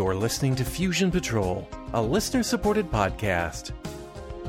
You're 0.00 0.14
listening 0.14 0.54
to 0.54 0.64
Fusion 0.64 1.10
Patrol, 1.10 1.68
a 1.92 2.00
listener 2.00 2.42
supported 2.42 2.90
podcast. 2.90 3.72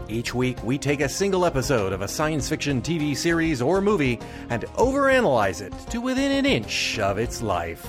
Each 0.07 0.33
week, 0.33 0.63
we 0.63 0.77
take 0.77 1.01
a 1.01 1.09
single 1.09 1.46
episode 1.46 1.91
of 1.91 2.01
a 2.01 2.08
science 2.08 2.47
fiction 2.47 2.81
TV 2.81 3.17
series 3.17 3.62
or 3.62 3.81
movie 3.81 4.17
and 4.49 4.63
overanalyze 4.77 5.62
it 5.62 5.73
to 5.91 5.99
within 5.99 6.31
an 6.31 6.45
inch 6.45 6.99
of 6.99 7.17
its 7.17 7.41
life. 7.41 7.85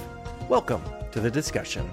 Welcome 0.48 0.82
to 1.12 1.20
the 1.20 1.30
discussion. 1.30 1.88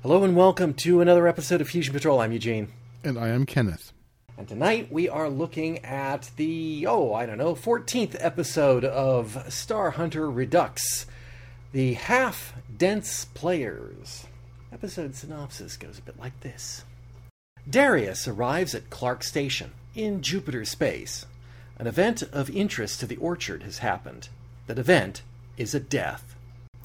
Hello 0.00 0.24
and 0.24 0.34
welcome 0.34 0.72
to 0.72 1.02
another 1.02 1.28
episode 1.28 1.60
of 1.60 1.68
Fusion 1.68 1.92
Patrol. 1.92 2.20
I'm 2.20 2.32
Eugene. 2.32 2.72
And 3.04 3.18
I 3.18 3.28
am 3.28 3.44
Kenneth. 3.44 3.92
And 4.42 4.48
tonight 4.48 4.90
we 4.90 5.08
are 5.08 5.30
looking 5.30 5.84
at 5.84 6.32
the, 6.34 6.84
oh, 6.88 7.14
I 7.14 7.26
don't 7.26 7.38
know, 7.38 7.54
14th 7.54 8.16
episode 8.18 8.84
of 8.84 9.40
Star 9.48 9.92
Hunter 9.92 10.28
Redux 10.28 11.06
The 11.70 11.94
Half 11.94 12.54
Dense 12.76 13.26
Players. 13.26 14.26
Episode 14.72 15.14
synopsis 15.14 15.76
goes 15.76 16.00
a 16.00 16.02
bit 16.02 16.18
like 16.18 16.40
this 16.40 16.82
Darius 17.70 18.26
arrives 18.26 18.74
at 18.74 18.90
Clark 18.90 19.22
Station 19.22 19.70
in 19.94 20.22
Jupiter 20.22 20.64
space. 20.64 21.24
An 21.78 21.86
event 21.86 22.24
of 22.32 22.50
interest 22.50 22.98
to 22.98 23.06
the 23.06 23.18
Orchard 23.18 23.62
has 23.62 23.78
happened. 23.78 24.28
That 24.66 24.80
event 24.80 25.22
is 25.56 25.72
a 25.72 25.78
death. 25.78 26.34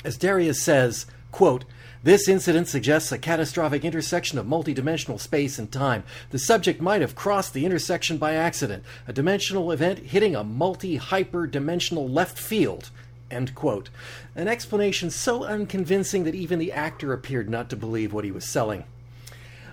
As 0.06 0.16
Darius 0.16 0.62
says, 0.62 1.08
quote, 1.32 1.66
this 2.08 2.30
incident 2.30 2.70
suggests 2.70 3.12
a 3.12 3.18
catastrophic 3.18 3.84
intersection 3.84 4.40
of 4.40 4.46
multidimensional 4.46 5.20
space 5.20 5.60
and 5.60 5.70
time. 5.70 6.06
The 6.30 6.40
subject 6.40 6.80
might 6.80 7.02
have 7.02 7.16
crossed 7.16 7.54
the 7.54 7.66
intersection 7.66 8.18
by 8.18 8.34
accident, 8.36 8.86
a 9.10 9.12
dimensional 9.12 9.74
event 9.74 10.00
hitting 10.00 10.34
a 10.34 10.42
multi 10.42 10.96
hyper 10.96 11.46
dimensional 11.46 12.08
left 12.08 12.40
field. 12.40 12.92
End 13.30 13.54
quote. 13.56 13.90
An 14.38 14.48
explanation 14.48 15.10
so 15.10 15.44
unconvincing 15.44 16.24
that 16.24 16.34
even 16.34 16.60
the 16.60 16.72
actor 16.72 17.12
appeared 17.12 17.50
not 17.50 17.70
to 17.72 17.76
believe 17.76 18.14
what 18.14 18.24
he 18.24 18.32
was 18.32 18.48
selling. 18.48 18.86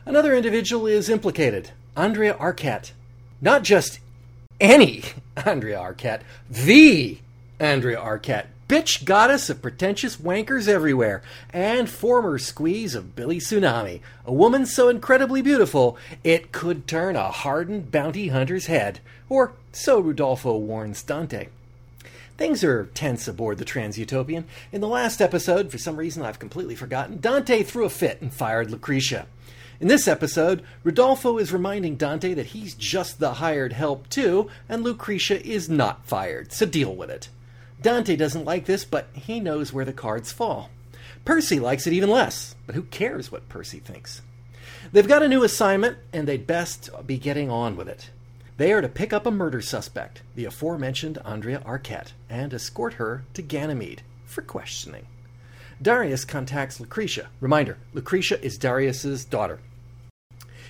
Another 0.04 0.34
individual 0.34 0.88
is 0.88 1.08
implicated 1.08 1.70
Andrea 1.96 2.34
Arquette. 2.34 2.90
Not 3.40 3.62
just 3.62 4.00
any 4.60 5.04
Andrea 5.36 5.78
Arquette, 5.78 6.22
the 6.50 7.18
Andrea 7.60 8.00
Arquette 8.00 8.46
bitch 8.68 9.04
goddess 9.04 9.50
of 9.50 9.60
pretentious 9.60 10.16
wankers 10.16 10.68
everywhere, 10.68 11.22
and 11.52 11.88
former 11.88 12.38
squeeze 12.38 12.94
of 12.94 13.14
Billy 13.14 13.38
Tsunami, 13.38 14.00
a 14.24 14.32
woman 14.32 14.64
so 14.64 14.88
incredibly 14.88 15.42
beautiful 15.42 15.98
it 16.22 16.52
could 16.52 16.86
turn 16.86 17.16
a 17.16 17.30
hardened 17.30 17.90
bounty 17.90 18.28
hunter's 18.28 18.66
head, 18.66 19.00
or 19.28 19.52
so 19.72 20.02
Rudolpho 20.02 20.58
warns 20.58 21.02
Dante. 21.02 21.48
Things 22.36 22.64
are 22.64 22.86
tense 22.94 23.28
aboard 23.28 23.58
the 23.58 23.64
Transutopian. 23.64 24.44
In 24.72 24.80
the 24.80 24.88
last 24.88 25.20
episode, 25.20 25.70
for 25.70 25.78
some 25.78 25.96
reason 25.96 26.24
I've 26.24 26.40
completely 26.40 26.74
forgotten, 26.74 27.20
Dante 27.20 27.62
threw 27.62 27.84
a 27.84 27.90
fit 27.90 28.20
and 28.20 28.32
fired 28.32 28.70
Lucretia. 28.70 29.26
In 29.80 29.88
this 29.88 30.08
episode, 30.08 30.62
Rodolfo 30.82 31.38
is 31.38 31.52
reminding 31.52 31.96
Dante 31.96 32.34
that 32.34 32.46
he's 32.46 32.74
just 32.74 33.20
the 33.20 33.34
hired 33.34 33.72
help 33.72 34.08
too, 34.08 34.48
and 34.68 34.82
Lucretia 34.82 35.44
is 35.46 35.68
not 35.68 36.06
fired, 36.06 36.52
so 36.52 36.66
deal 36.66 36.94
with 36.94 37.10
it. 37.10 37.28
Dante 37.84 38.16
doesn't 38.16 38.46
like 38.46 38.64
this, 38.64 38.86
but 38.86 39.08
he 39.12 39.40
knows 39.40 39.70
where 39.70 39.84
the 39.84 39.92
cards 39.92 40.32
fall. 40.32 40.70
Percy 41.26 41.60
likes 41.60 41.86
it 41.86 41.92
even 41.92 42.08
less, 42.08 42.56
but 42.64 42.74
who 42.74 42.84
cares 42.84 43.30
what 43.30 43.50
Percy 43.50 43.78
thinks? 43.78 44.22
They've 44.90 45.06
got 45.06 45.22
a 45.22 45.28
new 45.28 45.44
assignment, 45.44 45.98
and 46.10 46.26
they'd 46.26 46.46
best 46.46 46.88
be 47.06 47.18
getting 47.18 47.50
on 47.50 47.76
with 47.76 47.86
it. 47.86 48.08
They 48.56 48.72
are 48.72 48.80
to 48.80 48.88
pick 48.88 49.12
up 49.12 49.26
a 49.26 49.30
murder 49.30 49.60
suspect, 49.60 50.22
the 50.34 50.46
aforementioned 50.46 51.18
Andrea 51.26 51.60
Arquette, 51.60 52.12
and 52.30 52.54
escort 52.54 52.94
her 52.94 53.24
to 53.34 53.42
Ganymede 53.42 54.00
for 54.24 54.40
questioning. 54.40 55.06
Darius 55.82 56.24
contacts 56.24 56.80
Lucretia. 56.80 57.28
Reminder 57.38 57.76
Lucretia 57.92 58.42
is 58.42 58.56
Darius's 58.56 59.26
daughter. 59.26 59.60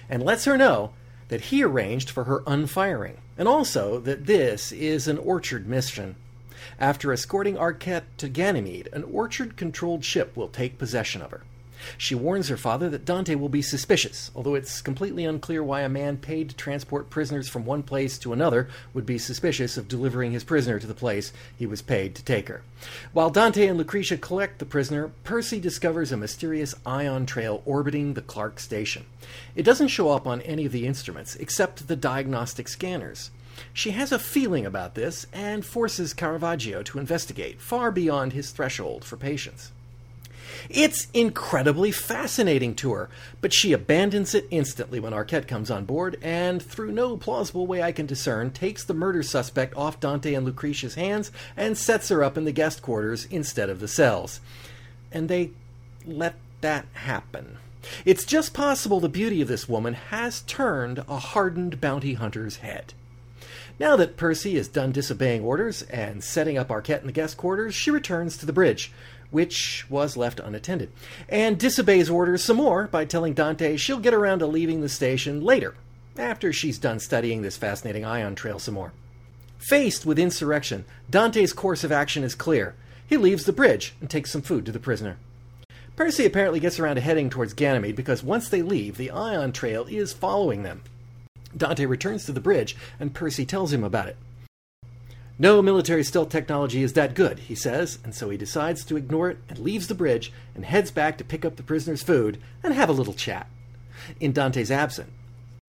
And 0.08 0.20
lets 0.20 0.46
her 0.46 0.58
know 0.58 0.94
that 1.28 1.42
he 1.42 1.62
arranged 1.62 2.10
for 2.10 2.24
her 2.24 2.42
unfiring, 2.44 3.18
and 3.38 3.46
also 3.46 4.00
that 4.00 4.26
this 4.26 4.72
is 4.72 5.06
an 5.06 5.18
orchard 5.18 5.68
mission 5.68 6.16
after 6.78 7.12
escorting 7.12 7.56
Arquette 7.56 8.04
to 8.18 8.28
Ganymede, 8.28 8.88
an 8.92 9.04
orchard 9.04 9.56
controlled 9.56 10.04
ship 10.04 10.36
will 10.36 10.48
take 10.48 10.78
possession 10.78 11.22
of 11.22 11.30
her. 11.30 11.42
She 11.98 12.14
warns 12.14 12.48
her 12.48 12.56
father 12.56 12.88
that 12.90 13.04
Dante 13.04 13.34
will 13.34 13.48
be 13.48 13.60
suspicious, 13.60 14.30
although 14.34 14.54
it's 14.54 14.80
completely 14.80 15.24
unclear 15.24 15.62
why 15.62 15.82
a 15.82 15.88
man 15.88 16.16
paid 16.16 16.48
to 16.48 16.56
transport 16.56 17.10
prisoners 17.10 17.48
from 17.48 17.66
one 17.66 17.82
place 17.82 18.16
to 18.18 18.32
another 18.32 18.68
would 18.94 19.04
be 19.04 19.18
suspicious 19.18 19.76
of 19.76 19.88
delivering 19.88 20.32
his 20.32 20.44
prisoner 20.44 20.78
to 20.78 20.86
the 20.86 20.94
place 20.94 21.32
he 21.56 21.66
was 21.66 21.82
paid 21.82 22.14
to 22.14 22.24
take 22.24 22.48
her. 22.48 22.62
While 23.12 23.30
Dante 23.30 23.66
and 23.66 23.76
Lucretia 23.76 24.16
collect 24.16 24.58
the 24.60 24.64
prisoner, 24.64 25.10
Percy 25.24 25.60
discovers 25.60 26.10
a 26.10 26.16
mysterious 26.16 26.74
ion 26.86 27.26
trail 27.26 27.62
orbiting 27.66 28.14
the 28.14 28.22
Clark 28.22 28.60
station. 28.60 29.04
It 29.54 29.64
doesn't 29.64 29.88
show 29.88 30.10
up 30.10 30.26
on 30.26 30.40
any 30.42 30.64
of 30.66 30.72
the 30.72 30.86
instruments 30.86 31.36
except 31.36 31.86
the 31.86 31.96
diagnostic 31.96 32.68
scanners. 32.68 33.30
She 33.72 33.92
has 33.92 34.12
a 34.12 34.18
feeling 34.18 34.66
about 34.66 34.94
this 34.94 35.26
and 35.32 35.64
forces 35.64 36.14
Caravaggio 36.14 36.82
to 36.82 36.98
investigate 36.98 37.60
far 37.60 37.90
beyond 37.90 38.32
his 38.32 38.50
threshold 38.50 39.04
for 39.04 39.16
patience. 39.16 39.72
It's 40.68 41.08
incredibly 41.12 41.90
fascinating 41.90 42.74
to 42.76 42.92
her, 42.92 43.08
but 43.40 43.52
she 43.52 43.72
abandons 43.72 44.34
it 44.34 44.46
instantly 44.50 45.00
when 45.00 45.12
Arquette 45.12 45.48
comes 45.48 45.70
on 45.70 45.84
board 45.84 46.18
and, 46.22 46.62
through 46.62 46.92
no 46.92 47.16
plausible 47.16 47.66
way 47.66 47.82
I 47.82 47.92
can 47.92 48.06
discern, 48.06 48.50
takes 48.50 48.84
the 48.84 48.94
murder 48.94 49.22
suspect 49.22 49.76
off 49.76 50.00
Dante 50.00 50.34
and 50.34 50.46
Lucretia's 50.46 50.94
hands 50.94 51.30
and 51.56 51.76
sets 51.76 52.08
her 52.08 52.22
up 52.22 52.38
in 52.38 52.44
the 52.44 52.52
guest 52.52 52.82
quarters 52.82 53.26
instead 53.26 53.68
of 53.68 53.80
the 53.80 53.88
cells. 53.88 54.40
And 55.12 55.28
they 55.28 55.50
let 56.06 56.34
that 56.60 56.86
happen. 56.94 57.58
It's 58.04 58.24
just 58.24 58.54
possible 58.54 59.00
the 59.00 59.08
beauty 59.08 59.42
of 59.42 59.48
this 59.48 59.68
woman 59.68 59.94
has 59.94 60.40
turned 60.42 61.04
a 61.08 61.18
hardened 61.18 61.80
bounty 61.80 62.14
hunter's 62.14 62.56
head. 62.56 62.94
Now 63.80 63.96
that 63.96 64.16
Percy 64.16 64.56
is 64.56 64.68
done 64.68 64.92
disobeying 64.92 65.42
orders 65.42 65.82
and 65.82 66.22
setting 66.22 66.56
up 66.56 66.68
Arquette 66.68 67.00
in 67.00 67.06
the 67.06 67.12
guest 67.12 67.36
quarters, 67.36 67.74
she 67.74 67.90
returns 67.90 68.36
to 68.36 68.46
the 68.46 68.52
bridge, 68.52 68.92
which 69.32 69.84
was 69.90 70.16
left 70.16 70.38
unattended, 70.38 70.92
and 71.28 71.58
disobeys 71.58 72.08
orders 72.08 72.44
some 72.44 72.58
more 72.58 72.86
by 72.86 73.04
telling 73.04 73.34
Dante 73.34 73.76
she'll 73.76 73.98
get 73.98 74.14
around 74.14 74.38
to 74.38 74.46
leaving 74.46 74.80
the 74.80 74.88
station 74.88 75.42
later, 75.42 75.74
after 76.16 76.52
she's 76.52 76.78
done 76.78 77.00
studying 77.00 77.42
this 77.42 77.56
fascinating 77.56 78.04
ion 78.04 78.36
trail 78.36 78.60
some 78.60 78.74
more. 78.74 78.92
Faced 79.58 80.06
with 80.06 80.20
insurrection, 80.20 80.84
Dante's 81.10 81.52
course 81.52 81.82
of 81.82 81.90
action 81.90 82.22
is 82.22 82.36
clear. 82.36 82.76
He 83.04 83.16
leaves 83.16 83.44
the 83.44 83.52
bridge 83.52 83.94
and 84.00 84.08
takes 84.08 84.30
some 84.30 84.42
food 84.42 84.64
to 84.66 84.72
the 84.72 84.78
prisoner. 84.78 85.16
Percy 85.96 86.24
apparently 86.24 86.60
gets 86.60 86.78
around 86.78 86.96
to 86.96 87.00
heading 87.00 87.28
towards 87.28 87.54
Ganymede 87.54 87.96
because 87.96 88.22
once 88.22 88.48
they 88.48 88.62
leave, 88.62 88.96
the 88.96 89.10
ion 89.10 89.50
trail 89.50 89.84
is 89.88 90.12
following 90.12 90.62
them. 90.62 90.82
Dante 91.56 91.86
returns 91.86 92.24
to 92.26 92.32
the 92.32 92.40
bridge, 92.40 92.76
and 92.98 93.14
Percy 93.14 93.44
tells 93.44 93.72
him 93.72 93.84
about 93.84 94.08
it. 94.08 94.16
No 95.38 95.60
military 95.60 96.04
stealth 96.04 96.28
technology 96.28 96.82
is 96.82 96.92
that 96.92 97.14
good, 97.14 97.40
he 97.40 97.56
says, 97.56 97.98
and 98.04 98.14
so 98.14 98.30
he 98.30 98.36
decides 98.36 98.84
to 98.84 98.96
ignore 98.96 99.30
it 99.30 99.38
and 99.48 99.58
leaves 99.58 99.88
the 99.88 99.94
bridge 99.94 100.32
and 100.54 100.64
heads 100.64 100.92
back 100.92 101.18
to 101.18 101.24
pick 101.24 101.44
up 101.44 101.56
the 101.56 101.64
prisoner's 101.64 102.04
food 102.04 102.40
and 102.62 102.72
have 102.72 102.88
a 102.88 102.92
little 102.92 103.14
chat. 103.14 103.48
In 104.20 104.32
Dante's 104.32 104.70
absence, 104.70 105.10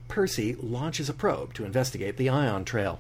Percy 0.07 0.55
launches 0.61 1.09
a 1.09 1.13
probe 1.13 1.55
to 1.55 1.65
investigate 1.65 2.17
the 2.17 2.29
ion 2.29 2.63
trail. 2.63 2.99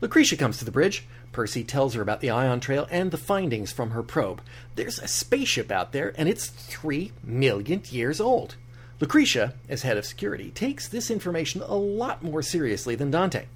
Lucretia 0.00 0.36
comes 0.36 0.58
to 0.58 0.64
the 0.64 0.72
bridge. 0.72 1.06
Percy 1.30 1.62
tells 1.62 1.94
her 1.94 2.02
about 2.02 2.20
the 2.20 2.30
ion 2.30 2.58
trail 2.58 2.88
and 2.90 3.12
the 3.12 3.16
findings 3.16 3.70
from 3.70 3.90
her 3.90 4.02
probe. 4.02 4.42
There's 4.74 4.98
a 4.98 5.06
spaceship 5.06 5.70
out 5.70 5.92
there, 5.92 6.12
and 6.16 6.28
it's 6.28 6.48
three 6.48 7.12
million 7.22 7.82
years 7.90 8.20
old. 8.20 8.56
Lucretia, 9.00 9.54
as 9.66 9.82
head 9.82 9.96
of 9.96 10.04
security, 10.04 10.50
takes 10.50 10.86
this 10.86 11.10
information 11.10 11.62
a 11.62 11.74
lot 11.74 12.22
more 12.22 12.42
seriously 12.42 12.94
than 12.94 13.10
Dante. 13.10 13.46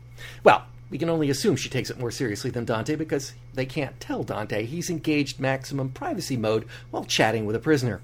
Well, 0.43 0.65
we 0.89 0.97
can 0.97 1.11
only 1.11 1.29
assume 1.29 1.57
she 1.57 1.69
takes 1.69 1.91
it 1.91 1.99
more 1.99 2.11
seriously 2.11 2.51
than 2.51 2.65
Dante 2.65 2.95
because 2.95 3.35
they 3.53 3.67
can't 3.67 4.01
tell 4.01 4.23
Dante 4.23 4.65
he's 4.65 4.89
engaged 4.89 5.39
maximum 5.39 5.91
privacy 5.91 6.39
mode 6.39 6.67
while 6.91 7.05
chatting 7.05 7.45
with 7.45 7.57
a 7.57 7.61
prisoner. 7.61 8.01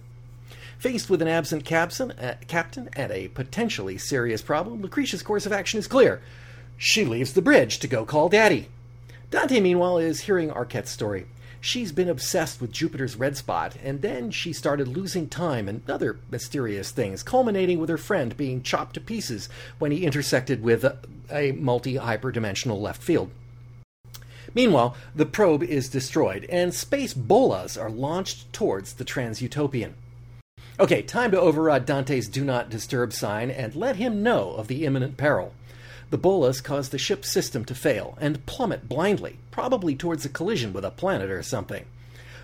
Faced 0.78 1.08
with 1.08 1.22
an 1.22 1.28
absent 1.28 1.64
captain, 1.64 2.10
uh, 2.12 2.36
captain 2.46 2.90
and 2.92 3.10
a 3.10 3.28
potentially 3.28 3.96
serious 3.96 4.42
problem, 4.42 4.82
Lucretia's 4.82 5.22
course 5.22 5.46
of 5.46 5.52
action 5.52 5.78
is 5.78 5.86
clear. 5.86 6.20
She 6.76 7.04
leaves 7.06 7.32
the 7.32 7.42
bridge 7.42 7.78
to 7.78 7.88
go 7.88 8.04
call 8.04 8.28
Daddy. 8.28 8.68
Dante, 9.30 9.60
meanwhile, 9.60 9.98
is 9.98 10.20
hearing 10.20 10.50
Arquette's 10.50 10.90
story 10.90 11.26
she's 11.60 11.92
been 11.92 12.08
obsessed 12.08 12.60
with 12.60 12.72
Jupiter's 12.72 13.16
red 13.16 13.36
spot, 13.36 13.76
and 13.82 14.02
then 14.02 14.30
she 14.30 14.52
started 14.52 14.88
losing 14.88 15.28
time 15.28 15.68
and 15.68 15.88
other 15.88 16.18
mysterious 16.30 16.90
things, 16.90 17.22
culminating 17.22 17.78
with 17.78 17.90
her 17.90 17.98
friend 17.98 18.36
being 18.36 18.62
chopped 18.62 18.94
to 18.94 19.00
pieces 19.00 19.48
when 19.78 19.92
he 19.92 20.04
intersected 20.04 20.62
with 20.62 20.84
a, 20.84 20.98
a 21.30 21.52
multi 21.52 21.94
hyperdimensional 21.94 22.80
left 22.80 23.02
field. 23.02 23.30
Meanwhile, 24.54 24.96
the 25.14 25.26
probe 25.26 25.62
is 25.62 25.88
destroyed, 25.88 26.46
and 26.50 26.74
space 26.74 27.14
bolas 27.14 27.76
are 27.76 27.90
launched 27.90 28.52
towards 28.52 28.94
the 28.94 29.04
Transutopian. 29.04 29.92
Okay, 30.80 31.02
time 31.02 31.30
to 31.30 31.40
override 31.40 31.84
Dante's 31.84 32.26
do 32.26 32.42
not 32.42 32.70
disturb 32.70 33.12
sign 33.12 33.50
and 33.50 33.74
let 33.74 33.96
him 33.96 34.22
know 34.22 34.52
of 34.52 34.66
the 34.66 34.86
imminent 34.86 35.16
peril. 35.16 35.52
The 36.10 36.18
bolas 36.18 36.60
caused 36.60 36.90
the 36.90 36.98
ship's 36.98 37.30
system 37.30 37.64
to 37.64 37.74
fail 37.74 38.18
and 38.20 38.44
plummet 38.44 38.88
blindly, 38.88 39.38
probably 39.50 39.94
towards 39.94 40.24
a 40.24 40.28
collision 40.28 40.72
with 40.72 40.84
a 40.84 40.90
planet 40.90 41.30
or 41.30 41.42
something. 41.42 41.86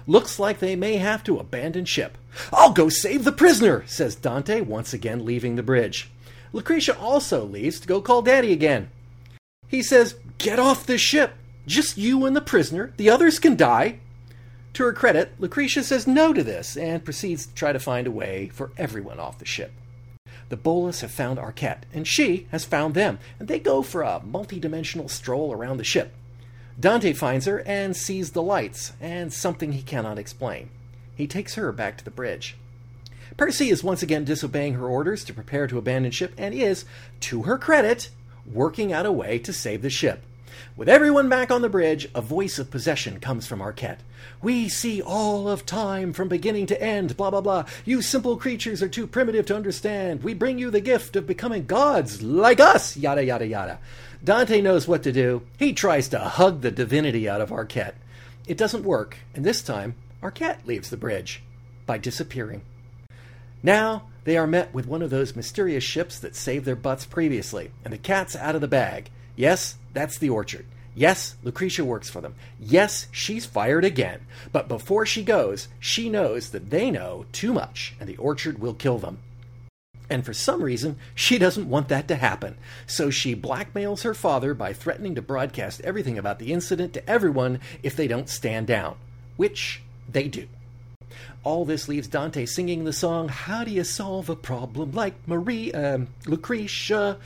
Looks 0.06 0.38
like 0.38 0.60
they 0.60 0.76
may 0.76 0.98
have 0.98 1.24
to 1.24 1.38
abandon 1.38 1.84
ship. 1.84 2.16
I'll 2.52 2.72
go 2.72 2.88
save 2.88 3.24
the 3.24 3.32
prisoner, 3.32 3.82
says 3.86 4.14
Dante, 4.14 4.60
once 4.60 4.92
again 4.92 5.24
leaving 5.24 5.56
the 5.56 5.64
bridge. 5.64 6.10
Lucretia 6.52 6.96
also 6.96 7.44
leaves 7.44 7.80
to 7.80 7.88
go 7.88 8.00
call 8.00 8.22
Daddy 8.22 8.52
again. 8.52 8.88
He 9.66 9.82
says, 9.82 10.14
Get 10.38 10.60
off 10.60 10.86
the 10.86 10.96
ship. 10.96 11.34
Just 11.66 11.98
you 11.98 12.24
and 12.24 12.36
the 12.36 12.40
prisoner. 12.40 12.92
The 12.96 13.10
others 13.10 13.40
can 13.40 13.56
die. 13.56 13.98
To 14.74 14.84
her 14.84 14.92
credit, 14.92 15.32
Lucretia 15.40 15.82
says 15.82 16.06
no 16.06 16.32
to 16.32 16.44
this 16.44 16.76
and 16.76 17.04
proceeds 17.04 17.46
to 17.46 17.54
try 17.54 17.72
to 17.72 17.80
find 17.80 18.06
a 18.06 18.12
way 18.12 18.48
for 18.50 18.70
everyone 18.76 19.18
off 19.18 19.38
the 19.38 19.44
ship. 19.44 19.72
The 20.48 20.56
Bolas 20.56 21.00
have 21.00 21.10
found 21.10 21.38
Arquette, 21.38 21.82
and 21.92 22.06
she 22.06 22.46
has 22.50 22.64
found 22.64 22.94
them, 22.94 23.18
and 23.38 23.48
they 23.48 23.58
go 23.58 23.82
for 23.82 24.02
a 24.02 24.22
multi-dimensional 24.24 25.08
stroll 25.08 25.52
around 25.52 25.78
the 25.78 25.84
ship. 25.84 26.14
Dante 26.78 27.12
finds 27.14 27.46
her 27.46 27.62
and 27.66 27.96
sees 27.96 28.32
the 28.32 28.42
lights, 28.42 28.92
and 29.00 29.32
something 29.32 29.72
he 29.72 29.82
cannot 29.82 30.18
explain. 30.18 30.70
He 31.14 31.26
takes 31.26 31.54
her 31.54 31.72
back 31.72 31.96
to 31.98 32.04
the 32.04 32.10
bridge. 32.10 32.56
Percy 33.36 33.70
is 33.70 33.82
once 33.82 34.02
again 34.02 34.24
disobeying 34.24 34.74
her 34.74 34.86
orders 34.86 35.24
to 35.24 35.34
prepare 35.34 35.66
to 35.66 35.78
abandon 35.78 36.12
ship 36.12 36.32
and 36.38 36.54
is, 36.54 36.84
to 37.20 37.42
her 37.42 37.58
credit, 37.58 38.10
working 38.46 38.92
out 38.92 39.06
a 39.06 39.12
way 39.12 39.38
to 39.40 39.52
save 39.52 39.82
the 39.82 39.90
ship. 39.90 40.22
With 40.76 40.88
everyone 40.88 41.28
back 41.28 41.50
on 41.50 41.62
the 41.62 41.68
bridge, 41.68 42.08
a 42.14 42.20
voice 42.20 42.58
of 42.58 42.70
possession 42.70 43.20
comes 43.20 43.46
from 43.46 43.60
Arquette. 43.60 44.00
We 44.42 44.68
see 44.68 45.00
all 45.00 45.48
of 45.48 45.64
time 45.64 46.12
from 46.12 46.28
beginning 46.28 46.66
to 46.66 46.82
end, 46.82 47.16
blah 47.16 47.30
blah 47.30 47.40
blah. 47.40 47.64
You 47.84 48.02
simple 48.02 48.36
creatures 48.36 48.82
are 48.82 48.88
too 48.88 49.06
primitive 49.06 49.46
to 49.46 49.56
understand. 49.56 50.22
We 50.22 50.34
bring 50.34 50.58
you 50.58 50.70
the 50.70 50.80
gift 50.80 51.16
of 51.16 51.26
becoming 51.26 51.66
gods 51.66 52.22
like 52.22 52.60
us, 52.60 52.96
yada 52.96 53.24
yada 53.24 53.46
yada. 53.46 53.78
Dante 54.22 54.60
knows 54.60 54.88
what 54.88 55.02
to 55.04 55.12
do. 55.12 55.42
He 55.58 55.72
tries 55.72 56.08
to 56.08 56.18
hug 56.18 56.60
the 56.60 56.70
divinity 56.70 57.28
out 57.28 57.40
of 57.40 57.50
Arquette. 57.50 57.94
It 58.46 58.56
doesn't 58.56 58.84
work, 58.84 59.18
and 59.34 59.44
this 59.44 59.62
time, 59.62 59.94
Arquette 60.22 60.66
leaves 60.66 60.90
the 60.90 60.96
bridge 60.96 61.42
by 61.84 61.98
disappearing. 61.98 62.62
Now, 63.62 64.04
they 64.24 64.36
are 64.36 64.46
met 64.46 64.74
with 64.74 64.86
one 64.86 65.02
of 65.02 65.10
those 65.10 65.36
mysterious 65.36 65.84
ships 65.84 66.18
that 66.18 66.34
saved 66.34 66.64
their 66.64 66.76
butts 66.76 67.06
previously, 67.06 67.70
and 67.84 67.92
the 67.92 67.98
cat's 67.98 68.34
out 68.34 68.54
of 68.54 68.60
the 68.60 68.68
bag. 68.68 69.10
Yes, 69.36 69.76
that's 69.96 70.18
the 70.18 70.30
orchard. 70.30 70.66
Yes, 70.94 71.36
Lucretia 71.42 71.84
works 71.84 72.08
for 72.08 72.20
them. 72.20 72.34
Yes, 72.58 73.06
she's 73.12 73.44
fired 73.44 73.84
again. 73.84 74.20
But 74.50 74.66
before 74.66 75.04
she 75.04 75.22
goes, 75.22 75.68
she 75.78 76.08
knows 76.08 76.50
that 76.50 76.70
they 76.70 76.90
know 76.90 77.26
too 77.32 77.52
much, 77.52 77.94
and 78.00 78.08
the 78.08 78.16
orchard 78.16 78.58
will 78.58 78.72
kill 78.74 78.98
them. 78.98 79.18
And 80.08 80.24
for 80.24 80.32
some 80.32 80.62
reason, 80.62 80.96
she 81.14 81.38
doesn't 81.38 81.68
want 81.68 81.88
that 81.88 82.08
to 82.08 82.16
happen. 82.16 82.56
So 82.86 83.10
she 83.10 83.34
blackmails 83.34 84.02
her 84.02 84.14
father 84.14 84.54
by 84.54 84.72
threatening 84.72 85.16
to 85.16 85.22
broadcast 85.22 85.80
everything 85.82 86.16
about 86.16 86.38
the 86.38 86.52
incident 86.52 86.94
to 86.94 87.10
everyone 87.10 87.60
if 87.82 87.96
they 87.96 88.06
don't 88.06 88.28
stand 88.28 88.66
down, 88.66 88.96
which 89.36 89.82
they 90.10 90.28
do. 90.28 90.48
All 91.44 91.64
this 91.64 91.88
leaves 91.88 92.08
Dante 92.08 92.46
singing 92.46 92.84
the 92.84 92.92
song 92.92 93.28
How 93.28 93.64
Do 93.64 93.70
You 93.70 93.84
Solve 93.84 94.28
a 94.30 94.36
Problem 94.36 94.92
Like 94.92 95.14
Marie, 95.26 95.72
um, 95.72 96.08
Lucretia? 96.26 97.18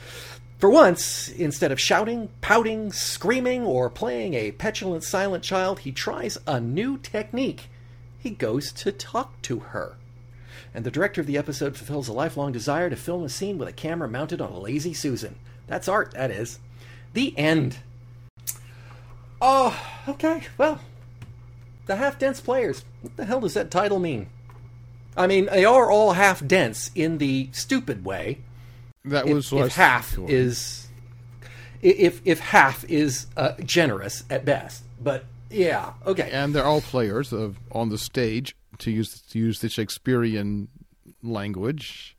For 0.61 0.69
once, 0.69 1.27
instead 1.27 1.73
of 1.73 1.79
shouting, 1.79 2.29
pouting, 2.39 2.93
screaming, 2.93 3.63
or 3.63 3.89
playing 3.89 4.35
a 4.35 4.53
petulant 4.53 5.03
silent 5.03 5.43
child, 5.43 5.79
he 5.79 5.91
tries 5.91 6.37
a 6.47 6.61
new 6.61 6.97
technique. 6.97 7.67
He 8.17 8.29
goes 8.29 8.71
to 8.73 8.93
talk 8.93 9.41
to 9.41 9.59
her 9.59 9.97
and 10.73 10.85
the 10.85 10.91
director 10.91 11.21
of 11.21 11.27
the 11.27 11.37
episode 11.37 11.75
fulfills 11.75 12.07
a 12.07 12.13
lifelong 12.13 12.51
desire 12.51 12.89
to 12.89 12.95
film 12.95 13.23
a 13.23 13.29
scene 13.29 13.57
with 13.57 13.67
a 13.67 13.73
camera 13.73 14.07
mounted 14.07 14.41
on 14.41 14.51
a 14.51 14.59
lazy 14.59 14.93
Susan. 14.93 15.35
That's 15.67 15.87
art, 15.87 16.11
that 16.11 16.31
is. 16.31 16.59
The 17.13 17.37
end. 17.37 17.77
Oh, 19.41 19.77
okay, 20.07 20.43
well, 20.57 20.79
the 21.87 21.97
half 21.97 22.19
dense 22.19 22.39
players. 22.39 22.85
What 23.01 23.17
the 23.17 23.25
hell 23.25 23.41
does 23.41 23.53
that 23.55 23.71
title 23.71 23.99
mean? 23.99 24.27
I 25.17 25.27
mean, 25.27 25.47
they 25.47 25.65
are 25.65 25.91
all 25.91 26.13
half 26.13 26.45
dense 26.45 26.89
in 26.95 27.17
the 27.17 27.49
stupid 27.51 28.05
way. 28.05 28.39
That 29.05 29.27
was 29.27 29.51
if, 29.51 29.65
if 29.65 29.75
half 29.75 30.17
is 30.27 30.87
if 31.81 32.21
if 32.25 32.39
half 32.39 32.83
is 32.85 33.27
uh, 33.35 33.53
generous 33.63 34.23
at 34.29 34.45
best, 34.45 34.83
but 35.01 35.25
yeah, 35.49 35.93
okay. 36.05 36.29
And 36.31 36.53
they're 36.53 36.65
all 36.65 36.81
players 36.81 37.33
of 37.33 37.57
on 37.71 37.89
the 37.89 37.97
stage 37.97 38.55
to 38.79 38.91
use 38.91 39.21
to 39.31 39.39
use 39.39 39.59
the 39.59 39.69
Shakespearean 39.69 40.67
language. 41.23 42.15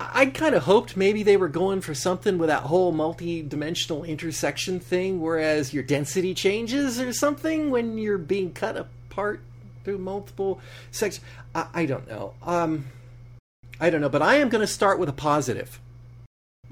I 0.00 0.26
kind 0.26 0.54
of 0.54 0.64
hoped 0.64 0.96
maybe 0.96 1.22
they 1.22 1.36
were 1.36 1.48
going 1.48 1.80
for 1.80 1.94
something 1.94 2.36
with 2.36 2.48
that 2.48 2.64
whole 2.64 2.90
multi-dimensional 2.90 4.02
intersection 4.04 4.80
thing, 4.80 5.20
whereas 5.20 5.72
your 5.72 5.84
density 5.84 6.34
changes 6.34 7.00
or 7.00 7.12
something 7.12 7.70
when 7.70 7.96
you're 7.96 8.18
being 8.18 8.52
cut 8.52 8.76
apart 8.76 9.40
through 9.84 9.98
multiple 9.98 10.60
sections. 10.90 11.24
I, 11.54 11.66
I 11.74 11.86
don't 11.86 12.08
know. 12.08 12.34
Um, 12.42 12.86
I 13.80 13.90
don't 13.90 14.00
know, 14.00 14.08
but 14.08 14.22
I 14.22 14.36
am 14.36 14.48
going 14.48 14.60
to 14.60 14.66
start 14.66 14.98
with 14.98 15.08
a 15.08 15.12
positive. 15.12 15.80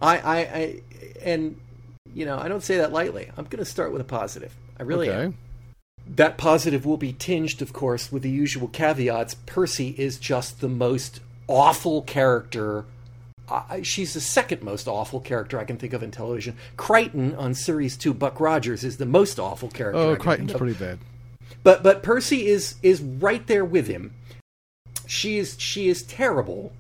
I, 0.01 0.19
I, 0.19 0.37
I, 0.39 0.83
and 1.23 1.61
you 2.15 2.27
know, 2.27 2.39
I 2.39 2.49
don't 2.49 2.63
say 2.63 2.79
that 2.79 2.93
lightly. 2.93 3.31
I'm 3.37 3.45
going 3.45 3.59
to 3.59 3.65
start 3.65 3.93
with 3.93 4.01
a 4.01 4.05
positive. 4.05 4.55
I 4.79 4.83
really 4.83 5.11
okay. 5.11 5.25
am. 5.25 5.39
That 6.07 6.37
positive 6.37 6.85
will 6.85 6.97
be 6.97 7.13
tinged, 7.13 7.63
of 7.63 7.73
course, 7.73 8.11
with 8.11 8.23
the 8.23 8.31
usual 8.31 8.69
caveats. 8.69 9.35
Percy 9.47 9.95
is 9.97 10.19
just 10.19 10.61
the 10.61 10.69
most 10.69 11.21
awful 11.47 12.03
character. 12.03 12.85
Uh, 13.49 13.83
she's 13.83 14.15
the 14.15 14.21
second 14.21 14.63
most 14.63 14.89
awful 14.89 15.21
character 15.21 15.59
I 15.59 15.65
can 15.65 15.77
think 15.77 15.93
of 15.93 16.03
in 16.03 16.11
television. 16.11 16.57
Crichton 16.77 17.35
on 17.37 17.55
Series 17.55 17.97
2, 17.97 18.15
Buck 18.15 18.41
Rogers, 18.41 18.83
is 18.83 18.97
the 18.97 19.07
most 19.07 19.39
awful 19.39 19.69
character. 19.69 20.01
Oh, 20.01 20.17
Crichton's 20.17 20.53
pretty 20.53 20.75
bad. 20.75 20.99
But 21.63 21.83
but 21.83 22.03
Percy 22.03 22.47
is 22.47 22.77
is 22.83 23.01
right 23.01 23.47
there 23.47 23.65
with 23.65 23.87
him. 23.87 24.15
She 25.07 25.39
is 25.39 25.57
she 25.61 25.89
is 25.89 26.03
terrible 26.03 26.73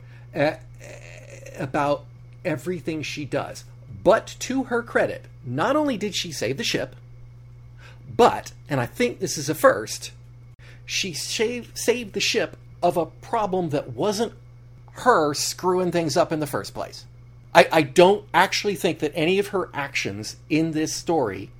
about 1.58 2.04
everything 2.44 3.02
she 3.02 3.24
does. 3.24 3.64
But 4.02 4.34
to 4.40 4.64
her 4.64 4.82
credit, 4.82 5.26
not 5.44 5.76
only 5.76 5.96
did 5.96 6.14
she 6.14 6.32
save 6.32 6.56
the 6.56 6.64
ship, 6.64 6.96
but, 8.14 8.52
and 8.68 8.80
I 8.80 8.86
think 8.86 9.18
this 9.18 9.38
is 9.38 9.48
a 9.48 9.54
first, 9.54 10.12
she 10.84 11.12
saved, 11.12 11.78
saved 11.78 12.14
the 12.14 12.20
ship 12.20 12.56
of 12.82 12.96
a 12.96 13.06
problem 13.06 13.70
that 13.70 13.92
wasn't 13.92 14.32
her 14.92 15.32
screwing 15.34 15.90
things 15.92 16.16
up 16.16 16.32
in 16.32 16.40
the 16.40 16.46
first 16.46 16.74
place. 16.74 17.06
I, 17.54 17.68
I 17.70 17.82
don't 17.82 18.24
actually 18.34 18.74
think 18.74 18.98
that 19.00 19.12
any 19.14 19.38
of 19.38 19.48
her 19.48 19.68
actions 19.72 20.36
in 20.50 20.72
this 20.72 20.94
story 20.94 21.50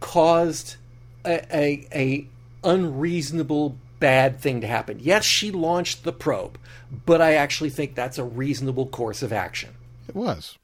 caused 0.00 0.76
a, 1.24 1.56
a, 1.56 1.88
a 1.92 2.28
unreasonable 2.64 3.76
bad 3.98 4.40
thing 4.40 4.60
to 4.60 4.66
happen. 4.66 4.98
Yes, 5.00 5.24
she 5.24 5.50
launched 5.50 6.04
the 6.04 6.12
probe, 6.12 6.58
but 7.04 7.20
I 7.20 7.34
actually 7.34 7.70
think 7.70 7.94
that's 7.94 8.18
a 8.18 8.24
reasonable 8.24 8.86
course 8.86 9.22
of 9.22 9.32
action. 9.32 9.70
It 10.08 10.14
was. 10.14 10.56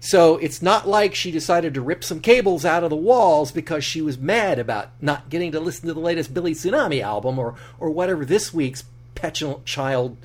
So 0.00 0.36
it's 0.36 0.62
not 0.62 0.88
like 0.88 1.14
she 1.14 1.30
decided 1.30 1.74
to 1.74 1.80
rip 1.80 2.04
some 2.04 2.20
cables 2.20 2.64
out 2.64 2.84
of 2.84 2.90
the 2.90 2.96
walls 2.96 3.52
because 3.52 3.84
she 3.84 4.02
was 4.02 4.18
mad 4.18 4.58
about 4.58 4.90
not 5.00 5.30
getting 5.30 5.52
to 5.52 5.60
listen 5.60 5.88
to 5.88 5.94
the 5.94 6.00
latest 6.00 6.34
Billy 6.34 6.54
Tsunami 6.54 7.02
album 7.02 7.38
or 7.38 7.54
or 7.78 7.90
whatever 7.90 8.24
this 8.24 8.52
week's 8.52 8.84
petulant 9.14 9.64
child 9.64 10.16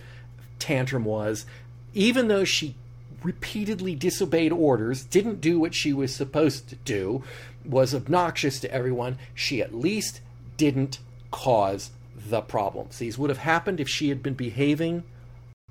tantrum 0.60 1.05
was. 1.05 1.45
Even 1.93 2.27
though 2.27 2.43
she 2.43 2.75
repeatedly 3.24 3.95
disobeyed 3.95 4.51
orders, 4.51 5.03
didn't 5.03 5.41
do 5.41 5.60
what 5.60 5.75
she 5.75 5.93
was 5.93 6.15
supposed 6.15 6.69
to 6.69 6.75
do, 6.75 7.24
was 7.65 7.93
obnoxious 7.93 8.60
to 8.60 8.71
everyone, 8.71 9.17
she 9.33 9.62
at 9.62 9.75
least 9.75 10.21
didn't 10.57 11.00
cause 11.29 11.91
the 12.27 12.41
problems. 12.41 12.99
These 12.99 13.17
would 13.17 13.29
have 13.29 13.39
happened 13.39 13.79
if 13.79 13.89
she 13.89 14.09
had 14.09 14.21
been 14.21 14.33
behaving 14.33 15.03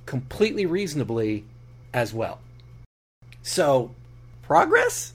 completely 0.07 0.67
reasonably 0.67 1.45
as 1.93 2.13
well. 2.13 2.41
So, 3.43 3.95
progress? 4.43 5.13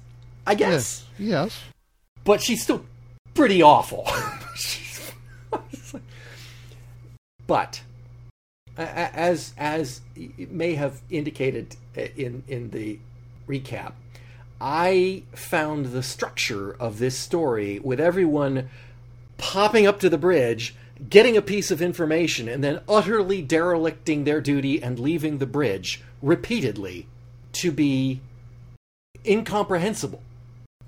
I 0.47 0.55
guess. 0.55 1.05
Yes. 1.17 1.29
yes. 1.29 1.59
But 2.23 2.41
she's 2.41 2.63
still 2.63 2.85
pretty 3.33 3.61
awful. 3.61 4.09
but 7.47 7.81
as 8.77 9.53
as 9.57 10.01
it 10.15 10.51
may 10.51 10.73
have 10.75 11.01
indicated 11.09 11.75
in 11.95 12.43
in 12.47 12.71
the 12.71 12.99
recap, 13.47 13.93
I 14.59 15.23
found 15.33 15.87
the 15.87 16.03
structure 16.03 16.75
of 16.79 16.99
this 16.99 17.17
story 17.17 17.79
with 17.79 17.99
everyone 17.99 18.69
popping 19.37 19.85
up 19.85 19.99
to 19.99 20.09
the 20.09 20.17
bridge, 20.17 20.75
getting 21.09 21.38
a 21.38 21.41
piece 21.41 21.71
of 21.71 21.81
information, 21.81 22.47
and 22.47 22.63
then 22.63 22.81
utterly 22.88 23.41
derelicting 23.41 24.24
their 24.24 24.41
duty 24.41 24.81
and 24.81 25.00
leaving 25.00 25.38
the 25.38 25.45
bridge 25.45 26.01
repeatedly 26.21 27.07
to 27.53 27.71
be 27.71 28.21
incomprehensible 29.25 30.21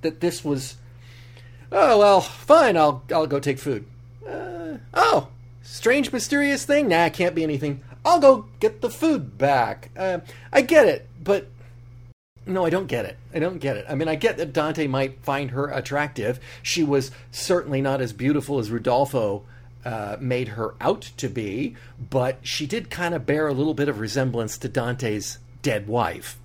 that 0.01 0.19
this 0.19 0.43
was 0.43 0.77
oh 1.71 1.97
well 1.97 2.21
fine 2.21 2.77
i'll 2.77 3.03
i'll 3.11 3.25
go 3.25 3.39
take 3.39 3.57
food 3.57 3.85
uh, 4.27 4.77
oh 4.93 5.27
strange 5.63 6.11
mysterious 6.11 6.65
thing 6.65 6.87
nah 6.87 7.05
it 7.05 7.13
can't 7.13 7.33
be 7.33 7.43
anything 7.43 7.81
i'll 8.05 8.19
go 8.19 8.45
get 8.59 8.81
the 8.81 8.89
food 8.89 9.37
back 9.37 9.89
uh, 9.97 10.19
i 10.53 10.61
get 10.61 10.85
it 10.85 11.07
but 11.23 11.47
No, 12.45 12.65
I 12.65 12.69
don't 12.69 12.87
get 12.87 13.03
it. 13.03 13.17
I 13.33 13.39
don't 13.39 13.59
get 13.59 13.75
it. 13.75 13.85
I 13.89 13.95
mean, 13.95 14.07
I 14.07 14.15
get 14.15 14.37
that 14.37 14.53
Dante 14.53 14.87
might 14.87 15.21
find 15.21 15.51
her 15.51 15.67
attractive. 15.67 16.39
She 16.63 16.81
was 16.81 17.11
certainly 17.29 17.81
not 17.81 17.99
as 17.99 18.13
beautiful 18.13 18.57
as 18.59 18.71
Rudolfo 18.71 19.43
uh, 19.85 20.17
made 20.19 20.49
her 20.49 20.75
out 20.81 21.01
to 21.17 21.29
be, 21.29 21.75
but 22.09 22.39
she 22.41 22.65
did 22.65 22.89
kind 22.89 23.13
of 23.13 23.25
bear 23.25 23.47
a 23.47 23.53
little 23.53 23.73
bit 23.73 23.89
of 23.89 23.99
resemblance 23.99 24.57
to 24.57 24.69
Dante's 24.69 25.39
dead 25.61 25.87
wife. 25.87 26.37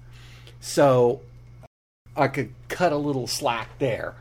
So 0.60 1.20
I 2.16 2.28
could 2.28 2.52
cut 2.68 2.92
a 2.92 2.96
little 2.96 3.26
slack 3.26 3.78
there. 3.78 4.14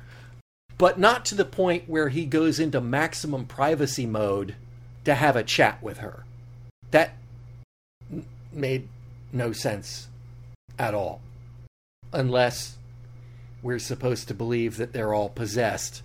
But 0.77 0.97
not 0.97 1.25
to 1.25 1.35
the 1.35 1.45
point 1.45 1.87
where 1.87 2.09
he 2.09 2.25
goes 2.25 2.59
into 2.59 2.81
maximum 2.81 3.45
privacy 3.45 4.07
mode 4.07 4.55
to 5.05 5.13
have 5.13 5.35
a 5.35 5.43
chat 5.43 5.81
with 5.83 5.99
her. 5.99 6.25
That 6.89 7.13
made 8.51 8.87
no 9.31 9.51
sense 9.51 10.07
at 10.79 10.93
all 10.93 11.21
unless 12.11 12.77
we're 13.61 13.79
supposed 13.79 14.27
to 14.27 14.33
believe 14.33 14.77
that 14.77 14.93
they're 14.93 15.13
all 15.13 15.29
possessed 15.29 16.01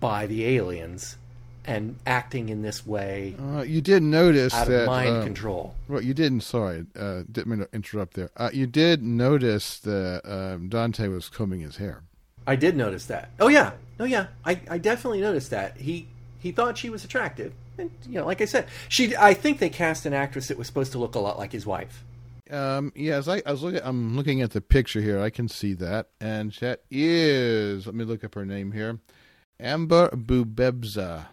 by 0.00 0.26
the 0.26 0.46
aliens 0.46 1.16
and 1.66 1.96
acting 2.06 2.48
in 2.48 2.62
this 2.62 2.86
way 2.86 3.34
Uh, 3.40 3.62
you 3.62 3.80
did 3.80 4.02
notice 4.02 4.54
out 4.54 4.68
that 4.68 4.82
of 4.82 4.86
mind 4.86 5.16
um, 5.16 5.24
control. 5.24 5.74
Well, 5.88 6.02
you 6.02 6.14
didn't. 6.14 6.40
Sorry, 6.42 6.84
uh, 6.98 7.22
didn't 7.30 7.46
mean 7.46 7.58
to 7.60 7.68
interrupt 7.72 8.14
there. 8.14 8.30
Uh, 8.36 8.50
you 8.52 8.66
did 8.66 9.02
notice 9.02 9.78
that 9.80 10.22
um, 10.24 10.68
Dante 10.68 11.08
was 11.08 11.28
combing 11.28 11.60
his 11.60 11.76
hair. 11.76 12.02
I 12.46 12.56
did 12.56 12.76
notice 12.76 13.06
that. 13.06 13.30
Oh 13.40 13.48
yeah, 13.48 13.72
oh 13.98 14.04
yeah, 14.04 14.26
I, 14.44 14.60
I 14.68 14.78
definitely 14.78 15.20
noticed 15.20 15.50
that. 15.50 15.76
He 15.76 16.06
he 16.38 16.52
thought 16.52 16.76
she 16.76 16.90
was 16.90 17.04
attractive, 17.04 17.54
and 17.78 17.90
you 18.06 18.18
know, 18.20 18.26
like 18.26 18.40
I 18.40 18.44
said, 18.44 18.66
she. 18.88 19.16
I 19.16 19.32
think 19.34 19.58
they 19.58 19.70
cast 19.70 20.04
an 20.06 20.12
actress 20.12 20.48
that 20.48 20.58
was 20.58 20.66
supposed 20.66 20.92
to 20.92 20.98
look 20.98 21.14
a 21.14 21.20
lot 21.20 21.38
like 21.38 21.52
his 21.52 21.64
wife. 21.64 22.04
Um, 22.50 22.92
yes, 22.94 23.26
I, 23.26 23.42
I 23.46 23.52
was 23.52 23.62
looking. 23.62 23.80
I'm 23.82 24.16
looking 24.16 24.42
at 24.42 24.50
the 24.50 24.60
picture 24.60 25.00
here. 25.00 25.18
I 25.20 25.30
can 25.30 25.48
see 25.48 25.72
that, 25.74 26.08
and 26.20 26.52
that 26.60 26.82
is. 26.90 27.86
Let 27.86 27.94
me 27.94 28.04
look 28.04 28.22
up 28.22 28.34
her 28.34 28.44
name 28.44 28.72
here. 28.72 28.98
Amber 29.58 30.10
Bubebza. 30.10 31.26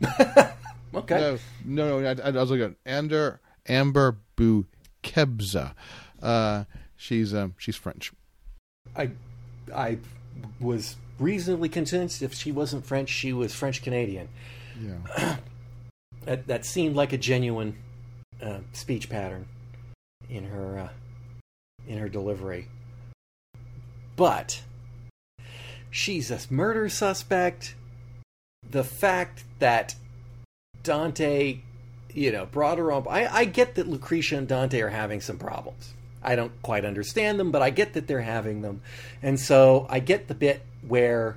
Okay, 0.92 1.38
No, 1.64 1.86
no, 1.86 2.00
no. 2.00 2.08
I, 2.08 2.28
I 2.28 2.30
was 2.32 2.50
looking 2.50 2.64
at 2.64 2.74
Ander 2.84 3.40
Amber 3.68 4.18
Bukebza. 4.36 5.74
Uh, 6.20 6.64
she's 6.96 7.32
um, 7.32 7.54
she's 7.58 7.76
French. 7.76 8.12
I 8.96 9.10
I 9.72 9.98
was 10.58 10.96
reasonably 11.20 11.68
convinced 11.68 12.22
if 12.22 12.34
she 12.34 12.50
wasn't 12.50 12.84
French, 12.84 13.08
she 13.08 13.32
was 13.32 13.54
French 13.54 13.82
Canadian. 13.82 14.28
Yeah. 14.80 15.36
That, 16.26 16.48
that 16.48 16.66
seemed 16.66 16.96
like 16.96 17.14
a 17.14 17.18
genuine 17.18 17.78
uh, 18.42 18.58
speech 18.74 19.08
pattern 19.08 19.46
in 20.28 20.44
her 20.44 20.78
uh, 20.78 20.88
in 21.88 21.96
her 21.96 22.10
delivery. 22.10 22.68
But 24.16 24.60
she's 25.90 26.30
a 26.30 26.38
murder 26.50 26.90
suspect. 26.90 27.74
The 28.70 28.84
fact 28.84 29.44
that 29.58 29.94
Dante, 30.82 31.60
you 32.14 32.32
know, 32.32 32.46
brought 32.46 32.78
her 32.78 32.92
on. 32.92 33.06
I, 33.08 33.26
I 33.26 33.44
get 33.44 33.74
that 33.74 33.88
Lucretia 33.88 34.36
and 34.36 34.48
Dante 34.48 34.80
are 34.80 34.88
having 34.88 35.20
some 35.20 35.38
problems. 35.38 35.94
I 36.22 36.36
don't 36.36 36.52
quite 36.62 36.84
understand 36.84 37.40
them, 37.40 37.50
but 37.50 37.62
I 37.62 37.70
get 37.70 37.94
that 37.94 38.06
they're 38.06 38.20
having 38.20 38.62
them. 38.62 38.82
And 39.22 39.40
so 39.40 39.86
I 39.88 40.00
get 40.00 40.28
the 40.28 40.34
bit 40.34 40.62
where 40.86 41.36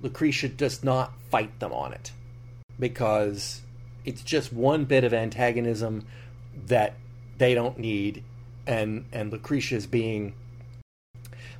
Lucretia 0.00 0.48
does 0.48 0.82
not 0.82 1.12
fight 1.30 1.60
them 1.60 1.72
on 1.72 1.92
it 1.92 2.12
because 2.78 3.62
it's 4.04 4.22
just 4.22 4.52
one 4.52 4.84
bit 4.84 5.04
of 5.04 5.14
antagonism 5.14 6.04
that 6.66 6.94
they 7.38 7.54
don't 7.54 7.78
need 7.78 8.22
and 8.66 9.04
and 9.12 9.32
Lucretia 9.32 9.76
is 9.76 9.86
being 9.86 10.34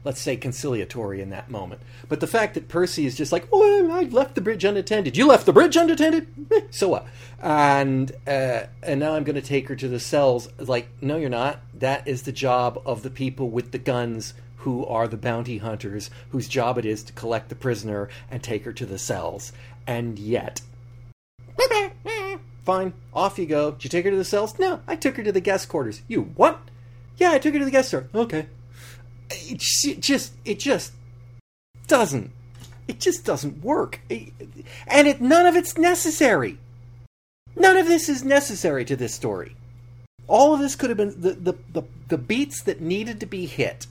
let's 0.04 0.20
say 0.20 0.36
conciliatory 0.36 1.20
in 1.20 1.30
that 1.30 1.50
moment. 1.50 1.80
But 2.08 2.20
the 2.20 2.26
fact 2.26 2.54
that 2.54 2.68
Percy 2.68 3.06
is 3.06 3.16
just 3.16 3.32
like, 3.32 3.48
"Oh, 3.52 3.90
I 3.90 4.02
left 4.02 4.34
the 4.34 4.40
bridge 4.40 4.64
unattended. 4.64 5.16
You 5.16 5.26
left 5.26 5.46
the 5.46 5.52
bridge 5.52 5.76
unattended? 5.76 6.28
So 6.70 6.88
what?" 6.90 7.06
And 7.42 8.12
uh, 8.26 8.64
and 8.82 9.00
now 9.00 9.14
I'm 9.14 9.24
going 9.24 9.34
to 9.34 9.42
take 9.42 9.68
her 9.68 9.76
to 9.76 9.88
the 9.88 9.98
cells. 9.98 10.48
Like, 10.58 10.88
no, 11.00 11.16
you're 11.16 11.30
not. 11.30 11.60
That 11.72 12.06
is 12.06 12.22
the 12.22 12.32
job 12.32 12.80
of 12.86 13.02
the 13.02 13.10
people 13.10 13.50
with 13.50 13.72
the 13.72 13.78
guns 13.78 14.34
who 14.58 14.86
are 14.86 15.08
the 15.08 15.16
bounty 15.16 15.58
hunters, 15.58 16.10
whose 16.30 16.48
job 16.48 16.78
it 16.78 16.86
is 16.86 17.02
to 17.04 17.12
collect 17.12 17.48
the 17.48 17.54
prisoner 17.54 18.08
and 18.30 18.42
take 18.42 18.64
her 18.64 18.72
to 18.72 18.86
the 18.86 18.98
cells. 18.98 19.52
And 19.86 20.18
yet, 20.18 20.62
fine, 22.64 22.94
off 23.12 23.38
you 23.38 23.46
go. 23.46 23.72
Did 23.72 23.84
you 23.84 23.90
take 23.90 24.04
her 24.04 24.10
to 24.10 24.16
the 24.16 24.24
cells? 24.24 24.58
No, 24.58 24.80
I 24.86 24.96
took 24.96 25.16
her 25.16 25.22
to 25.22 25.32
the 25.32 25.40
guest 25.40 25.68
quarters. 25.68 26.02
You 26.08 26.22
what? 26.36 26.60
Yeah, 27.16 27.30
I 27.30 27.38
took 27.38 27.52
her 27.52 27.58
to 27.58 27.64
the 27.64 27.70
guest 27.70 27.88
store. 27.88 28.08
Okay 28.14 28.46
it 29.34 30.00
just 30.00 30.32
it 30.44 30.58
just 30.58 30.92
doesn't 31.86 32.30
it 32.86 33.00
just 33.00 33.24
doesn't 33.24 33.62
work. 33.62 34.00
And 34.10 35.08
it 35.08 35.20
none 35.20 35.46
of 35.46 35.56
it's 35.56 35.78
necessary. 35.78 36.58
None 37.56 37.76
of 37.76 37.86
this 37.86 38.08
is 38.08 38.24
necessary 38.24 38.84
to 38.84 38.96
this 38.96 39.14
story. 39.14 39.56
All 40.26 40.54
of 40.54 40.60
this 40.60 40.76
could 40.76 40.90
have 40.90 40.96
been 40.96 41.20
the 41.20 41.32
the, 41.32 41.54
the, 41.72 41.82
the 42.08 42.18
beats 42.18 42.62
that 42.62 42.80
needed 42.80 43.20
to 43.20 43.26
be 43.26 43.46
hit 43.46 43.86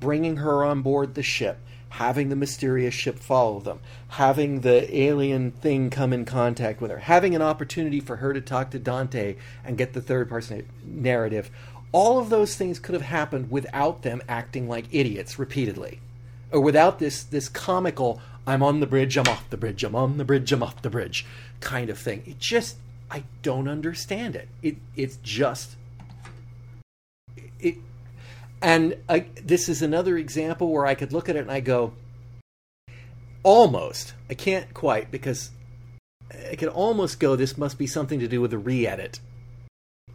bringing 0.00 0.36
her 0.36 0.64
on 0.64 0.82
board 0.82 1.14
the 1.14 1.22
ship 1.22 1.58
having 1.90 2.28
the 2.28 2.36
mysterious 2.36 2.94
ship 2.94 3.18
follow 3.18 3.58
them 3.60 3.80
having 4.08 4.60
the 4.60 4.96
alien 4.96 5.50
thing 5.50 5.90
come 5.90 6.12
in 6.12 6.24
contact 6.24 6.80
with 6.80 6.90
her 6.90 6.98
having 6.98 7.34
an 7.34 7.42
opportunity 7.42 7.98
for 7.98 8.16
her 8.16 8.32
to 8.32 8.40
talk 8.40 8.70
to 8.70 8.78
dante 8.78 9.34
and 9.64 9.78
get 9.78 9.94
the 9.94 10.00
third 10.00 10.28
person 10.28 10.68
narrative 10.84 11.50
all 11.92 12.18
of 12.18 12.28
those 12.28 12.54
things 12.54 12.78
could 12.78 12.94
have 12.94 13.02
happened 13.02 13.50
without 13.50 14.02
them 14.02 14.22
acting 14.28 14.68
like 14.68 14.86
idiots 14.92 15.38
repeatedly. 15.38 16.00
Or 16.50 16.60
without 16.60 16.98
this 16.98 17.22
this 17.22 17.48
comical 17.48 18.20
i'm 18.46 18.62
on 18.62 18.80
the 18.80 18.86
bridge 18.86 19.18
i'm 19.18 19.28
off 19.28 19.48
the 19.50 19.58
bridge 19.58 19.84
i'm 19.84 19.94
on 19.94 20.16
the 20.16 20.24
bridge 20.24 20.50
i'm 20.52 20.62
off 20.62 20.80
the 20.80 20.90
bridge 20.90 21.26
kind 21.60 21.90
of 21.90 21.98
thing. 21.98 22.22
It 22.26 22.38
just 22.38 22.76
i 23.10 23.24
don't 23.42 23.68
understand 23.68 24.36
it. 24.36 24.48
It 24.62 24.76
it's 24.96 25.16
just 25.22 25.76
it 27.60 27.76
and 28.60 28.96
I, 29.08 29.26
this 29.42 29.68
is 29.68 29.82
another 29.82 30.16
example 30.16 30.70
where 30.70 30.86
i 30.86 30.94
could 30.94 31.12
look 31.12 31.28
at 31.28 31.36
it 31.36 31.40
and 31.40 31.50
i 31.50 31.60
go 31.60 31.92
almost. 33.42 34.14
I 34.28 34.34
can't 34.34 34.72
quite 34.74 35.10
because 35.10 35.50
i 36.50 36.56
could 36.56 36.68
almost 36.68 37.20
go 37.20 37.36
this 37.36 37.56
must 37.56 37.78
be 37.78 37.86
something 37.86 38.20
to 38.20 38.28
do 38.28 38.40
with 38.40 38.50
the 38.50 38.58
re-edit 38.58 39.20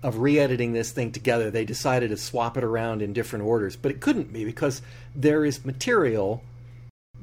of 0.02 0.20
re-editing 0.20 0.74
this 0.74 0.92
thing 0.92 1.12
together 1.12 1.50
they 1.50 1.64
decided 1.64 2.10
to 2.10 2.18
swap 2.18 2.58
it 2.58 2.64
around 2.64 3.02
in 3.02 3.14
different 3.14 3.46
orders. 3.46 3.76
But 3.76 3.92
it 3.92 4.02
couldn't 4.02 4.34
be 4.34 4.44
because 4.46 4.82
there 5.16 5.46
is 5.46 5.64
material 5.64 6.44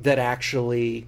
that 0.02 0.18
actually 0.18 1.06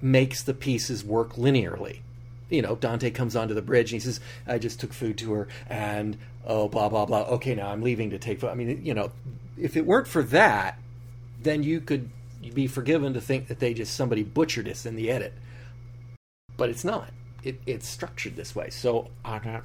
makes 0.00 0.42
the 0.42 0.54
pieces 0.54 1.04
work 1.04 1.34
linearly. 1.34 2.00
You 2.48 2.62
know 2.62 2.76
dante 2.76 3.10
comes 3.10 3.36
onto 3.36 3.54
the 3.54 3.62
bridge 3.62 3.92
and 3.92 4.02
he 4.02 4.04
says 4.04 4.20
i 4.46 4.58
just 4.58 4.80
took 4.80 4.92
food 4.92 5.18
to 5.18 5.32
her 5.32 5.48
and 5.68 6.16
oh 6.46 6.68
blah 6.68 6.88
blah 6.88 7.06
blah. 7.06 7.22
Okay 7.22 7.54
now 7.54 7.68
i'm 7.70 7.82
leaving 7.82 8.10
to 8.10 8.18
take 8.18 8.40
food. 8.40 8.50
I 8.50 8.54
mean 8.54 8.84
you 8.84 8.94
know 8.94 9.12
if 9.58 9.76
it 9.76 9.86
weren't 9.86 10.08
for 10.08 10.22
that 10.24 10.78
then 11.42 11.62
you 11.62 11.80
could 11.80 12.10
be 12.54 12.66
forgiven 12.66 13.12
to 13.14 13.20
think 13.20 13.48
that 13.48 13.58
they 13.58 13.74
just 13.74 13.94
somebody 13.94 14.22
butchered 14.22 14.66
this 14.66 14.86
in 14.86 14.96
the 14.96 15.10
edit. 15.10 15.34
But 16.56 16.70
it's 16.70 16.84
not. 16.84 17.10
It, 17.42 17.60
it's 17.66 17.88
structured 17.88 18.36
this 18.36 18.54
way. 18.54 18.70
So 18.70 19.08
i'm 19.24 19.42
not 19.44 19.64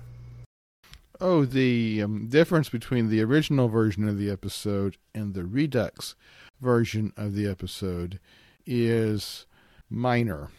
Oh, 1.22 1.46
the 1.46 2.02
um, 2.02 2.28
difference 2.28 2.70
between 2.70 3.10
the 3.10 3.22
original 3.22 3.68
version 3.68 4.08
of 4.08 4.18
the 4.18 4.30
episode 4.30 4.98
and 5.14 5.34
the 5.34 5.46
Redux 5.46 6.16
version 6.62 7.14
of 7.16 7.36
the 7.36 7.48
episode 7.48 8.20
is 8.66 9.46
minor. 9.90 10.50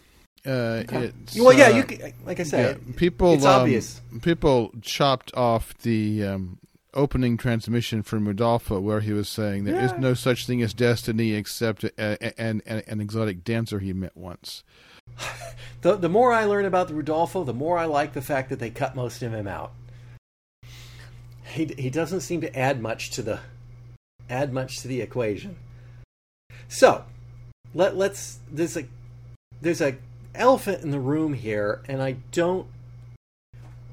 Uh, 0.47 0.85
it's, 0.89 1.39
well, 1.39 1.53
yeah, 1.53 1.67
uh, 1.67 1.77
you 1.77 1.83
can, 1.83 2.13
like 2.25 2.39
I 2.39 2.45
said, 2.45 2.81
yeah, 2.87 2.93
people 2.97 3.35
it's 3.35 3.45
um, 3.45 3.63
obvious. 3.63 4.01
People 4.23 4.73
chopped 4.81 5.35
off 5.35 5.77
the 5.79 6.25
um, 6.25 6.59
opening 6.95 7.37
transmission 7.37 8.03
from 8.03 8.29
Rodolfo, 8.29 8.79
where 8.79 9.01
he 9.01 9.13
was 9.13 9.29
saying 9.29 9.65
there 9.65 9.85
is 9.85 9.91
Yeah. 9.91 9.99
no 9.99 10.15
such 10.15 10.47
thing 10.47 10.63
as 10.63 10.73
destiny 10.73 11.33
except 11.33 11.83
a, 11.83 11.93
a, 11.99 12.41
an, 12.41 12.63
an, 12.67 13.01
exotic 13.01 13.43
dancer 13.43 13.81
he 13.81 13.93
met 13.93 14.17
once. 14.17 14.65
The 15.83 15.95
the 15.95 16.09
more 16.09 16.33
I 16.33 16.47
learn 16.47 16.65
about 16.65 16.89
the 16.89 16.95
Rudolfo, 16.95 17.45
the 17.45 17.55
more 17.55 17.79
I 17.79 17.85
like 17.85 18.13
the 18.13 18.23
fact 18.23 18.49
that 18.49 18.59
they 18.59 18.71
cut 18.71 18.97
most 18.97 19.23
of 19.23 19.33
him 19.33 19.47
out. 19.47 19.73
He 21.57 21.65
he 21.79 21.89
doesn't 21.89 22.21
seem 22.21 22.43
to 22.43 22.59
add 22.59 22.83
much 22.83 23.11
to 23.13 23.23
the 23.23 23.41
add 24.29 24.53
much 24.53 24.81
to 24.81 24.89
the 24.89 25.01
equation. 25.01 25.57
So, 26.69 27.05
let 27.73 27.97
let's 27.97 28.41
there's 28.53 28.77
a 28.77 28.85
there's 29.63 29.81
a 29.81 29.97
elephant 30.35 30.83
in 30.83 30.91
the 30.91 31.01
room 31.01 31.33
here, 31.33 31.81
and 31.89 32.03
I 32.03 32.17
don't. 32.31 32.67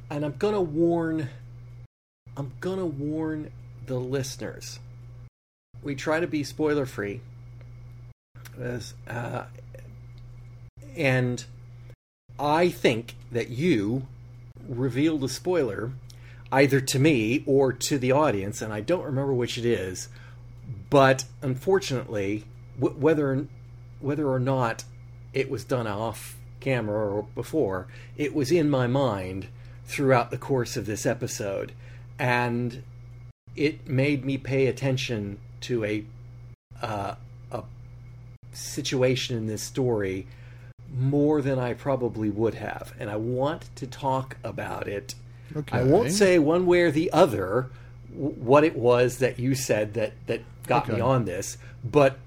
And 0.10 0.26
I'm 0.26 0.36
gonna 0.38 0.62
warn. 0.62 1.30
I'm 2.36 2.52
gonna 2.60 2.86
warn 2.86 3.50
the 3.86 3.98
listeners. 3.98 4.80
We 5.82 5.96
try 5.96 6.20
to 6.20 6.28
be 6.28 6.44
spoiler 6.44 6.86
free. 6.86 7.22
As 8.60 8.94
uh, 9.08 9.46
and 10.98 11.46
I 12.38 12.70
think 12.70 13.16
that 13.32 13.50
you 13.50 14.08
revealed 14.68 15.24
a 15.24 15.30
spoiler 15.30 15.92
either 16.54 16.80
to 16.80 17.00
me 17.00 17.44
or 17.48 17.74
to 17.74 17.98
the 17.98 18.12
audience, 18.12 18.62
and 18.62 18.72
I 18.72 18.80
don't 18.80 19.04
remember 19.04 19.34
which 19.34 19.58
it 19.58 19.66
is, 19.66 20.08
but 20.92 21.26
unfortunately, 21.42 22.46
w- 22.80 22.96
whether 22.96 23.48
whether 24.00 24.28
or 24.28 24.40
not 24.40 24.84
it 25.34 25.50
was 25.50 25.64
done 25.64 25.88
off 25.88 26.38
camera 26.60 27.16
or 27.16 27.24
before, 27.34 27.88
it 28.18 28.36
was 28.36 28.52
in 28.52 28.70
my 28.70 28.86
mind 28.86 29.48
throughout 29.86 30.30
the 30.30 30.38
course 30.38 30.78
of 30.78 30.86
this 30.86 31.06
episode, 31.06 31.72
and 32.20 32.84
it 33.56 33.88
made 33.88 34.24
me 34.24 34.38
pay 34.38 34.68
attention 34.68 35.40
to 35.62 35.84
a 35.84 36.06
uh, 36.84 37.16
a 37.52 37.64
situation 38.52 39.36
in 39.36 39.48
this 39.48 39.64
story 39.64 40.28
more 40.96 41.42
than 41.42 41.58
I 41.58 41.74
probably 41.74 42.30
would 42.30 42.54
have, 42.54 42.94
and 43.00 43.10
I 43.10 43.16
want 43.16 43.76
to 43.78 43.88
talk 43.88 44.38
about 44.44 44.88
it. 44.88 45.16
Okay. 45.56 45.80
I 45.80 45.84
won't 45.84 46.12
say 46.12 46.40
one 46.40 46.66
way 46.66 46.82
or 46.82 46.92
the 46.92 47.12
other 47.12 47.70
what 48.14 48.64
it 48.64 48.76
was 48.76 49.18
that 49.18 49.40
you 49.40 49.56
said 49.56 49.94
that 49.96 50.14
that 50.28 50.42
got 50.68 50.88
me 50.88 51.00
on 51.00 51.26
this, 51.26 51.58
but 51.84 52.18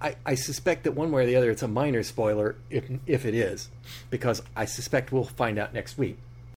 I, 0.00 0.16
I 0.24 0.34
suspect 0.34 0.84
that 0.84 0.92
one 0.92 1.10
way 1.10 1.24
or 1.24 1.26
the 1.26 1.36
other 1.36 1.50
it's 1.50 1.62
a 1.62 1.68
minor 1.68 2.02
spoiler 2.02 2.56
if 2.70 2.84
if 3.06 3.24
it 3.24 3.34
is, 3.34 3.68
because 4.10 4.42
I 4.54 4.64
suspect 4.64 5.12
we'll 5.12 5.24
find 5.24 5.58
out 5.58 5.74
next 5.74 5.98
week. 5.98 6.18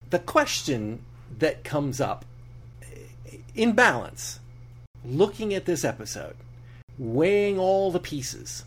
The 0.10 0.20
question 0.20 1.04
that 1.40 1.64
comes 1.64 2.02
up 2.02 2.26
in 3.56 3.74
balance, 3.74 4.40
looking 5.06 5.54
at 5.54 5.66
this 5.66 5.84
episode, 5.84 6.36
weighing 6.98 7.58
all 7.58 7.92
the 7.92 8.00
pieces 8.00 8.66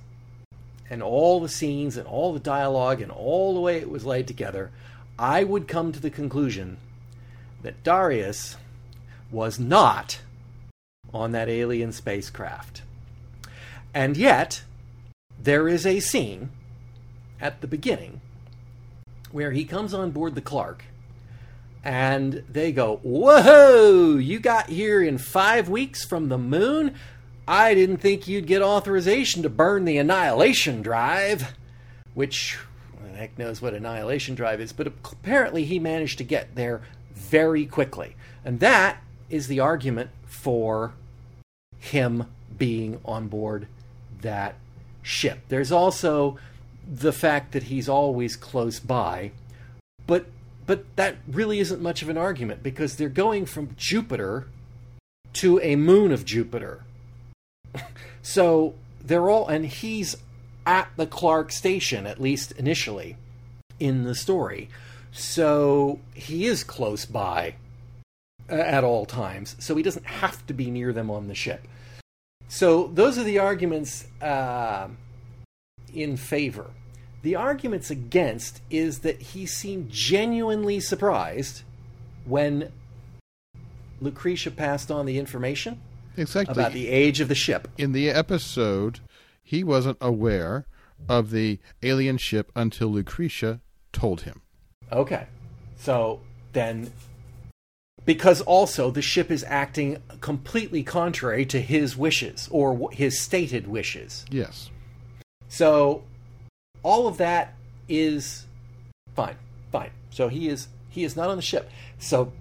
and 0.90 1.02
all 1.02 1.40
the 1.40 1.48
scenes 1.48 1.96
and 1.96 2.06
all 2.06 2.32
the 2.32 2.40
dialogue 2.40 3.00
and 3.00 3.10
all 3.10 3.54
the 3.54 3.60
way 3.60 3.78
it 3.78 3.90
was 3.90 4.04
laid 4.04 4.26
together, 4.26 4.70
I 5.18 5.44
would 5.44 5.68
come 5.68 5.92
to 5.92 6.00
the 6.00 6.10
conclusion 6.10 6.78
that 7.64 7.82
Darius 7.82 8.56
was 9.32 9.58
not 9.58 10.20
on 11.12 11.32
that 11.32 11.48
alien 11.48 11.92
spacecraft. 11.92 12.82
And 13.92 14.16
yet, 14.16 14.62
there 15.40 15.66
is 15.66 15.86
a 15.86 15.98
scene 15.98 16.50
at 17.40 17.60
the 17.60 17.66
beginning 17.66 18.20
where 19.32 19.50
he 19.50 19.64
comes 19.64 19.92
on 19.92 20.10
board 20.10 20.34
the 20.34 20.40
Clark 20.40 20.84
and 21.82 22.44
they 22.50 22.70
go, 22.70 22.96
Whoa, 23.02 24.16
you 24.16 24.38
got 24.38 24.68
here 24.68 25.02
in 25.02 25.18
five 25.18 25.68
weeks 25.68 26.04
from 26.04 26.28
the 26.28 26.38
moon? 26.38 26.94
I 27.48 27.74
didn't 27.74 27.98
think 27.98 28.28
you'd 28.28 28.46
get 28.46 28.62
authorization 28.62 29.42
to 29.42 29.50
burn 29.50 29.84
the 29.84 29.98
Annihilation 29.98 30.82
Drive. 30.82 31.54
Which, 32.14 32.58
the 33.02 33.16
heck 33.16 33.38
knows 33.38 33.60
what 33.60 33.74
Annihilation 33.74 34.34
Drive 34.34 34.60
is, 34.60 34.72
but 34.72 34.86
apparently 34.86 35.64
he 35.64 35.78
managed 35.78 36.18
to 36.18 36.24
get 36.24 36.54
there 36.54 36.82
very 37.14 37.66
quickly. 37.66 38.16
And 38.44 38.60
that 38.60 39.02
is 39.30 39.48
the 39.48 39.60
argument 39.60 40.10
for 40.26 40.92
him 41.78 42.26
being 42.56 43.00
on 43.04 43.28
board 43.28 43.66
that 44.22 44.56
ship. 45.02 45.40
There's 45.48 45.72
also 45.72 46.38
the 46.86 47.12
fact 47.12 47.52
that 47.52 47.64
he's 47.64 47.88
always 47.88 48.36
close 48.36 48.80
by, 48.80 49.32
but 50.06 50.26
but 50.66 50.84
that 50.96 51.16
really 51.28 51.60
isn't 51.60 51.82
much 51.82 52.00
of 52.00 52.08
an 52.08 52.16
argument 52.16 52.62
because 52.62 52.96
they're 52.96 53.10
going 53.10 53.44
from 53.44 53.74
Jupiter 53.76 54.46
to 55.34 55.60
a 55.60 55.76
moon 55.76 56.10
of 56.10 56.24
Jupiter. 56.24 56.84
so 58.22 58.74
they're 59.02 59.28
all 59.28 59.46
and 59.46 59.66
he's 59.66 60.16
at 60.66 60.88
the 60.96 61.06
Clark 61.06 61.52
station 61.52 62.06
at 62.06 62.20
least 62.20 62.52
initially 62.52 63.16
in 63.78 64.04
the 64.04 64.14
story. 64.14 64.68
So 65.14 66.00
he 66.12 66.46
is 66.46 66.64
close 66.64 67.06
by 67.06 67.54
uh, 68.50 68.56
at 68.56 68.82
all 68.82 69.06
times. 69.06 69.54
So 69.60 69.76
he 69.76 69.82
doesn't 69.82 70.06
have 70.06 70.44
to 70.48 70.52
be 70.52 70.70
near 70.70 70.92
them 70.92 71.08
on 71.08 71.28
the 71.28 71.34
ship. 71.34 71.66
So 72.48 72.88
those 72.88 73.16
are 73.16 73.22
the 73.22 73.38
arguments 73.38 74.06
uh, 74.20 74.88
in 75.94 76.16
favor. 76.16 76.70
The 77.22 77.36
arguments 77.36 77.90
against 77.90 78.60
is 78.70 78.98
that 78.98 79.22
he 79.22 79.46
seemed 79.46 79.90
genuinely 79.90 80.80
surprised 80.80 81.62
when 82.26 82.70
Lucretia 84.00 84.50
passed 84.50 84.90
on 84.90 85.06
the 85.06 85.18
information 85.18 85.80
Exactly. 86.16 86.52
about 86.52 86.72
the 86.72 86.88
age 86.88 87.20
of 87.20 87.28
the 87.28 87.34
ship. 87.34 87.68
In 87.78 87.92
the 87.92 88.10
episode, 88.10 89.00
he 89.42 89.62
wasn't 89.64 89.96
aware 90.00 90.66
of 91.08 91.30
the 91.30 91.60
alien 91.82 92.18
ship 92.18 92.50
until 92.54 92.88
Lucretia 92.88 93.60
told 93.92 94.22
him. 94.22 94.42
Okay. 94.92 95.26
So 95.76 96.20
then, 96.52 96.92
because 98.04 98.40
also 98.42 98.90
the 98.90 99.02
ship 99.02 99.30
is 99.30 99.44
acting 99.46 100.02
completely 100.20 100.82
contrary 100.82 101.44
to 101.46 101.60
his 101.60 101.96
wishes 101.96 102.48
or 102.50 102.90
his 102.92 103.20
stated 103.20 103.66
wishes. 103.66 104.24
Yes. 104.30 104.70
So 105.48 106.02
all 106.82 107.06
of 107.06 107.16
that 107.18 107.54
is 107.88 108.46
fine, 109.14 109.36
fine. 109.72 109.90
So 110.10 110.28
he 110.28 110.48
is 110.48 110.68
he 110.88 111.04
is 111.04 111.16
not 111.16 111.28
on 111.28 111.36
the 111.36 111.42
ship. 111.42 111.70
So, 111.98 112.32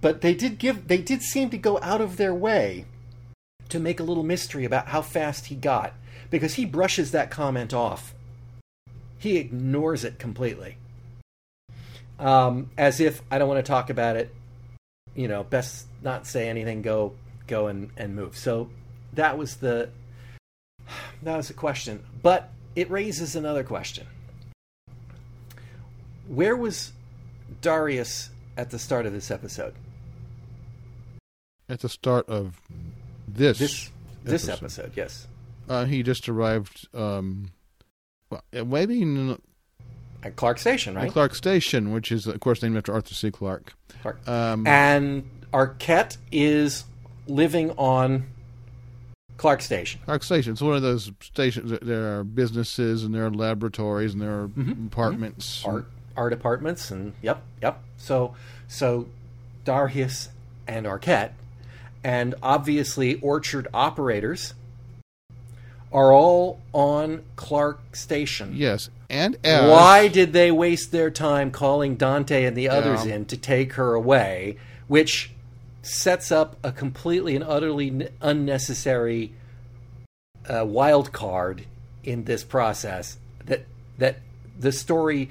but 0.00 0.22
they 0.22 0.34
did 0.34 0.58
give 0.58 0.88
they 0.88 0.98
did 0.98 1.22
seem 1.22 1.50
to 1.50 1.58
go 1.58 1.78
out 1.82 2.00
of 2.00 2.16
their 2.16 2.34
way 2.34 2.86
to 3.68 3.78
make 3.78 4.00
a 4.00 4.04
little 4.04 4.22
mystery 4.22 4.64
about 4.64 4.88
how 4.88 5.02
fast 5.02 5.46
he 5.46 5.54
got 5.54 5.94
because 6.30 6.54
he 6.54 6.64
brushes 6.64 7.10
that 7.10 7.30
comment 7.30 7.74
off. 7.74 8.14
He 9.18 9.36
ignores 9.36 10.04
it 10.04 10.18
completely, 10.18 10.76
um, 12.18 12.70
as 12.78 13.00
if 13.00 13.22
I 13.30 13.38
don't 13.38 13.48
want 13.48 13.64
to 13.64 13.68
talk 13.68 13.90
about 13.90 14.16
it. 14.16 14.34
You 15.14 15.28
know, 15.28 15.44
best 15.44 15.86
not 16.02 16.26
say 16.26 16.48
anything. 16.48 16.82
Go 16.82 17.14
go 17.46 17.68
and 17.68 17.90
and 17.96 18.16
move. 18.16 18.36
So 18.36 18.68
that 19.12 19.38
was 19.38 19.56
the 19.56 19.90
that 21.22 21.36
was 21.36 21.50
a 21.50 21.54
question. 21.54 22.04
But 22.22 22.50
it 22.74 22.90
raises 22.90 23.36
another 23.36 23.62
question. 23.64 24.06
Where 26.26 26.56
was 26.56 26.92
Darius 27.60 28.30
at 28.56 28.70
the 28.70 28.78
start 28.78 29.06
of 29.06 29.12
this 29.12 29.30
episode? 29.30 29.74
At 31.68 31.80
the 31.80 31.88
start 31.88 32.28
of 32.28 32.60
this, 33.28 33.58
This 33.58 33.90
this 34.22 34.48
Episode. 34.48 34.64
episode, 34.64 34.92
yes. 34.96 35.26
uh, 35.68 35.84
he 35.84 36.02
just 36.02 36.28
arrived. 36.28 36.88
Um, 36.94 37.50
well, 38.30 38.42
maybe 38.52 39.04
At 40.24 40.36
Clark 40.36 40.58
Station, 40.58 40.94
right? 40.94 41.10
Clark 41.12 41.34
Station, 41.34 41.92
which 41.92 42.10
is 42.10 42.26
of 42.26 42.40
course 42.40 42.62
named 42.62 42.76
after 42.76 42.92
Arthur 42.94 43.14
C. 43.14 43.30
Clarke. 43.30 43.74
Clark. 44.02 44.26
Um, 44.26 44.66
And 44.66 45.28
Arquette 45.52 46.16
is 46.32 46.84
living 47.28 47.70
on 47.72 48.24
Clark 49.36 49.60
Station. 49.60 50.00
Clark 50.06 50.22
Station. 50.22 50.52
It's 50.52 50.62
one 50.62 50.76
of 50.76 50.82
those 50.82 51.12
stations. 51.20 51.70
that 51.70 51.84
There 51.84 52.18
are 52.18 52.24
businesses 52.24 53.04
and 53.04 53.14
there 53.14 53.26
are 53.26 53.30
laboratories 53.30 54.14
and 54.14 54.22
there 54.22 54.32
are 54.32 54.50
apartments. 54.86 55.60
Mm-hmm. 55.60 55.70
art 55.70 55.86
art 56.16 56.32
apartments 56.32 56.92
and 56.92 57.12
yep 57.22 57.42
yep 57.60 57.82
so 57.96 58.36
so 58.68 59.08
Darius 59.64 60.28
and 60.68 60.86
Arquette 60.86 61.32
and 62.04 62.36
obviously 62.40 63.14
orchard 63.16 63.66
operators 63.74 64.54
are 65.92 66.12
all 66.12 66.60
on 66.72 67.22
Clark 67.36 67.96
Station. 67.96 68.52
Yes, 68.54 68.90
and 69.14 69.36
Why 69.70 70.08
did 70.08 70.32
they 70.32 70.50
waste 70.50 70.90
their 70.92 71.10
time 71.10 71.50
calling 71.50 71.96
Dante 71.96 72.44
and 72.44 72.56
the 72.56 72.68
others 72.68 73.06
Yeah. 73.06 73.14
in 73.16 73.24
to 73.26 73.36
take 73.36 73.74
her 73.74 73.94
away, 73.94 74.56
which 74.88 75.30
sets 75.82 76.32
up 76.32 76.56
a 76.64 76.72
completely 76.72 77.34
and 77.36 77.44
utterly 77.44 78.08
unnecessary 78.20 79.32
uh, 80.48 80.64
wild 80.64 81.12
card 81.12 81.64
in 82.02 82.24
this 82.24 82.42
process 82.44 83.16
that 83.46 83.64
that 83.98 84.16
the 84.58 84.72
story 84.72 85.30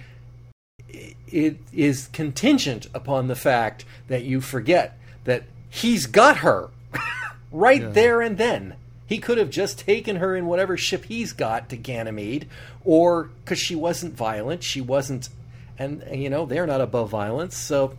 it 1.28 1.58
is 1.74 2.08
contingent 2.13 2.88
upon 2.93 3.28
the 3.28 3.36
fact 3.36 3.84
that 4.08 4.24
you 4.24 4.39
forget 4.41 4.98
that 5.24 5.43
he's 5.69 6.06
got 6.06 6.38
her 6.38 6.69
right 7.52 7.82
Yeah. 7.82 7.89
there 7.89 8.22
and 8.22 8.38
then. 8.38 8.76
He 9.05 9.19
could 9.19 9.37
have 9.37 9.49
just 9.49 9.79
taken 9.79 10.15
her 10.15 10.35
in 10.35 10.45
whatever 10.45 10.77
ship 10.77 11.05
he's 11.05 11.33
got 11.33 11.69
to 11.69 11.77
Ganymede, 11.77 12.47
or 12.83 13.25
because 13.43 13.59
she 13.59 13.75
wasn't 13.75 14.15
violent, 14.15 14.63
she 14.63 14.81
wasn't, 14.81 15.29
and, 15.77 16.03
you 16.13 16.29
know 16.29 16.45
they're 16.45 16.67
not 16.67 16.81
above 16.81 17.09
violence. 17.09 17.57
So 17.57 17.97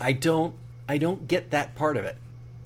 I 0.00 0.12
don't, 0.12 0.54
I 0.88 0.98
don't 0.98 1.28
get 1.28 1.50
that 1.50 1.74
part 1.74 1.96
of 1.96 2.04
it. 2.04 2.16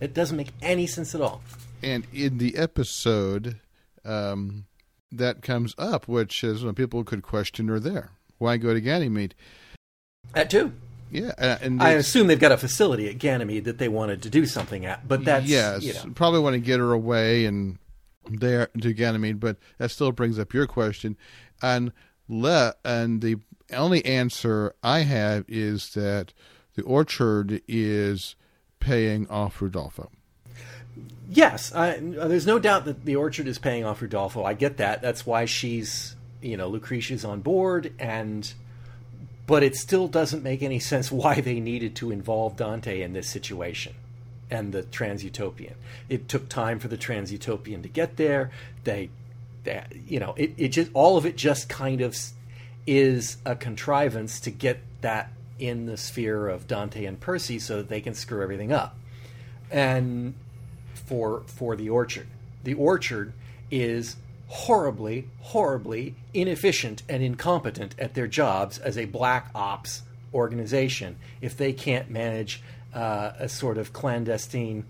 It 0.00 0.14
doesn't 0.14 0.36
make 0.36 0.52
any 0.62 0.86
sense 0.86 1.14
at 1.14 1.20
all. 1.20 1.42
and 1.82 2.06
in 2.12 2.38
the 2.38 2.56
episode 2.56 3.60
um, 4.04 4.66
that 5.12 5.42
comes 5.42 5.74
up, 5.78 6.08
which 6.08 6.42
is 6.42 6.64
when 6.64 6.74
people 6.74 7.04
could 7.04 7.22
question 7.22 7.68
her 7.68 7.78
there. 7.80 8.10
Why 8.38 8.56
go 8.56 8.74
to 8.74 8.80
Ganymede? 8.80 9.34
That 10.34 10.50
too. 10.50 10.72
Yeah, 11.10 11.32
uh, 11.38 11.58
and 11.60 11.82
I 11.82 11.90
assume 11.92 12.26
they've 12.26 12.38
got 12.38 12.52
a 12.52 12.56
facility 12.56 13.08
at 13.08 13.18
Ganymede 13.18 13.64
that 13.64 13.78
they 13.78 13.88
wanted 13.88 14.22
to 14.22 14.30
do 14.30 14.44
something 14.44 14.84
at, 14.86 15.06
but 15.06 15.24
that's 15.24 15.46
yes, 15.46 15.82
you 15.82 15.94
know, 15.94 16.12
probably 16.14 16.40
want 16.40 16.54
to 16.54 16.60
get 16.60 16.80
her 16.80 16.92
away 16.92 17.44
and 17.44 17.78
there 18.28 18.68
to 18.80 18.92
Ganymede, 18.92 19.40
but 19.40 19.56
that 19.78 19.90
still 19.90 20.12
brings 20.12 20.38
up 20.38 20.52
your 20.52 20.66
question. 20.66 21.16
And 21.62 21.92
le 22.28 22.74
and 22.84 23.20
the 23.20 23.36
only 23.72 24.04
answer 24.04 24.74
I 24.82 25.00
have 25.00 25.44
is 25.48 25.94
that 25.94 26.32
the 26.74 26.82
orchard 26.82 27.62
is 27.68 28.36
paying 28.80 29.28
off 29.28 29.60
Rudolfo. 29.60 30.10
Yes, 31.28 31.74
I, 31.74 31.98
there's 31.98 32.46
no 32.46 32.58
doubt 32.58 32.84
that 32.84 33.04
the 33.04 33.16
orchard 33.16 33.48
is 33.48 33.58
paying 33.58 33.84
off 33.84 34.00
Rodolfo. 34.00 34.44
I 34.44 34.54
get 34.54 34.76
that. 34.76 35.02
That's 35.02 35.26
why 35.26 35.44
she's, 35.44 36.14
you 36.40 36.56
know, 36.56 36.68
Lucretia's 36.68 37.24
on 37.24 37.40
board, 37.40 37.92
and 37.98 38.52
but 39.46 39.62
it 39.62 39.76
still 39.76 40.08
doesn't 40.08 40.42
make 40.42 40.62
any 40.62 40.78
sense 40.78 41.10
why 41.10 41.40
they 41.40 41.60
needed 41.60 41.94
to 41.96 42.10
involve 42.10 42.56
Dante 42.56 43.02
in 43.02 43.12
this 43.12 43.28
situation 43.28 43.94
and 44.50 44.72
the 44.72 44.82
Transutopian. 44.82 45.74
It 46.08 46.28
took 46.28 46.48
time 46.48 46.78
for 46.78 46.88
the 46.88 46.96
Transutopian 46.96 47.82
to 47.82 47.88
get 47.88 48.16
there. 48.16 48.50
They, 48.84 49.10
they 49.64 49.84
you 50.06 50.20
know, 50.20 50.34
it, 50.36 50.54
it 50.56 50.68
just 50.68 50.90
all 50.94 51.16
of 51.16 51.26
it 51.26 51.36
just 51.36 51.68
kind 51.68 52.00
of 52.00 52.16
is 52.86 53.38
a 53.44 53.56
contrivance 53.56 54.40
to 54.40 54.50
get 54.50 54.80
that 55.00 55.30
in 55.58 55.86
the 55.86 55.96
sphere 55.96 56.48
of 56.48 56.66
Dante 56.66 57.04
and 57.04 57.18
Percy 57.18 57.58
so 57.58 57.78
that 57.78 57.88
they 57.88 58.00
can 58.00 58.14
screw 58.14 58.42
everything 58.42 58.72
up. 58.72 58.96
And 59.70 60.34
for 60.94 61.42
for 61.46 61.76
the 61.76 61.88
orchard. 61.90 62.26
The 62.64 62.74
orchard 62.74 63.32
is 63.70 64.16
horribly, 64.48 65.28
horribly 65.40 66.14
inefficient 66.32 67.02
and 67.08 67.22
incompetent 67.22 67.94
at 67.98 68.14
their 68.14 68.26
jobs 68.26 68.78
as 68.78 68.96
a 68.96 69.04
black 69.06 69.50
ops 69.54 70.02
organization 70.32 71.16
if 71.40 71.56
they 71.56 71.72
can't 71.72 72.10
manage 72.10 72.62
uh, 72.94 73.32
a 73.38 73.48
sort 73.48 73.78
of 73.78 73.92
clandestine 73.92 74.84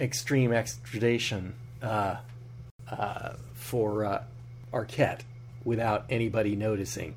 extreme 0.00 0.52
extradition 0.52 1.54
uh, 1.82 2.16
uh, 2.90 3.32
for 3.54 4.04
uh, 4.04 4.22
Arquette 4.72 5.20
without 5.64 6.04
anybody 6.10 6.56
noticing 6.56 7.16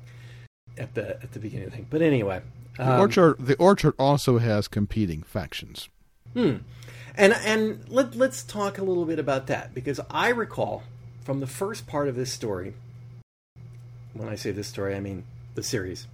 at 0.78 0.94
the 0.94 1.22
at 1.22 1.32
the 1.32 1.38
beginning 1.38 1.66
of 1.66 1.70
the 1.70 1.76
thing. 1.78 1.86
But 1.88 2.02
anyway, 2.02 2.42
um, 2.78 2.86
the 2.86 2.98
orchard 2.98 3.36
the 3.38 3.56
orchard 3.56 3.94
also 3.98 4.38
has 4.38 4.68
competing 4.68 5.22
factions. 5.22 5.88
Hmm. 6.34 6.56
And 7.14 7.34
and 7.44 7.86
let, 7.88 8.14
let's 8.14 8.42
talk 8.42 8.78
a 8.78 8.84
little 8.84 9.04
bit 9.04 9.18
about 9.18 9.46
that 9.48 9.74
because 9.74 10.00
I 10.10 10.30
recall 10.30 10.82
from 11.24 11.40
the 11.40 11.46
first 11.46 11.86
part 11.86 12.08
of 12.08 12.16
this 12.16 12.32
story. 12.32 12.74
When 14.14 14.28
I 14.28 14.34
say 14.34 14.50
this 14.50 14.68
story, 14.68 14.94
I 14.94 15.00
mean 15.00 15.24
the 15.54 15.62
series. 15.62 16.06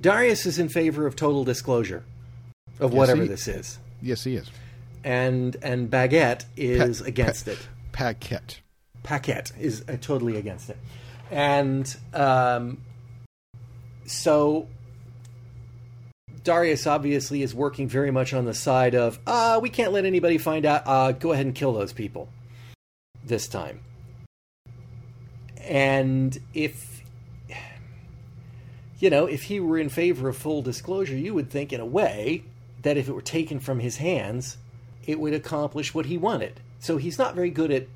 Darius 0.00 0.46
is 0.46 0.58
in 0.58 0.68
favor 0.68 1.06
of 1.06 1.16
total 1.16 1.44
disclosure 1.44 2.04
of 2.80 2.92
yes, 2.92 2.98
whatever 2.98 3.22
he, 3.22 3.28
this 3.28 3.48
is. 3.48 3.78
Yes, 4.00 4.24
he 4.24 4.36
is. 4.36 4.50
And 5.04 5.56
and 5.62 5.90
Baguette 5.90 6.44
is 6.56 7.00
pa- 7.00 7.08
against 7.08 7.46
pa- 7.46 7.52
it. 7.52 7.68
Paquette. 7.92 8.60
Paquette 9.02 9.52
is 9.58 9.84
uh, 9.88 9.96
totally 10.00 10.36
against 10.36 10.70
it. 10.70 10.78
And 11.30 11.96
um, 12.14 12.78
so 14.06 14.68
Darius 16.44 16.86
obviously 16.86 17.42
is 17.42 17.54
working 17.54 17.88
very 17.88 18.10
much 18.10 18.32
on 18.32 18.44
the 18.44 18.54
side 18.54 18.94
of, 18.94 19.18
uh, 19.26 19.58
we 19.62 19.70
can't 19.70 19.92
let 19.92 20.04
anybody 20.04 20.38
find 20.38 20.66
out. 20.66 20.82
Uh, 20.86 21.12
go 21.12 21.32
ahead 21.32 21.46
and 21.46 21.54
kill 21.54 21.72
those 21.72 21.92
people 21.92 22.28
this 23.24 23.48
time. 23.48 23.80
And 25.58 26.38
if, 26.54 27.02
you 28.98 29.10
know, 29.10 29.26
if 29.26 29.44
he 29.44 29.60
were 29.60 29.78
in 29.78 29.88
favor 29.88 30.28
of 30.28 30.36
full 30.36 30.62
disclosure, 30.62 31.16
you 31.16 31.34
would 31.34 31.50
think, 31.50 31.72
in 31.72 31.80
a 31.80 31.86
way, 31.86 32.44
that 32.82 32.96
if 32.96 33.08
it 33.08 33.12
were 33.12 33.22
taken 33.22 33.60
from 33.60 33.80
his 33.80 33.98
hands, 33.98 34.56
it 35.06 35.20
would 35.20 35.34
accomplish 35.34 35.94
what 35.94 36.06
he 36.06 36.18
wanted. 36.18 36.60
So 36.80 36.96
he's 36.96 37.18
not 37.18 37.34
very 37.34 37.50
good 37.50 37.70
at 37.70 37.86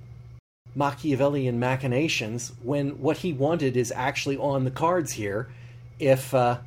Machiavellian 0.75 1.59
machinations 1.59 2.53
when 2.63 3.01
what 3.01 3.19
he 3.19 3.33
wanted 3.33 3.77
is 3.77 3.93
actually 3.93 4.37
on 4.37 4.65
the 4.65 4.71
cards 4.71 5.13
here. 5.13 5.49
If, 5.99 6.35
uh, 6.35 6.59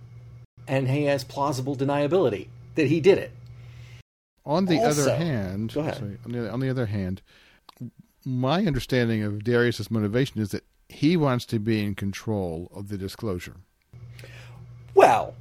and 0.68 0.90
he 0.90 1.06
has 1.06 1.24
plausible 1.24 1.76
deniability 1.76 2.48
that 2.76 2.88
he 2.88 3.00
did 3.00 3.18
it. 3.18 3.32
On 4.46 4.66
the 4.66 4.80
also, 4.80 5.04
other 5.04 5.16
hand, 5.16 5.72
sorry, 5.72 6.18
on, 6.26 6.32
the, 6.32 6.52
on 6.52 6.60
the 6.60 6.70
other 6.70 6.88
hand, 6.88 7.22
my 8.26 8.66
understanding 8.66 9.24
of 9.24 9.44
Darius's 9.44 9.90
motivation 9.90 10.42
is 10.42 10.50
that 10.50 10.64
he 10.88 11.16
wants 11.16 11.46
to 11.46 11.60
be 11.60 11.84
in 11.84 11.96
control 11.96 12.72
of 12.74 12.90
the 12.90 12.98
disclosure. 12.98 13.58
Well, 14.96 15.36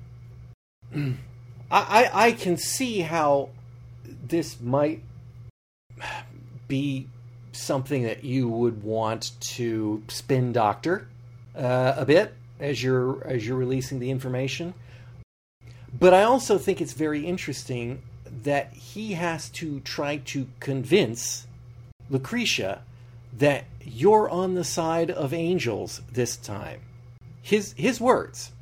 I, 1.70 2.10
I, 2.12 2.32
can 2.32 2.56
see 2.56 3.00
how 3.00 3.50
this 4.26 4.60
might 4.60 5.02
be 6.68 7.08
something 7.52 8.04
that 8.04 8.24
you 8.24 8.48
would 8.48 8.82
want 8.82 9.32
to 9.40 10.02
spin 10.08 10.52
doctor 10.52 11.08
uh, 11.56 11.94
a 11.96 12.04
bit 12.04 12.34
as 12.60 12.82
you're 12.82 13.26
as 13.26 13.46
you're 13.46 13.56
releasing 13.56 13.98
the 13.98 14.10
information. 14.10 14.74
But 15.98 16.14
I 16.14 16.22
also 16.22 16.58
think 16.58 16.80
it's 16.80 16.92
very 16.92 17.26
interesting 17.26 18.02
that 18.44 18.72
he 18.72 19.14
has 19.14 19.48
to 19.50 19.80
try 19.80 20.18
to 20.18 20.46
convince 20.60 21.47
Lucretia 22.10 22.82
that 23.36 23.64
you're 23.82 24.28
on 24.28 24.54
the 24.54 24.64
side 24.64 25.10
of 25.10 25.32
angels 25.32 26.00
this 26.12 26.36
time. 26.36 26.80
His 27.42 27.72
his 27.76 28.00
words. 28.00 28.52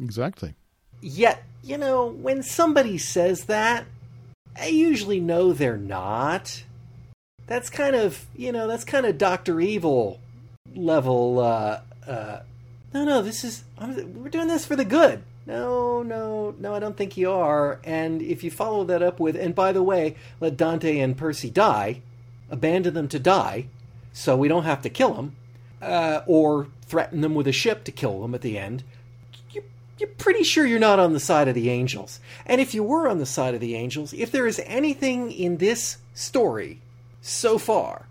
Exactly. 0.00 0.54
Yet, 1.00 1.42
you 1.62 1.78
know, 1.78 2.06
when 2.06 2.42
somebody 2.42 2.98
says 2.98 3.44
that, 3.44 3.86
I 4.56 4.66
usually 4.66 5.20
know 5.20 5.52
they're 5.52 5.76
not. 5.76 6.64
That's 7.46 7.70
kind 7.70 7.96
of, 7.96 8.26
you 8.36 8.52
know, 8.52 8.66
that's 8.66 8.84
kind 8.84 9.06
of 9.06 9.16
Doctor 9.16 9.60
Evil 9.60 10.20
level. 10.74 11.38
Uh, 11.38 11.80
uh, 12.06 12.40
no, 12.92 13.04
no, 13.04 13.22
this 13.22 13.44
is 13.44 13.64
I'm, 13.78 14.22
we're 14.22 14.28
doing 14.28 14.48
this 14.48 14.66
for 14.66 14.76
the 14.76 14.84
good 14.84 15.22
no, 15.48 16.02
no, 16.02 16.54
no, 16.58 16.74
I 16.74 16.78
don't 16.78 16.96
think 16.96 17.16
you 17.16 17.30
are. 17.30 17.80
And 17.82 18.20
if 18.20 18.44
you 18.44 18.50
follow 18.50 18.84
that 18.84 19.02
up 19.02 19.18
with, 19.18 19.34
and 19.34 19.54
by 19.54 19.72
the 19.72 19.82
way, 19.82 20.14
let 20.40 20.58
Dante 20.58 20.98
and 20.98 21.16
Percy 21.16 21.48
die, 21.48 22.02
abandon 22.50 22.94
them 22.94 23.08
to 23.08 23.18
die, 23.18 23.66
so 24.12 24.36
we 24.36 24.48
don't 24.48 24.64
have 24.64 24.82
to 24.82 24.90
kill 24.90 25.14
them, 25.14 25.36
uh, 25.82 26.22
or 26.26 26.68
threaten 26.86 27.20
them 27.20 27.34
with 27.34 27.46
a 27.46 27.52
ship 27.52 27.84
to 27.84 27.92
kill 27.92 28.20
them 28.22 28.34
at 28.34 28.40
the 28.40 28.58
end, 28.58 28.82
you, 29.52 29.62
you're 29.98 30.08
pretty 30.10 30.42
sure 30.42 30.66
you're 30.66 30.78
not 30.78 30.98
on 30.98 31.12
the 31.12 31.20
side 31.20 31.48
of 31.48 31.54
the 31.54 31.70
angels. 31.70 32.20
And 32.46 32.60
if 32.60 32.74
you 32.74 32.82
were 32.82 33.08
on 33.08 33.18
the 33.18 33.26
side 33.26 33.54
of 33.54 33.60
the 33.60 33.74
angels, 33.74 34.12
if 34.12 34.32
there 34.32 34.46
is 34.46 34.60
anything 34.64 35.30
in 35.30 35.58
this 35.58 35.98
story 36.14 36.80
so 37.20 37.58
far 37.58 38.06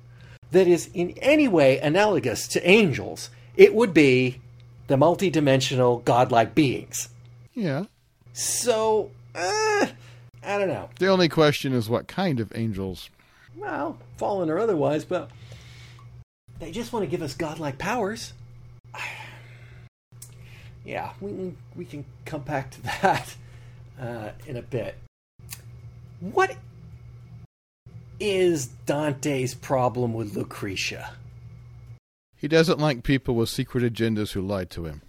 that 0.51 0.67
is 0.67 0.89
in 0.93 1.11
any 1.17 1.47
way 1.47 1.79
analogous 1.79 2.47
to 2.49 2.67
angels, 2.67 3.29
it 3.55 3.73
would 3.73 3.93
be 3.93 4.39
the 4.87 4.95
multidimensional 4.95 6.03
godlike 6.05 6.55
beings. 6.55 7.09
Yeah. 7.53 7.85
So, 8.33 9.11
uh, 9.35 9.87
I 10.43 10.57
don't 10.57 10.69
know. 10.69 10.89
The 10.99 11.07
only 11.07 11.27
question 11.27 11.73
is 11.73 11.89
what 11.89 12.07
kind 12.07 12.39
of 12.39 12.51
angels. 12.55 13.09
Well, 13.57 13.97
fallen 14.17 14.49
or 14.49 14.59
otherwise, 14.59 15.03
but 15.03 15.31
they 16.59 16.71
just 16.71 16.93
want 16.93 17.03
to 17.03 17.09
give 17.09 17.21
us 17.21 17.33
godlike 17.33 17.77
powers. 17.77 18.33
yeah, 20.85 21.11
we 21.19 21.53
we 21.75 21.85
can 21.85 22.05
come 22.25 22.41
back 22.41 22.71
to 22.71 22.81
that 22.83 23.35
uh, 23.99 24.29
in 24.45 24.57
a 24.57 24.61
bit. 24.61 24.95
What 26.19 26.55
is 28.19 28.67
Dante's 28.85 29.53
problem 29.53 30.13
with 30.13 30.35
Lucretia? 30.35 31.13
He 32.35 32.47
doesn't 32.47 32.79
like 32.79 33.03
people 33.03 33.35
with 33.35 33.49
secret 33.49 33.83
agendas 33.83 34.31
who 34.31 34.41
lie 34.41 34.65
to 34.65 34.85
him. 34.85 35.01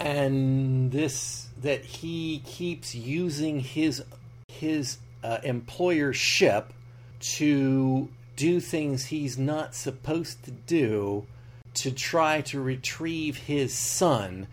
And 0.00 0.90
this 0.92 1.48
that 1.60 1.84
he 1.84 2.42
keeps 2.44 2.94
using 2.94 3.60
his 3.60 4.02
his 4.48 4.98
uh, 5.22 5.38
employer 5.42 6.12
ship 6.12 6.72
to 7.20 8.08
do 8.36 8.60
things 8.60 9.06
he's 9.06 9.38
not 9.38 9.74
supposed 9.74 10.44
to 10.44 10.50
do 10.50 11.26
to 11.74 11.90
try 11.90 12.40
to 12.40 12.60
retrieve 12.60 13.36
his 13.36 13.74
son 13.74 14.46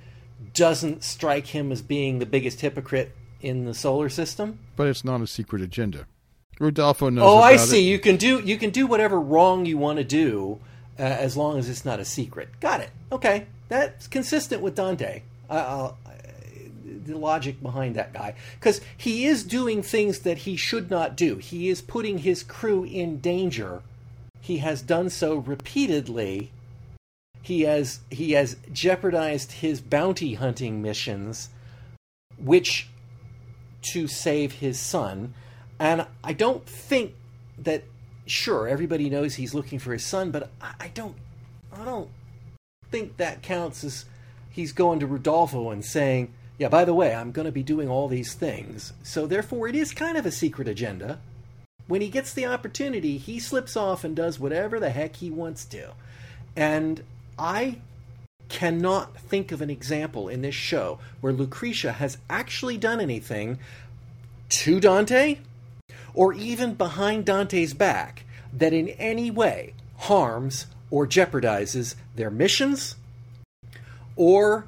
doesn't 0.54 1.04
strike 1.04 1.48
him 1.48 1.72
as 1.72 1.82
being 1.82 2.20
the 2.20 2.26
biggest 2.26 2.62
hypocrite 2.62 3.16
in 3.42 3.66
the 3.66 3.74
solar 3.74 4.10
system. 4.10 4.60
But 4.76 4.88
it's 4.88 5.04
not 5.04 5.22
a 5.22 5.28
secret 5.28 5.62
agenda. 5.62 6.06
Rodolfo 6.60 7.10
knows. 7.10 7.24
Oh, 7.26 7.40
I 7.40 7.56
see. 7.56 7.88
It. 7.88 7.92
You 7.92 8.00
can 8.00 8.18
do 8.18 8.40
you 8.40 8.58
can 8.58 8.70
do 8.70 8.88
whatever 8.88 9.20
wrong 9.20 9.66
you 9.66 9.78
want 9.78 9.98
to 9.98 10.04
do, 10.04 10.60
uh, 11.00 11.02
as 11.02 11.36
long 11.36 11.58
as 11.58 11.68
it's 11.68 11.86
not 11.86 12.00
a 12.00 12.06
secret. 12.06 12.50
Got 12.60 12.82
it. 12.82 12.90
Okay, 13.12 13.48
that's 13.70 14.08
consistent 14.08 14.62
with 14.62 14.76
Dante. 14.76 15.24
I'll, 15.50 15.98
the 17.06 17.18
logic 17.18 17.62
behind 17.62 17.96
that 17.96 18.14
guy 18.14 18.36
because 18.60 18.82
he 18.98 19.26
is 19.26 19.44
doing 19.44 19.82
things 19.82 20.20
that 20.20 20.40
he 20.40 20.56
should 20.56 20.90
not 20.90 21.16
do. 21.16 21.38
He 21.38 21.70
is 21.70 21.82
putting 21.82 22.20
his 22.20 22.44
crew 22.44 22.84
in 22.84 23.20
danger. 23.20 23.82
He 24.42 24.58
has 24.58 24.82
done 24.82 25.10
so 25.10 25.36
repeatedly. 25.36 26.52
He 27.42 27.62
has 27.62 28.00
he 28.10 28.32
has 28.32 28.58
jeopardized 28.72 29.54
his 29.54 29.82
bounty 29.82 30.36
hunting 30.36 30.82
missions, 30.82 31.50
which 32.38 32.88
to 33.94 34.08
save 34.08 34.54
his 34.54 34.80
son. 34.80 35.34
And 35.80 36.08
I 36.24 36.34
don't 36.34 36.66
think 36.66 37.14
that 37.58 37.84
sure 38.26 38.68
everybody 38.68 39.10
knows 39.10 39.36
he's 39.36 39.54
looking 39.54 39.80
for 39.80 39.92
his 39.92 40.06
son, 40.06 40.32
but 40.32 40.50
I, 40.62 40.74
I 40.80 40.88
don't 40.90 41.16
I 41.72 41.84
don't 41.84 42.10
think 42.92 43.18
that 43.18 43.42
counts 43.42 43.84
as 43.84 44.06
he's 44.50 44.72
going 44.72 45.00
to 45.00 45.08
Rodolfo 45.08 45.72
and 45.72 45.84
saying, 45.84 46.34
yeah, 46.58 46.70
by 46.70 46.86
the 46.86 46.94
way, 46.94 47.14
I'm 47.14 47.32
going 47.32 47.46
to 47.46 47.52
be 47.52 47.64
doing 47.64 47.90
all 47.90 48.08
these 48.08 48.34
things. 48.34 48.94
So 49.04 49.26
therefore, 49.26 49.68
it 49.68 49.76
is 49.76 49.92
kind 49.94 50.18
of 50.18 50.26
a 50.26 50.32
secret 50.32 50.68
agenda. 50.68 51.20
when 51.88 52.00
he 52.00 52.08
gets 52.08 52.34
the 52.34 52.46
opportunity, 52.46 53.18
he 53.18 53.40
slips 53.40 53.76
off 53.76 54.06
and 54.06 54.16
does 54.16 54.40
whatever 54.40 54.80
the 54.80 54.90
heck 54.90 55.18
he 55.18 55.30
wants 55.30 55.66
to. 55.66 55.92
And 56.56 57.04
I 57.38 57.80
cannot 58.48 59.18
think 59.18 59.52
of 59.52 59.62
an 59.62 59.70
example 59.70 60.30
in 60.30 60.42
this 60.42 60.56
show 60.56 61.00
where 61.20 61.34
Lucretia 61.34 61.94
has 61.94 62.18
actually 62.30 62.78
done 62.78 63.02
anything 63.02 63.60
to 64.50 64.80
Dante 64.80 65.40
or 66.14 66.34
even 66.34 66.74
behind 66.76 67.26
Dante's 67.26 67.74
back 67.74 68.24
that 68.54 68.72
in 68.72 68.90
any 68.90 69.32
way 69.32 69.74
harms 69.98 70.68
or 70.92 71.08
jeopardizes 71.08 71.96
their 72.16 72.30
missions 72.30 72.96
or 74.16 74.68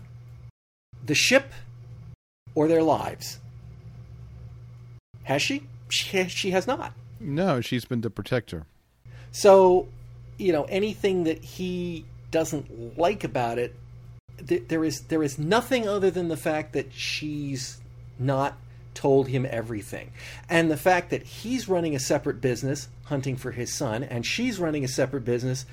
the 1.06 1.16
ship 1.16 1.54
or 2.56 2.68
their 2.68 2.84
lives. 2.84 3.40
Has 5.24 5.42
she? 5.42 5.64
She, 5.90 6.28
she 6.28 6.52
has 6.52 6.66
not. 6.66 6.94
No, 7.20 7.62
she's 7.62 7.86
been 7.86 8.02
the 8.02 8.10
protector. 8.10 8.66
So, 9.32 9.88
you 10.38 10.52
know, 10.52 10.64
anything 10.64 11.26
that 11.26 11.44
he 11.44 12.06
doesn't 12.32 12.98
like 12.98 13.24
about 13.24 13.60
it, 13.60 13.76
th- 14.48 14.64
there 14.68 14.84
is 14.84 15.02
there 15.02 15.24
is 15.24 15.38
nothing 15.38 15.88
other 15.88 16.12
than 16.12 16.28
the 16.28 16.38
fact 16.38 16.74
that 16.74 16.94
she's 16.94 17.80
not 18.18 18.58
told 18.94 19.28
him 19.28 19.46
everything. 19.50 20.12
And 20.50 20.72
the 20.72 20.78
fact 20.78 21.10
that 21.10 21.24
he's 21.24 21.68
running 21.68 21.96
a 21.96 22.00
separate 22.00 22.42
business 22.42 22.88
hunting 23.06 23.36
for 23.36 23.52
his 23.52 23.74
son 23.74 24.04
and 24.04 24.26
she's 24.26 24.58
running 24.60 24.84
a 24.84 24.88
separate 24.88 25.26
business 25.26 25.66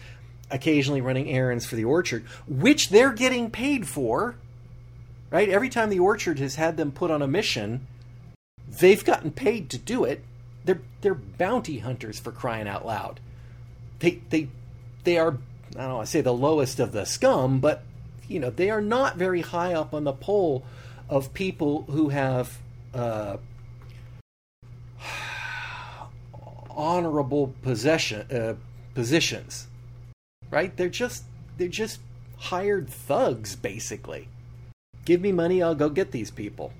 occasionally 0.51 1.01
running 1.01 1.31
errands 1.31 1.65
for 1.65 1.77
the 1.77 1.85
orchard, 1.85 2.25
which 2.47 2.91
they're 2.91 3.13
getting 3.13 3.51
paid 3.51 3.89
for. 3.89 4.37
Right? 5.33 5.49
Every 5.49 5.71
time 5.71 5.89
the 5.89 5.99
orchard 5.99 6.39
has 6.41 6.57
had 6.57 6.77
them 6.77 6.93
put 6.93 7.11
on 7.11 7.23
a 7.23 7.27
mission, 7.27 7.87
they've 8.69 9.03
gotten 9.03 9.31
paid 9.31 9.71
to 9.71 9.79
do 9.79 10.05
it. 10.05 10.23
They're 10.67 10.83
they're 11.01 11.15
bounty 11.15 11.79
hunters 11.79 12.21
for 12.21 12.31
crying 12.31 12.69
out 12.69 12.85
loud. 12.85 13.19
They 14.01 14.21
they 14.29 14.49
they 15.05 15.17
are 15.17 15.39
I 15.75 15.85
don't 15.85 15.95
want 15.95 16.07
to 16.07 16.11
say 16.11 16.21
the 16.21 16.35
lowest 16.35 16.79
of 16.79 16.93
the 16.93 17.07
scum, 17.07 17.61
but 17.61 17.83
you 18.29 18.41
know 18.41 18.51
they 18.51 18.69
are 18.69 18.83
not 18.83 19.17
very 19.17 19.41
high 19.41 19.73
up 19.73 19.95
on 19.95 20.05
the 20.05 20.13
pole 20.13 20.65
of 21.09 21.33
people 21.33 21.87
who 21.89 22.11
have 22.11 22.59
uh, 22.93 23.39
honorable 26.71 27.55
possession 27.63 28.31
uh, 28.31 28.55
positions, 28.95 29.67
right? 30.51 30.77
They're 30.77 30.91
just 30.91 31.25
they're 31.57 31.69
just 31.69 32.01
hired 32.37 32.91
thugs, 32.91 33.57
basically. 33.57 34.29
Give 35.05 35.21
me 35.21 35.33
money, 35.33 35.63
I'll 35.63 35.75
go 35.75 35.89
get 35.89 36.13
these 36.13 36.31
people. 36.31 36.73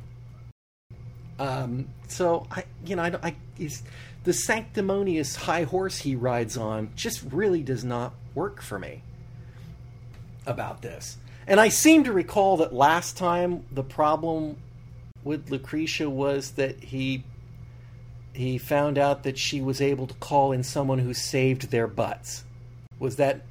Um, 1.39 1.89
so 2.09 2.47
I, 2.51 2.65
you 2.85 2.97
know, 2.97 3.03
I, 3.03 3.35
I 3.59 3.69
the 4.25 4.33
sanctimonious 4.33 5.35
high 5.35 5.65
horse 5.65 5.99
he 5.99 6.15
rides 6.15 6.57
on 6.57 6.91
just 6.95 7.23
really 7.33 7.63
does 7.63 7.85
not 7.85 8.15
work 8.35 8.63
for 8.63 8.79
me 8.79 9.03
about 10.47 10.83
this. 10.83 11.17
And 11.47 11.59
I 11.59 11.69
seem 11.69 12.05
to 12.05 12.13
recall 12.13 12.59
that 12.59 12.73
last 12.73 13.17
time 13.17 13.65
the 13.73 13.83
problem 13.83 14.57
with 15.25 15.51
Lucretia 15.51 16.09
was 16.09 16.53
that 16.53 16.83
he 16.83 17.25
he 18.35 18.57
found 18.57 18.97
out 18.97 19.25
that 19.25 19.37
she 19.37 19.61
was 19.61 19.81
able 19.81 20.07
to 20.07 20.15
call 20.15 20.53
in 20.53 20.63
someone 20.63 20.99
who 20.99 21.13
saved 21.13 21.71
their 21.71 21.87
butts. 21.87 22.45
Was 22.99 23.17
that 23.17 23.43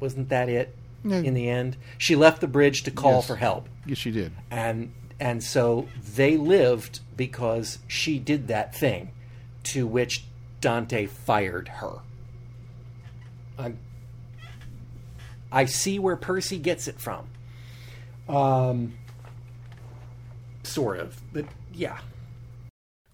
wasn't 0.00 0.28
that 0.28 0.48
it 0.48 0.76
in 1.04 1.34
the 1.34 1.48
end? 1.48 1.76
She 1.96 2.16
left 2.16 2.40
the 2.40 2.46
bridge 2.48 2.82
to 2.84 2.90
call 2.90 3.16
Yes. 3.16 3.26
for 3.26 3.36
help. 3.36 3.68
Yes, 3.86 3.98
she 3.98 4.10
did. 4.10 4.32
And 4.50 4.92
and 5.20 5.42
so 5.42 5.88
they 6.14 6.36
lived 6.36 7.00
because 7.16 7.78
she 7.88 8.18
did 8.18 8.48
that 8.48 8.74
thing 8.74 9.10
to 9.64 9.86
which 9.86 10.24
Dante 10.60 11.06
fired 11.06 11.68
her. 11.68 11.98
I 13.58 13.72
I 15.50 15.64
see 15.64 15.98
where 15.98 16.16
Percy 16.16 16.58
gets 16.58 16.86
it 16.88 17.00
from. 17.00 17.26
Um 18.28 18.94
sort 20.62 20.98
of. 20.98 21.20
But 21.32 21.46
yeah. 21.72 21.98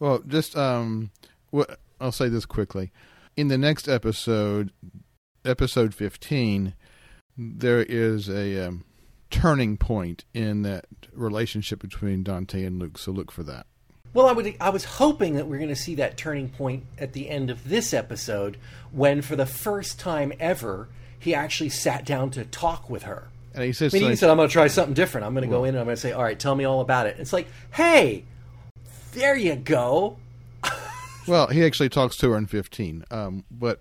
Well, 0.00 0.22
just 0.26 0.56
um, 0.56 1.10
what 1.50 1.78
I'll 2.00 2.12
say 2.12 2.28
this 2.28 2.44
quickly. 2.46 2.90
In 3.36 3.48
the 3.48 3.56
next 3.58 3.88
episode, 3.88 4.72
episode 5.44 5.94
fifteen, 5.94 6.74
there 7.36 7.82
is 7.82 8.28
a 8.28 8.66
um, 8.66 8.84
turning 9.30 9.76
point 9.76 10.24
in 10.32 10.62
that 10.62 10.86
relationship 11.12 11.80
between 11.80 12.22
Dante 12.22 12.64
and 12.64 12.78
Luke. 12.78 12.98
So 12.98 13.12
look 13.12 13.30
for 13.30 13.42
that. 13.44 13.66
Well, 14.12 14.28
I 14.28 14.32
would. 14.32 14.56
I 14.60 14.70
was 14.70 14.84
hoping 14.84 15.34
that 15.34 15.48
we 15.48 15.56
are 15.56 15.58
going 15.58 15.68
to 15.70 15.76
see 15.76 15.96
that 15.96 16.16
turning 16.16 16.48
point 16.48 16.84
at 16.98 17.12
the 17.14 17.28
end 17.28 17.50
of 17.50 17.68
this 17.68 17.92
episode, 17.92 18.56
when 18.92 19.22
for 19.22 19.34
the 19.34 19.46
first 19.46 19.98
time 19.98 20.32
ever, 20.38 20.88
he 21.18 21.34
actually 21.34 21.70
sat 21.70 22.04
down 22.04 22.30
to 22.30 22.44
talk 22.44 22.88
with 22.88 23.02
her. 23.02 23.28
And 23.54 23.64
he 23.64 23.72
says, 23.72 23.92
I 23.92 23.98
mean, 23.98 24.10
he 24.10 24.16
said 24.16 24.30
I'm 24.30 24.36
going 24.36 24.48
to 24.48 24.52
try 24.52 24.68
something 24.68 24.94
different. 24.94 25.26
I'm 25.26 25.34
going 25.34 25.48
to 25.48 25.50
go 25.50 25.64
in 25.64 25.70
and 25.70 25.78
I'm 25.78 25.86
going 25.86 25.96
to 25.96 26.00
say, 26.00 26.12
all 26.12 26.22
right, 26.22 26.38
tell 26.38 26.54
me 26.54 26.64
all 26.64 26.80
about 26.80 27.06
it." 27.06 27.16
It's 27.18 27.32
like, 27.32 27.48
hey, 27.72 28.24
there 29.12 29.36
you 29.36 29.56
go. 29.56 30.16
well, 31.26 31.48
he 31.48 31.64
actually 31.64 31.88
talks 31.88 32.16
to 32.18 32.30
her 32.30 32.36
in 32.36 32.46
fifteen. 32.46 33.04
Um, 33.10 33.44
but 33.50 33.80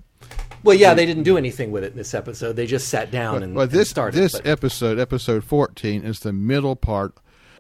Well, 0.64 0.76
yeah, 0.76 0.94
they 0.94 1.06
didn't 1.06 1.24
do 1.24 1.38
anything 1.38 1.72
with 1.72 1.84
it 1.84 1.92
in 1.92 1.98
this 1.98 2.14
episode. 2.14 2.56
They 2.56 2.66
just 2.66 2.88
sat 2.88 3.12
down 3.12 3.44
and, 3.44 3.58
and 3.58 3.72
this 3.72 3.90
started. 3.90 4.18
this 4.18 4.34
but- 4.34 4.48
episode, 4.48 4.98
episode 5.00 5.44
fourteen, 5.44 6.04
is 6.04 6.20
the 6.20 6.34
middle 6.34 6.76
part 6.76 7.16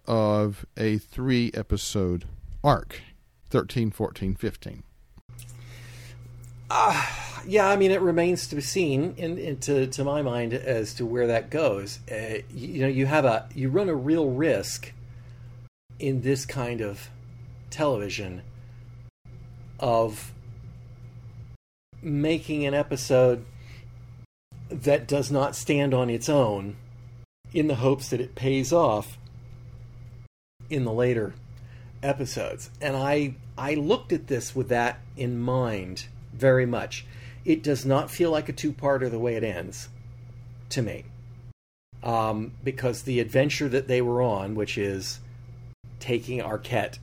of 0.07 0.65
a 0.77 0.97
three 0.97 1.51
episode 1.53 2.25
arc. 2.63 3.01
13, 3.49 3.91
14, 3.91 4.33
15. 4.33 4.83
yeah, 7.45 7.67
I 7.67 7.75
mean, 7.75 7.91
it 7.91 8.01
remains 8.01 8.47
to 8.47 8.55
be 8.55 8.61
seen, 8.61 9.13
in, 9.15 9.37
in 9.37 9.59
to 9.59 9.85
to 9.85 10.03
my 10.03 10.23
mind, 10.23 10.53
as 10.55 10.95
to 10.95 11.05
where 11.05 11.27
that 11.27 11.51
goes. 11.51 11.99
Uh, 12.11 12.39
you, 12.49 12.67
you 12.67 12.81
know, 12.81 12.87
you 12.87 13.05
have 13.05 13.25
a 13.25 13.47
you 13.53 13.69
run 13.69 13.89
a 13.89 13.95
real 13.95 14.29
risk 14.31 14.91
in 15.99 16.21
this 16.21 16.47
kind 16.47 16.81
of 16.81 17.09
television 17.69 18.41
of 19.79 20.32
making 22.03 22.65
an 22.65 22.73
episode 22.73 23.45
that 24.69 25.07
does 25.07 25.31
not 25.31 25.55
stand 25.55 25.93
on 25.93 26.09
its 26.09 26.27
own, 26.29 26.75
in 27.53 27.67
the 27.67 27.75
hopes 27.75 28.09
that 28.09 28.19
it 28.19 28.35
pays 28.35 28.73
off 28.73 29.17
in 30.69 30.83
the 30.83 30.91
later 30.91 31.33
episodes. 32.01 32.69
And 32.81 32.95
I 32.95 33.35
I 33.57 33.75
looked 33.75 34.11
at 34.11 34.27
this 34.27 34.55
with 34.55 34.69
that 34.69 34.99
in 35.15 35.39
mind 35.39 36.07
very 36.33 36.65
much. 36.65 37.05
It 37.45 37.61
does 37.61 37.85
not 37.85 38.09
feel 38.09 38.31
like 38.31 38.49
a 38.49 38.53
two-parter 38.53 39.11
the 39.11 39.19
way 39.19 39.35
it 39.35 39.43
ends 39.43 39.89
to 40.69 40.81
me. 40.81 41.05
Um, 42.01 42.53
because 42.63 43.03
the 43.03 43.19
adventure 43.19 43.69
that 43.69 43.87
they 43.87 44.01
were 44.01 44.21
on, 44.21 44.55
which 44.55 44.77
is 44.77 45.19
taking 45.99 46.39
Arquette, 46.39 46.97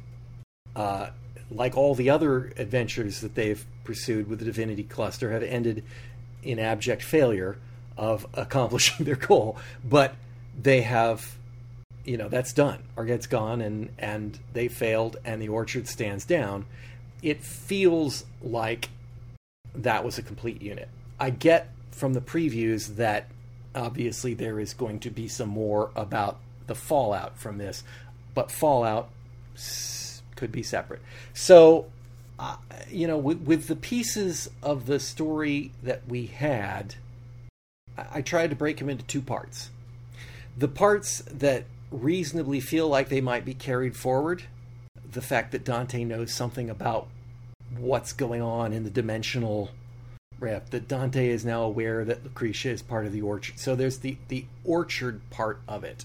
uh, 0.74 1.10
like 1.50 1.76
all 1.76 1.94
the 1.94 2.10
other 2.10 2.52
adventures 2.56 3.20
that 3.20 3.34
they've 3.34 3.64
pursued 3.84 4.28
with 4.28 4.38
the 4.38 4.44
Divinity 4.44 4.84
Cluster, 4.84 5.32
have 5.32 5.42
ended 5.42 5.84
in 6.42 6.58
abject 6.58 7.02
failure 7.02 7.58
of 7.96 8.26
accomplishing 8.34 9.04
their 9.04 9.16
goal. 9.16 9.58
But 9.84 10.14
they 10.60 10.82
have 10.82 11.36
you 12.04 12.16
know 12.16 12.28
that's 12.28 12.52
done. 12.52 12.82
Arquette's 12.96 13.26
gone 13.26 13.60
and 13.60 13.90
and 13.98 14.38
they 14.52 14.68
failed 14.68 15.16
and 15.24 15.40
the 15.40 15.48
orchard 15.48 15.86
stands 15.88 16.24
down. 16.24 16.66
It 17.22 17.42
feels 17.44 18.24
like 18.42 18.88
that 19.74 20.04
was 20.04 20.18
a 20.18 20.22
complete 20.22 20.62
unit. 20.62 20.88
I 21.18 21.30
get 21.30 21.70
from 21.90 22.14
the 22.14 22.20
previews 22.20 22.96
that 22.96 23.28
obviously 23.74 24.34
there 24.34 24.58
is 24.58 24.74
going 24.74 25.00
to 25.00 25.10
be 25.10 25.28
some 25.28 25.50
more 25.50 25.90
about 25.94 26.38
the 26.66 26.74
fallout 26.74 27.38
from 27.38 27.58
this 27.58 27.84
but 28.34 28.50
fallout 28.50 29.10
could 30.40 30.50
be 30.50 30.62
separate. 30.62 31.02
So 31.34 31.86
uh, 32.40 32.56
you 32.88 33.06
know 33.06 33.18
with, 33.18 33.42
with 33.42 33.68
the 33.68 33.76
pieces 33.76 34.50
of 34.62 34.86
the 34.86 34.98
story 34.98 35.72
that 35.82 36.00
we 36.08 36.26
had 36.26 36.94
I, 37.96 38.06
I 38.14 38.22
tried 38.22 38.50
to 38.50 38.56
break 38.56 38.78
them 38.78 38.88
into 38.88 39.04
two 39.04 39.20
parts. 39.20 39.70
The 40.56 40.66
parts 40.66 41.22
that 41.30 41.64
reasonably 41.90 42.60
feel 42.60 42.88
like 42.88 43.08
they 43.08 43.20
might 43.20 43.44
be 43.44 43.54
carried 43.54 43.96
forward 43.96 44.44
the 45.12 45.20
fact 45.20 45.52
that 45.52 45.64
dante 45.64 46.04
knows 46.04 46.32
something 46.32 46.70
about 46.70 47.08
what's 47.76 48.12
going 48.12 48.40
on 48.40 48.72
in 48.72 48.84
the 48.84 48.90
dimensional 48.90 49.70
rep 50.38 50.70
that 50.70 50.88
dante 50.88 51.28
is 51.28 51.44
now 51.44 51.62
aware 51.62 52.04
that 52.04 52.24
lucretia 52.24 52.70
is 52.70 52.80
part 52.80 53.04
of 53.06 53.12
the 53.12 53.20
orchard. 53.20 53.58
So 53.58 53.74
there's 53.74 53.98
the 53.98 54.16
the 54.28 54.46
orchard 54.64 55.20
part 55.30 55.60
of 55.68 55.84
it. 55.84 56.04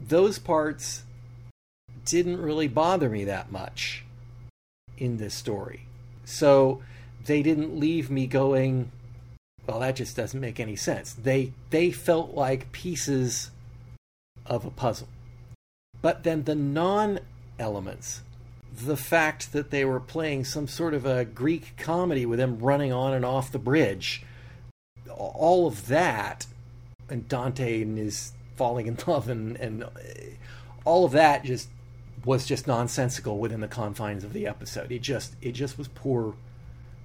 Those 0.00 0.38
parts 0.38 1.02
didn't 2.04 2.40
really 2.40 2.68
bother 2.68 3.08
me 3.08 3.24
that 3.24 3.50
much 3.50 4.04
in 4.96 5.16
this 5.18 5.34
story 5.34 5.86
so 6.24 6.82
they 7.24 7.42
didn't 7.42 7.78
leave 7.78 8.10
me 8.10 8.26
going 8.26 8.90
well 9.66 9.80
that 9.80 9.96
just 9.96 10.16
doesn't 10.16 10.40
make 10.40 10.60
any 10.60 10.76
sense 10.76 11.12
they 11.12 11.52
they 11.70 11.90
felt 11.90 12.34
like 12.34 12.72
pieces 12.72 13.50
of 14.46 14.64
a 14.64 14.70
puzzle 14.70 15.08
but 16.00 16.24
then 16.24 16.44
the 16.44 16.54
non 16.54 17.18
elements 17.58 18.22
the 18.74 18.96
fact 18.96 19.52
that 19.52 19.70
they 19.70 19.84
were 19.84 20.00
playing 20.00 20.44
some 20.44 20.66
sort 20.66 20.94
of 20.94 21.04
a 21.04 21.24
Greek 21.24 21.76
comedy 21.76 22.24
with 22.24 22.38
them 22.38 22.58
running 22.58 22.92
on 22.92 23.12
and 23.12 23.24
off 23.24 23.52
the 23.52 23.58
bridge. 23.58 24.24
All 25.10 25.66
of 25.66 25.88
that, 25.88 26.46
and 27.08 27.28
Dante 27.28 27.82
and 27.82 27.98
his 27.98 28.32
falling 28.56 28.86
in 28.86 28.96
love, 29.06 29.28
and, 29.28 29.56
and 29.56 29.84
all 30.84 31.04
of 31.04 31.12
that 31.12 31.44
just 31.44 31.68
was 32.24 32.46
just 32.46 32.66
nonsensical 32.66 33.38
within 33.38 33.60
the 33.60 33.68
confines 33.68 34.24
of 34.24 34.32
the 34.32 34.46
episode. 34.46 34.92
It 34.92 35.02
just 35.02 35.34
it 35.42 35.52
just 35.52 35.78
was 35.78 35.88
poor 35.88 36.34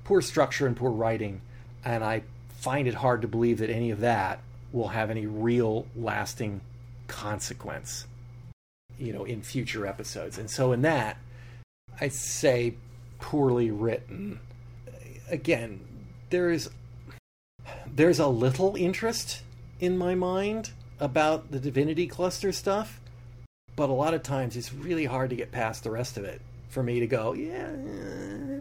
poor 0.04 0.22
structure 0.22 0.68
and 0.68 0.76
poor 0.76 0.92
writing, 0.92 1.42
and 1.84 2.04
I 2.04 2.24
find 2.50 2.88
it 2.88 2.96
hard 2.96 3.22
to 3.22 3.28
believe 3.28 3.60
that 3.60 3.70
any 3.70 3.92
of 3.92 4.00
that 4.02 4.40
will 4.72 4.90
have 4.90 5.10
any 5.10 5.26
real 5.26 5.86
lasting 5.96 6.62
consequence, 7.08 8.06
you 8.98 9.14
know, 9.14 9.24
in 9.24 9.42
future 9.42 9.86
episodes. 9.86 10.38
And 10.38 10.50
so 10.50 10.72
in 10.72 10.82
that, 10.82 11.18
I 12.00 12.10
say 12.10 12.76
poorly 13.20 13.72
written. 13.72 14.40
Again, 15.30 15.80
there's 16.30 16.70
there's 17.86 18.20
a 18.20 18.28
little 18.28 18.76
interest 18.76 19.42
in 19.80 19.98
my 19.98 20.16
mind 20.16 20.72
about 21.00 21.52
the 21.52 21.60
divinity 21.60 22.08
cluster 22.08 22.52
stuff, 22.52 23.00
but 23.78 23.90
a 23.90 23.94
lot 23.94 24.14
of 24.14 24.24
times 24.24 24.58
it's 24.58 24.74
really 24.74 25.06
hard 25.06 25.30
to 25.30 25.38
get 25.38 25.52
past 25.54 25.86
the 25.86 25.92
rest 25.92 26.18
of 26.18 26.26
it 26.26 26.42
for 26.68 26.84
me 26.84 27.00
to 27.00 27.08
go, 27.08 27.32
yeah, 27.32 27.70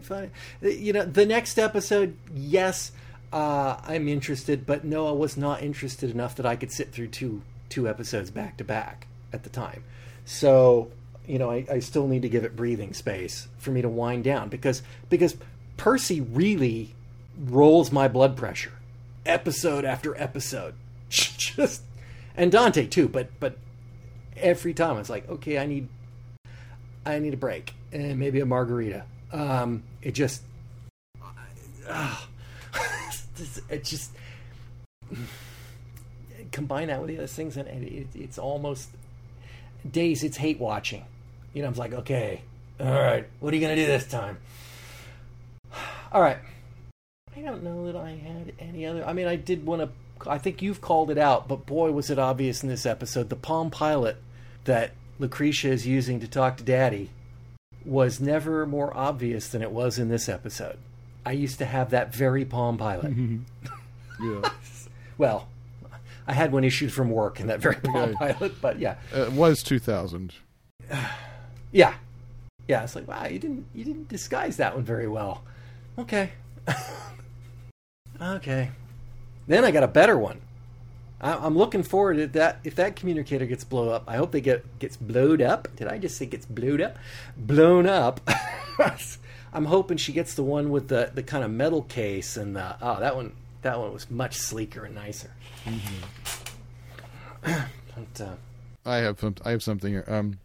fine. 0.01 0.31
You 0.61 0.93
know, 0.93 1.03
the 1.03 1.25
next 1.25 1.59
episode, 1.59 2.15
yes, 2.33 2.93
uh, 3.33 3.75
I'm 3.83 4.07
interested, 4.07 4.65
but 4.65 4.85
no, 4.85 5.07
I 5.07 5.11
was 5.11 5.35
not 5.35 5.61
interested 5.61 6.11
enough 6.11 6.35
that 6.35 6.45
I 6.45 6.55
could 6.55 6.71
sit 6.71 6.93
through 6.93 7.09
two 7.09 7.41
two 7.69 7.89
episodes 7.89 8.31
back 8.31 8.55
to 8.57 8.63
back 8.63 9.07
at 9.33 9.43
the 9.43 9.49
time. 9.49 9.83
So, 10.23 10.89
you 11.27 11.37
know, 11.37 11.51
I, 11.51 11.65
I 11.69 11.79
still 11.79 12.07
need 12.07 12.21
to 12.21 12.29
give 12.29 12.45
it 12.45 12.55
breathing 12.55 12.93
space 12.93 13.49
for 13.57 13.71
me 13.71 13.81
to 13.81 13.89
wind 13.89 14.23
down 14.23 14.47
because 14.47 14.81
because 15.09 15.35
Percy 15.75 16.21
really 16.21 16.93
rolls 17.37 17.91
my 17.91 18.07
blood 18.07 18.37
pressure 18.37 18.73
episode 19.25 19.83
after 19.83 20.15
episode. 20.15 20.75
Just 21.09 21.81
and 22.35 22.51
Dante 22.51 22.85
too, 22.85 23.09
but 23.09 23.29
but 23.39 23.57
every 24.39 24.73
time 24.73 24.97
it's 24.97 25.09
like, 25.09 25.27
okay, 25.29 25.57
I 25.57 25.65
need 25.65 25.87
I 27.05 27.19
need 27.19 27.33
a 27.33 27.37
break 27.37 27.73
and 27.91 28.19
maybe 28.19 28.39
a 28.41 28.45
margarita. 28.45 29.05
Um, 29.31 29.83
it 30.01 30.11
just, 30.11 30.41
uh, 31.89 32.21
it 33.69 33.83
just 33.83 34.11
combine 36.51 36.87
that 36.87 36.99
with 36.99 37.09
the 37.09 37.17
other 37.17 37.27
things, 37.27 37.55
and 37.55 37.67
it, 37.67 38.07
it's 38.13 38.37
almost 38.37 38.89
days. 39.89 40.23
It's 40.23 40.37
hate 40.37 40.59
watching. 40.59 41.05
You 41.53 41.61
know, 41.61 41.69
I'm 41.69 41.75
like, 41.75 41.93
okay, 41.93 42.41
all 42.79 42.91
right, 42.91 43.25
what 43.39 43.53
are 43.53 43.55
you 43.55 43.61
gonna 43.61 43.75
do 43.75 43.85
this 43.85 44.05
time? 44.05 44.37
All 46.11 46.21
right. 46.21 46.37
I 47.35 47.41
don't 47.41 47.63
know 47.63 47.85
that 47.85 47.95
I 47.95 48.11
had 48.11 48.53
any 48.59 48.85
other. 48.85 49.05
I 49.05 49.13
mean, 49.13 49.27
I 49.27 49.35
did 49.35 49.65
want 49.65 49.81
to. 49.81 50.29
I 50.29 50.37
think 50.39 50.61
you've 50.61 50.81
called 50.81 51.11
it 51.11 51.17
out, 51.17 51.47
but 51.47 51.65
boy, 51.65 51.91
was 51.91 52.09
it 52.09 52.17
obvious 52.17 52.63
in 52.63 52.69
this 52.69 52.85
episode. 52.85 53.29
The 53.29 53.35
Palm 53.35 53.69
Pilot 53.69 54.17
that 54.67 54.91
Lucretia 55.17 55.69
is 55.69 55.87
using 55.87 56.19
to 56.19 56.27
talk 56.27 56.57
to 56.57 56.63
Daddy 56.63 57.09
was 57.83 58.19
never 58.19 58.65
more 58.65 58.95
obvious 58.95 59.47
than 59.47 59.61
it 59.61 59.71
was 59.71 59.97
in 59.97 60.09
this 60.09 60.29
episode. 60.29 60.77
I 61.25 61.31
used 61.31 61.57
to 61.59 61.65
have 61.65 61.89
that 61.89 62.13
very 62.13 62.45
Palm 62.45 62.77
Pilot. 62.77 63.11
yeah. 64.21 64.49
well, 65.17 65.47
I 66.27 66.33
had 66.33 66.51
one 66.51 66.63
issued 66.63 66.93
from 66.93 67.09
work 67.09 67.39
in 67.39 67.47
that 67.47 67.59
very 67.59 67.75
Palm 67.75 67.95
okay. 67.95 68.33
Pilot, 68.33 68.61
but 68.61 68.79
yeah, 68.79 68.97
uh, 69.15 69.21
it 69.21 69.31
was 69.31 69.63
two 69.63 69.79
thousand. 69.79 70.33
yeah, 71.71 71.95
yeah. 72.67 72.83
It's 72.83 72.95
like 72.95 73.07
wow, 73.07 73.25
you 73.25 73.39
didn't 73.39 73.65
you 73.73 73.83
didn't 73.83 74.09
disguise 74.09 74.57
that 74.57 74.75
one 74.75 74.83
very 74.83 75.07
well. 75.07 75.43
Okay, 75.97 76.31
okay. 78.21 78.71
Then 79.47 79.65
I 79.65 79.71
got 79.71 79.83
a 79.83 79.87
better 79.87 80.17
one. 80.17 80.41
I'm 81.19 81.57
looking 81.57 81.81
forward 81.81 82.17
to 82.17 82.27
that. 82.27 82.59
If 82.63 82.75
that 82.75 82.95
communicator 82.95 83.47
gets 83.47 83.63
blown 83.63 83.89
up, 83.91 84.03
I 84.07 84.17
hope 84.17 84.31
they 84.31 84.41
get 84.41 84.77
gets 84.77 84.97
blowed 84.97 85.41
up. 85.41 85.67
Did 85.75 85.87
I 85.87 85.97
just 85.97 86.17
say 86.17 86.27
gets 86.27 86.45
blowed 86.45 86.79
up? 86.79 86.97
Blown 87.35 87.87
up. 87.87 88.21
I'm 89.53 89.65
hoping 89.65 89.97
she 89.97 90.13
gets 90.13 90.35
the 90.35 90.43
one 90.43 90.69
with 90.69 90.89
the, 90.89 91.11
the 91.13 91.23
kind 91.23 91.43
of 91.43 91.49
metal 91.49 91.81
case 91.81 92.37
and 92.37 92.55
the, 92.55 92.75
oh 92.81 92.99
that 92.99 93.15
one 93.15 93.33
that 93.63 93.79
one 93.79 93.91
was 93.93 94.09
much 94.11 94.35
sleeker 94.35 94.85
and 94.85 94.93
nicer. 94.93 95.31
Mm-hmm. 95.65 96.03
but, 97.95 98.21
uh, 98.21 98.35
I 98.85 98.97
have 98.97 99.19
some, 99.19 99.35
I 99.43 99.51
have 99.51 99.63
something 99.63 99.91
here. 99.91 100.05
Um, 100.07 100.39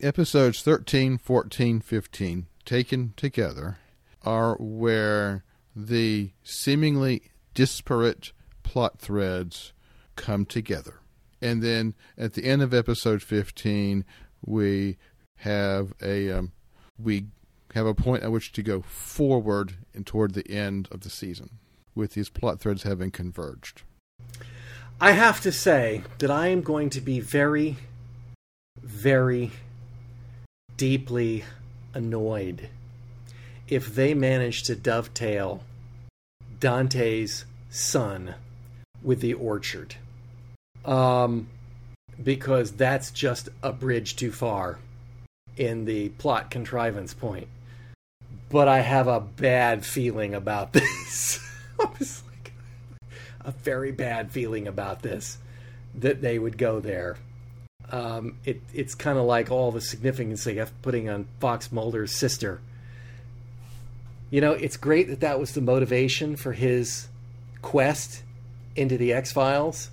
episodes 0.00 0.62
13, 0.62 1.18
14, 1.18 1.80
15 1.80 2.46
taken 2.64 3.12
together 3.16 3.78
are 4.22 4.54
where 4.56 5.44
the 5.74 6.30
seemingly 6.42 7.30
disparate 7.54 8.32
plot 8.62 8.98
threads 8.98 9.72
come 10.16 10.44
together. 10.44 11.00
And 11.40 11.62
then 11.62 11.94
at 12.16 12.34
the 12.34 12.44
end 12.44 12.62
of 12.62 12.74
episode 12.74 13.22
15, 13.22 14.04
we 14.44 14.96
have 15.36 15.92
a 16.02 16.30
um, 16.30 16.52
we 16.98 17.26
have 17.74 17.86
a 17.86 17.94
point 17.94 18.22
at 18.22 18.32
which 18.32 18.52
to 18.52 18.62
go 18.62 18.80
forward 18.80 19.74
and 19.94 20.06
toward 20.06 20.34
the 20.34 20.50
end 20.50 20.88
of 20.90 21.00
the 21.00 21.10
season, 21.10 21.58
with 21.94 22.14
these 22.14 22.30
plot 22.30 22.58
threads 22.58 22.84
having 22.84 23.10
converged. 23.10 23.82
I 25.00 25.12
have 25.12 25.42
to 25.42 25.52
say 25.52 26.02
that 26.18 26.30
I 26.30 26.48
am 26.48 26.62
going 26.62 26.88
to 26.90 27.02
be 27.02 27.20
very, 27.20 27.76
very 28.82 29.52
deeply 30.78 31.44
annoyed 31.92 32.70
if 33.68 33.94
they 33.94 34.14
manage 34.14 34.62
to 34.64 34.74
dovetail 34.76 35.62
Dante's 36.60 37.44
son 37.68 38.34
with 39.02 39.20
the 39.20 39.34
orchard 39.34 39.96
um, 40.86 41.48
because 42.22 42.72
that's 42.72 43.10
just 43.10 43.48
a 43.62 43.72
bridge 43.72 44.16
too 44.16 44.32
far 44.32 44.78
in 45.56 45.84
the 45.84 46.08
plot 46.10 46.50
contrivance 46.50 47.12
point. 47.12 47.48
But 48.48 48.68
I 48.68 48.80
have 48.80 49.08
a 49.08 49.20
bad 49.20 49.84
feeling 49.84 50.34
about 50.34 50.72
this. 50.72 51.40
I 51.80 51.88
was 51.98 52.22
like 52.30 52.52
a 53.44 53.50
very 53.50 53.92
bad 53.92 54.30
feeling 54.30 54.66
about 54.66 55.02
this 55.02 55.38
that 55.94 56.22
they 56.22 56.38
would 56.38 56.56
go 56.56 56.80
there. 56.80 57.16
Um, 57.90 58.38
it, 58.44 58.60
it's 58.74 58.94
kind 58.94 59.18
of 59.18 59.24
like 59.24 59.50
all 59.50 59.70
the 59.70 59.80
significance 59.80 60.44
they 60.44 60.56
have 60.56 60.70
putting 60.82 61.08
on 61.08 61.26
Fox 61.40 61.70
Mulder's 61.70 62.12
sister. 62.12 62.60
You 64.30 64.40
know, 64.40 64.52
it's 64.52 64.76
great 64.76 65.08
that 65.08 65.20
that 65.20 65.38
was 65.38 65.52
the 65.52 65.60
motivation 65.60 66.36
for 66.36 66.52
his 66.52 67.08
quest 67.62 68.22
into 68.74 68.98
the 68.98 69.12
X 69.12 69.32
Files 69.32 69.90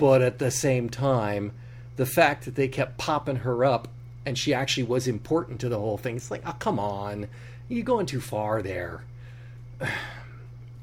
but 0.00 0.22
at 0.22 0.38
the 0.38 0.50
same 0.50 0.88
time, 0.88 1.52
the 1.96 2.06
fact 2.06 2.46
that 2.46 2.54
they 2.54 2.68
kept 2.68 2.96
popping 2.96 3.36
her 3.36 3.66
up 3.66 3.86
and 4.24 4.38
she 4.38 4.54
actually 4.54 4.84
was 4.84 5.06
important 5.06 5.60
to 5.60 5.68
the 5.68 5.78
whole 5.78 5.98
thing, 5.98 6.16
it's 6.16 6.30
like, 6.30 6.40
oh, 6.46 6.56
come 6.58 6.78
on, 6.78 7.28
you're 7.68 7.84
going 7.84 8.06
too 8.06 8.20
far 8.20 8.62
there. 8.62 9.04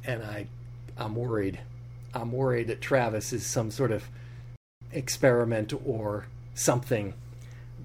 And 0.05 0.23
I, 0.23 0.47
I'm 0.95 1.15
worried. 1.15 1.59
I'm 2.13 2.31
worried 2.31 2.67
that 2.67 2.79
Travis 2.79 3.33
is 3.33 3.45
some 3.45 3.71
sort 3.71 3.91
of 3.91 4.05
experiment 4.93 5.73
or 5.85 6.27
something 6.53 7.13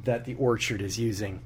that 0.05 0.25
the 0.25 0.35
orchard 0.35 0.81
is 0.81 1.01
using. 1.01 1.41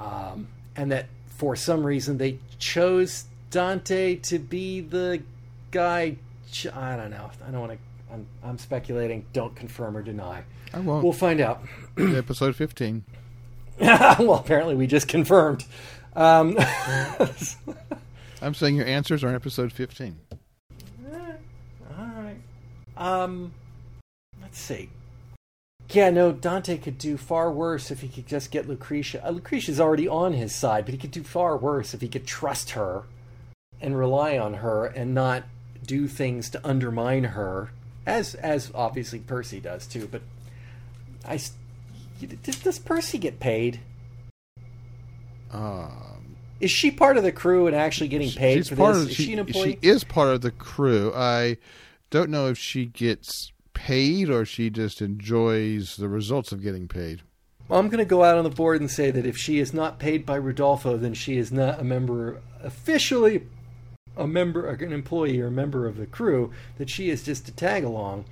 Um, 0.00 0.48
and 0.74 0.90
that 0.92 1.08
for 1.28 1.56
some 1.56 1.84
reason 1.84 2.16
they 2.16 2.38
chose 2.58 3.26
Dante 3.50 4.16
to 4.16 4.38
be 4.38 4.80
the 4.80 5.22
guy. 5.70 6.16
I 6.72 6.96
don't 6.96 7.10
know. 7.10 7.30
I 7.46 7.50
don't 7.50 7.60
want 7.60 7.72
to 7.72 7.78
I'm, 8.12 8.26
I'm 8.44 8.58
speculating. 8.58 9.24
Don't 9.32 9.56
confirm 9.56 9.96
or 9.96 10.02
deny. 10.02 10.44
I 10.74 10.80
won't. 10.80 11.02
We'll 11.02 11.12
find 11.14 11.40
out. 11.40 11.62
Episode 11.98 12.54
15. 12.54 13.04
well, 13.80 14.34
apparently 14.34 14.74
we 14.74 14.86
just 14.86 15.08
confirmed. 15.08 15.64
Um, 16.14 16.56
I'm 18.42 18.54
saying 18.54 18.76
your 18.76 18.86
answers 18.86 19.24
are 19.24 19.28
in 19.28 19.34
episode 19.34 19.72
15. 19.72 20.18
all 21.10 22.12
right. 22.16 22.36
Um, 22.98 23.52
let's 24.42 24.58
see. 24.58 24.90
Yeah, 25.90 26.10
no, 26.10 26.32
Dante 26.32 26.78
could 26.78 26.98
do 26.98 27.16
far 27.16 27.50
worse 27.50 27.90
if 27.90 28.00
he 28.00 28.08
could 28.08 28.26
just 28.26 28.50
get 28.50 28.68
Lucretia. 28.68 29.26
Uh, 29.26 29.30
Lucretia's 29.30 29.80
already 29.80 30.08
on 30.08 30.32
his 30.34 30.54
side, 30.54 30.84
but 30.84 30.92
he 30.92 30.98
could 30.98 31.10
do 31.10 31.22
far 31.22 31.56
worse 31.56 31.94
if 31.94 32.00
he 32.00 32.08
could 32.08 32.26
trust 32.26 32.70
her 32.70 33.04
and 33.80 33.98
rely 33.98 34.38
on 34.38 34.54
her 34.54 34.86
and 34.86 35.14
not 35.14 35.44
do 35.84 36.06
things 36.06 36.48
to 36.50 36.66
undermine 36.66 37.24
her 37.24 37.70
as 38.06 38.34
as 38.34 38.70
obviously 38.74 39.20
Percy 39.20 39.60
does 39.60 39.86
too. 39.86 40.08
But 40.10 40.22
I 41.24 41.40
does 42.42 42.60
does 42.60 42.78
Percy 42.78 43.18
get 43.18 43.40
paid? 43.40 43.80
Um, 45.50 46.36
is 46.60 46.70
she 46.70 46.90
part 46.90 47.16
of 47.16 47.22
the 47.22 47.32
crew 47.32 47.66
and 47.66 47.76
actually 47.76 48.08
getting 48.08 48.30
paid 48.30 48.66
for 48.66 48.74
this? 48.74 48.96
Of, 48.96 49.08
is 49.10 49.14
she, 49.16 49.24
she 49.24 49.32
an 49.34 49.40
employee? 49.40 49.78
She 49.82 49.88
is 49.88 50.04
part 50.04 50.28
of 50.28 50.40
the 50.40 50.50
crew. 50.50 51.12
I 51.14 51.58
don't 52.10 52.30
know 52.30 52.48
if 52.48 52.58
she 52.58 52.86
gets 52.86 53.52
paid 53.74 54.30
or 54.30 54.44
she 54.44 54.70
just 54.70 55.02
enjoys 55.02 55.96
the 55.96 56.08
results 56.08 56.52
of 56.52 56.62
getting 56.62 56.88
paid. 56.88 57.22
Well, 57.68 57.80
I'm 57.80 57.88
going 57.88 57.98
to 57.98 58.04
go 58.04 58.24
out 58.24 58.36
on 58.36 58.44
the 58.44 58.50
board 58.50 58.80
and 58.80 58.90
say 58.90 59.10
that 59.10 59.26
if 59.26 59.36
she 59.36 59.58
is 59.58 59.72
not 59.72 59.98
paid 59.98 60.26
by 60.26 60.36
Rodolfo, 60.36 60.96
then 60.96 61.14
she 61.14 61.36
is 61.36 61.52
not 61.52 61.80
a 61.80 61.84
member 61.84 62.40
officially 62.62 63.46
a 64.16 64.26
member, 64.26 64.68
an 64.68 64.92
employee 64.92 65.40
or 65.40 65.50
member 65.50 65.86
of 65.86 65.96
the 65.96 66.06
crew. 66.06 66.52
That 66.78 66.90
she 66.90 67.10
is 67.10 67.22
just 67.22 67.48
a 67.48 67.52
tag 67.52 67.84
along, 67.84 68.24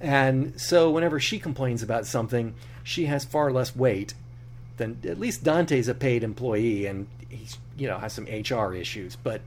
and 0.00 0.60
so 0.60 0.90
whenever 0.90 1.18
she 1.20 1.38
complains 1.38 1.82
about 1.82 2.06
something, 2.06 2.54
she 2.82 3.06
has 3.06 3.24
far 3.24 3.52
less 3.52 3.74
weight 3.74 4.14
than 4.76 4.98
at 5.04 5.18
least 5.18 5.44
Dante's 5.44 5.88
a 5.88 5.94
paid 5.94 6.24
employee 6.24 6.84
and 6.86 7.06
he's 7.28 7.58
you 7.76 7.86
know 7.86 7.98
has 7.98 8.12
some 8.12 8.26
HR 8.26 8.74
issues, 8.74 9.16
but 9.16 9.40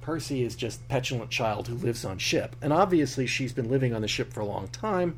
Percy 0.00 0.42
is 0.42 0.54
just 0.54 0.86
petulant 0.88 1.30
child 1.30 1.68
who 1.68 1.74
lives 1.74 2.04
on 2.04 2.18
ship, 2.18 2.56
and 2.60 2.72
obviously 2.72 3.26
she's 3.26 3.52
been 3.52 3.70
living 3.70 3.94
on 3.94 4.02
the 4.02 4.08
ship 4.08 4.32
for 4.32 4.40
a 4.40 4.46
long 4.46 4.68
time. 4.68 5.16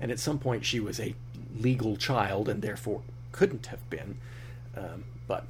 And 0.00 0.10
at 0.10 0.18
some 0.18 0.38
point, 0.38 0.64
she 0.64 0.80
was 0.80 1.00
a 1.00 1.14
legal 1.58 1.96
child 1.96 2.48
and 2.48 2.62
therefore 2.62 3.02
couldn't 3.32 3.66
have 3.66 3.88
been. 3.90 4.18
Um, 4.76 5.04
but 5.26 5.44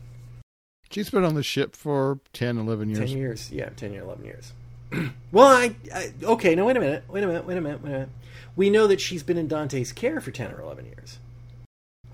she's 0.90 1.10
been 1.10 1.24
on 1.24 1.34
the 1.34 1.42
ship 1.42 1.74
for 1.74 2.18
10, 2.32 2.58
11 2.58 2.90
years. 2.90 2.98
10 2.98 3.08
years, 3.08 3.52
yeah, 3.52 3.70
10 3.70 3.92
years, 3.92 4.04
11 4.04 4.24
years. 4.24 4.52
well, 5.32 5.46
I, 5.46 5.74
I, 5.94 6.12
okay. 6.22 6.54
No, 6.54 6.64
wait 6.66 6.76
a 6.76 6.80
minute. 6.80 7.04
Wait 7.08 7.22
a 7.22 7.26
minute. 7.26 7.46
Wait 7.46 7.56
a 7.56 7.60
minute. 7.60 7.82
Wait 7.82 7.90
a 7.90 7.92
minute. 7.92 8.08
We 8.56 8.70
know 8.70 8.86
that 8.86 9.00
she's 9.00 9.22
been 9.22 9.36
in 9.36 9.48
Dante's 9.48 9.92
care 9.92 10.20
for 10.20 10.30
ten 10.30 10.50
or 10.52 10.60
eleven 10.60 10.86
years. 10.86 11.18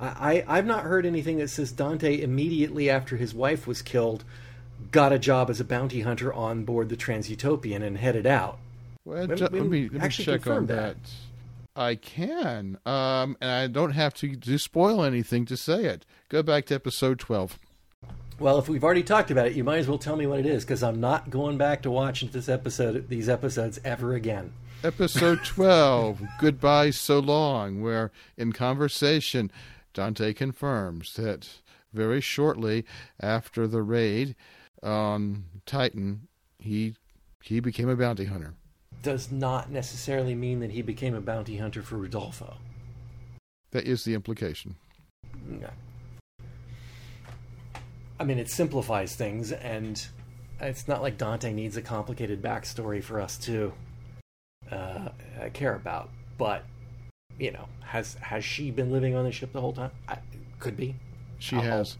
I, 0.00 0.42
I 0.46 0.58
I've 0.58 0.66
not 0.66 0.84
heard 0.84 1.06
anything 1.06 1.38
that 1.38 1.48
says 1.48 1.70
Dante 1.70 2.20
immediately 2.20 2.90
after 2.90 3.16
his 3.16 3.32
wife 3.32 3.66
was 3.66 3.80
killed 3.80 4.24
got 4.90 5.12
a 5.12 5.18
job 5.18 5.50
as 5.50 5.60
a 5.60 5.64
bounty 5.64 6.00
hunter 6.00 6.32
on 6.32 6.64
board 6.64 6.88
the 6.88 6.96
Transutopian 6.96 7.82
and 7.82 7.98
headed 7.98 8.26
out. 8.26 8.58
Well, 9.04 9.26
let, 9.26 9.52
me, 9.52 9.88
let 9.88 10.02
me 10.02 10.08
check 10.08 10.46
on 10.46 10.66
that. 10.66 10.96
that. 11.02 11.10
I 11.76 11.96
can, 11.96 12.78
um, 12.86 13.36
and 13.40 13.50
I 13.50 13.66
don't 13.66 13.90
have 13.90 14.14
to, 14.14 14.36
to 14.36 14.58
spoil 14.58 15.02
anything 15.02 15.44
to 15.46 15.56
say 15.56 15.84
it. 15.84 16.06
Go 16.28 16.42
back 16.42 16.66
to 16.66 16.74
episode 16.74 17.18
twelve. 17.18 17.58
Well, 18.38 18.58
if 18.58 18.68
we've 18.68 18.82
already 18.82 19.04
talked 19.04 19.30
about 19.30 19.46
it, 19.46 19.54
you 19.54 19.62
might 19.62 19.78
as 19.78 19.88
well 19.88 19.98
tell 19.98 20.16
me 20.16 20.26
what 20.26 20.40
it 20.40 20.46
is 20.46 20.64
because 20.64 20.82
I'm 20.82 21.00
not 21.00 21.30
going 21.30 21.56
back 21.56 21.82
to 21.82 21.90
watching 21.90 22.30
this 22.30 22.48
episode, 22.48 23.08
these 23.08 23.28
episodes 23.28 23.80
ever 23.84 24.14
again. 24.14 24.52
Episode 24.82 25.38
12, 25.44 26.20
Goodbye 26.40 26.90
So 26.90 27.20
Long, 27.20 27.80
where 27.80 28.10
in 28.36 28.52
conversation, 28.52 29.52
Dante 29.92 30.32
confirms 30.32 31.14
that 31.14 31.48
very 31.92 32.20
shortly 32.20 32.84
after 33.20 33.68
the 33.68 33.82
raid 33.82 34.34
on 34.82 35.44
Titan, 35.64 36.26
he 36.58 36.94
he 37.42 37.60
became 37.60 37.88
a 37.88 37.96
bounty 37.96 38.24
hunter. 38.24 38.54
Does 39.02 39.30
not 39.30 39.70
necessarily 39.70 40.34
mean 40.34 40.60
that 40.60 40.70
he 40.70 40.82
became 40.82 41.14
a 41.14 41.20
bounty 41.20 41.58
hunter 41.58 41.82
for 41.82 41.96
Rodolfo. 41.98 42.56
That 43.70 43.84
is 43.84 44.04
the 44.04 44.14
implication. 44.14 44.76
No. 45.46 45.68
I 48.18 48.24
mean, 48.24 48.38
it 48.38 48.48
simplifies 48.48 49.16
things, 49.16 49.52
and 49.52 50.04
it's 50.60 50.86
not 50.86 51.02
like 51.02 51.18
Dante 51.18 51.52
needs 51.52 51.76
a 51.76 51.82
complicated 51.82 52.40
backstory 52.42 53.02
for 53.02 53.20
us 53.20 53.36
to 53.38 53.72
uh, 54.70 55.08
care 55.52 55.74
about. 55.74 56.10
But 56.38 56.64
you 57.38 57.50
know, 57.50 57.68
has 57.80 58.14
has 58.14 58.44
she 58.44 58.70
been 58.70 58.92
living 58.92 59.14
on 59.14 59.24
the 59.24 59.32
ship 59.32 59.52
the 59.52 59.60
whole 59.60 59.72
time? 59.72 59.90
I, 60.08 60.18
could 60.58 60.76
be. 60.76 60.94
She 61.38 61.56
I'll 61.56 61.62
has. 61.62 61.98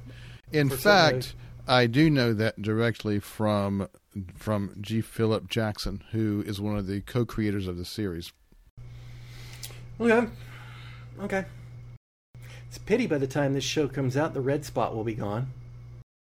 In 0.52 0.70
fact, 0.70 1.34
I 1.66 1.86
do 1.86 2.08
know 2.08 2.32
that 2.32 2.62
directly 2.62 3.18
from 3.18 3.88
from 4.36 4.74
G. 4.80 5.00
Philip 5.00 5.48
Jackson, 5.48 6.02
who 6.12 6.42
is 6.46 6.60
one 6.60 6.76
of 6.76 6.86
the 6.86 7.00
co-creators 7.00 7.66
of 7.66 7.76
the 7.76 7.84
series. 7.84 8.32
Okay. 10.00 10.28
Okay. 11.20 11.44
It's 12.68 12.76
a 12.76 12.80
pity 12.80 13.06
by 13.06 13.18
the 13.18 13.26
time 13.26 13.54
this 13.54 13.64
show 13.64 13.88
comes 13.88 14.16
out, 14.16 14.34
the 14.34 14.40
red 14.40 14.64
spot 14.64 14.94
will 14.94 15.04
be 15.04 15.14
gone. 15.14 15.48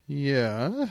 Yeah. 0.09 0.87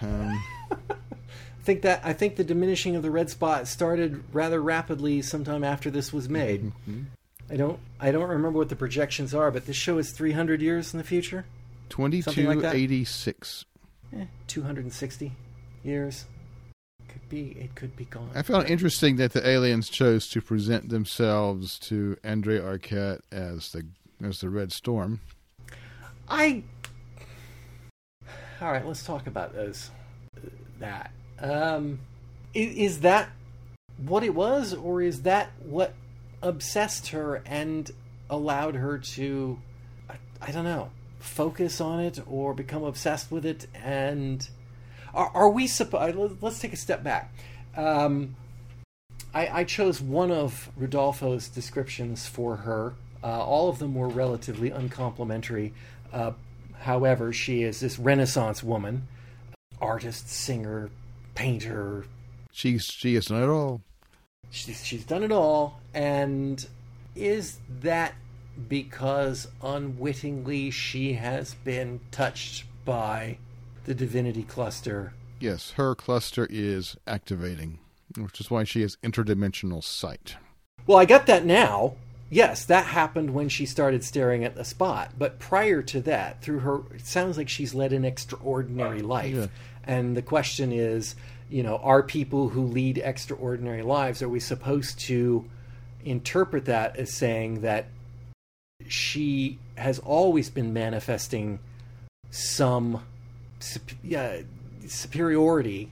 Um. 0.00 0.44
I 0.90 1.70
think 1.70 1.82
that 1.82 2.00
I 2.02 2.14
think 2.14 2.36
the 2.36 2.44
diminishing 2.44 2.96
of 2.96 3.02
the 3.02 3.10
red 3.10 3.28
spot 3.28 3.68
started 3.68 4.24
rather 4.32 4.60
rapidly 4.60 5.20
sometime 5.20 5.62
after 5.62 5.90
this 5.90 6.14
was 6.14 6.28
made. 6.28 6.64
Mm-hmm. 6.64 7.02
I 7.50 7.56
don't 7.56 7.78
I 8.00 8.10
don't 8.10 8.28
remember 8.28 8.58
what 8.58 8.70
the 8.70 8.76
projections 8.76 9.34
are, 9.34 9.50
but 9.50 9.66
this 9.66 9.76
show 9.76 9.98
is 9.98 10.12
300 10.12 10.62
years 10.62 10.94
in 10.94 10.98
the 10.98 11.04
future. 11.04 11.44
2286. 11.90 13.64
Like 14.12 14.22
eh, 14.22 14.26
260 14.46 15.32
years. 15.84 16.24
Could 17.08 17.28
be 17.28 17.56
it 17.60 17.74
could 17.74 17.94
be 17.96 18.06
gone. 18.06 18.30
I 18.34 18.40
found 18.40 18.64
it 18.64 18.70
interesting 18.70 19.16
that 19.16 19.34
the 19.34 19.46
aliens 19.46 19.90
chose 19.90 20.26
to 20.30 20.40
present 20.40 20.88
themselves 20.88 21.78
to 21.80 22.16
Andre 22.24 22.60
Arquette 22.60 23.20
as 23.30 23.72
the 23.72 23.86
as 24.22 24.40
the 24.40 24.48
Red 24.48 24.72
Storm. 24.72 25.20
I 26.30 26.62
all 28.60 28.72
right, 28.72 28.86
let's 28.86 29.04
talk 29.04 29.26
about 29.26 29.54
those. 29.54 29.90
That 30.80 31.12
um, 31.40 32.00
is, 32.54 32.74
is 32.76 33.00
that 33.00 33.28
what 33.96 34.22
it 34.22 34.34
was, 34.34 34.74
or 34.74 35.02
is 35.02 35.22
that 35.22 35.50
what 35.60 35.94
obsessed 36.42 37.08
her 37.08 37.42
and 37.46 37.90
allowed 38.30 38.74
her 38.74 38.98
to, 38.98 39.58
I, 40.08 40.14
I 40.40 40.50
don't 40.50 40.64
know, 40.64 40.90
focus 41.18 41.80
on 41.80 42.00
it 42.00 42.20
or 42.26 42.54
become 42.54 42.82
obsessed 42.82 43.30
with 43.30 43.46
it? 43.46 43.66
And 43.74 44.48
are, 45.14 45.30
are 45.34 45.50
we 45.50 45.66
supposed? 45.66 46.42
Let's 46.42 46.58
take 46.58 46.72
a 46.72 46.76
step 46.76 47.02
back. 47.02 47.32
Um, 47.76 48.34
I, 49.34 49.60
I, 49.60 49.64
chose 49.64 50.00
one 50.00 50.32
of 50.32 50.70
Rodolfo's 50.76 51.48
descriptions 51.48 52.26
for 52.26 52.56
her. 52.56 52.94
Uh, 53.22 53.44
all 53.44 53.68
of 53.68 53.78
them 53.78 53.94
were 53.94 54.08
relatively 54.08 54.70
uncomplimentary. 54.70 55.74
Uh, 56.12 56.32
However, 56.80 57.32
she 57.32 57.62
is 57.62 57.80
this 57.80 57.98
Renaissance 57.98 58.62
woman, 58.62 59.08
artist, 59.80 60.28
singer, 60.28 60.90
painter. 61.34 62.04
She's 62.50 62.84
she 62.84 63.14
has 63.14 63.26
done 63.26 63.42
it 63.42 63.48
all. 63.48 63.82
She's 64.50 64.84
she's 64.84 65.04
done 65.04 65.22
it 65.22 65.32
all, 65.32 65.80
and 65.94 66.66
is 67.14 67.58
that 67.80 68.14
because 68.68 69.48
unwittingly 69.62 70.70
she 70.70 71.14
has 71.14 71.54
been 71.54 72.00
touched 72.10 72.64
by 72.84 73.38
the 73.84 73.94
divinity 73.94 74.42
cluster? 74.42 75.12
Yes, 75.40 75.72
her 75.72 75.94
cluster 75.94 76.46
is 76.50 76.96
activating, 77.06 77.78
which 78.16 78.40
is 78.40 78.50
why 78.50 78.64
she 78.64 78.82
has 78.82 78.96
interdimensional 79.04 79.84
sight. 79.84 80.36
Well, 80.86 80.98
I 80.98 81.04
got 81.04 81.26
that 81.26 81.44
now 81.44 81.94
yes, 82.30 82.64
that 82.66 82.86
happened 82.86 83.34
when 83.34 83.48
she 83.48 83.66
started 83.66 84.04
staring 84.04 84.44
at 84.44 84.54
the 84.54 84.64
spot. 84.64 85.12
But 85.18 85.38
prior 85.38 85.82
to 85.82 86.00
that, 86.02 86.42
through 86.42 86.60
her, 86.60 86.80
it 86.94 87.06
sounds 87.06 87.36
like 87.36 87.48
she's 87.48 87.74
led 87.74 87.92
an 87.92 88.04
extraordinary 88.04 89.02
life. 89.02 89.34
Yeah. 89.34 89.46
And 89.84 90.16
the 90.16 90.22
question 90.22 90.72
is, 90.72 91.16
you 91.48 91.62
know, 91.62 91.78
are 91.78 92.02
people 92.02 92.50
who 92.50 92.64
lead 92.64 92.98
extraordinary 92.98 93.82
lives, 93.82 94.22
are 94.22 94.28
we 94.28 94.40
supposed 94.40 94.98
to 95.00 95.44
interpret 96.04 96.66
that 96.66 96.96
as 96.96 97.12
saying 97.12 97.62
that 97.62 97.86
she 98.86 99.58
has 99.76 99.98
always 99.98 100.50
been 100.50 100.72
manifesting 100.72 101.58
some 102.30 103.02
uh, 104.14 104.36
superiority 104.86 105.90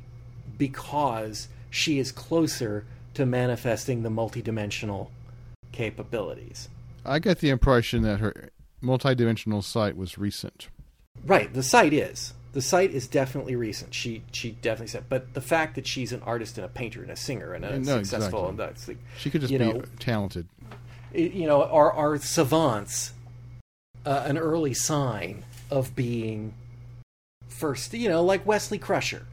because 0.59 1.49
she 1.71 1.99
is 1.99 2.13
closer 2.13 2.85
to 3.15 3.27
manifesting 3.27 4.03
the 4.03 4.09
multidimensional 4.09 5.09
capabilities. 5.77 6.71
I 7.05 7.19
get 7.19 7.41
the 7.41 7.51
impression 7.51 8.03
that 8.03 8.19
her 8.19 8.51
multidimensional 8.83 9.63
sight 9.63 9.97
was 9.97 10.17
recent. 10.17 10.69
Right, 11.25 11.53
the 11.53 11.63
sight 11.63 11.93
is. 11.93 12.33
The 12.53 12.63
sight 12.63 12.93
is 12.93 13.07
definitely 13.07 13.55
recent. 13.55 13.93
She 13.93 14.23
she 14.33 14.53
definitely 14.53 14.87
said, 14.89 15.05
but 15.11 15.35
the 15.35 15.43
fact 15.43 15.75
that 15.75 15.87
she's 15.87 16.13
an 16.13 16.23
artist 16.23 16.57
and 16.57 16.65
a 16.65 16.69
painter 16.69 17.03
and 17.03 17.11
a 17.11 17.17
singer 17.17 17.53
and 17.53 17.65
a 17.65 17.79
no, 17.79 17.99
successful 17.99 18.49
exactly. 18.49 18.49
and 18.49 18.59
that's 18.59 18.89
like 18.89 18.99
she 19.19 19.29
could 19.29 19.43
just 19.43 19.53
be 19.53 19.59
know, 19.59 19.83
talented. 19.99 20.49
You 21.13 21.47
know, 21.47 21.63
are 21.65 21.93
are 21.93 22.17
savants 22.17 23.13
uh, 24.07 24.25
an 24.25 24.39
early 24.39 24.73
sign 24.73 25.45
of 25.71 25.95
being 25.95 26.55
first? 27.49 27.93
You 27.93 28.09
know, 28.09 28.25
like 28.25 28.47
Wesley 28.47 28.79
Crusher, 28.79 29.27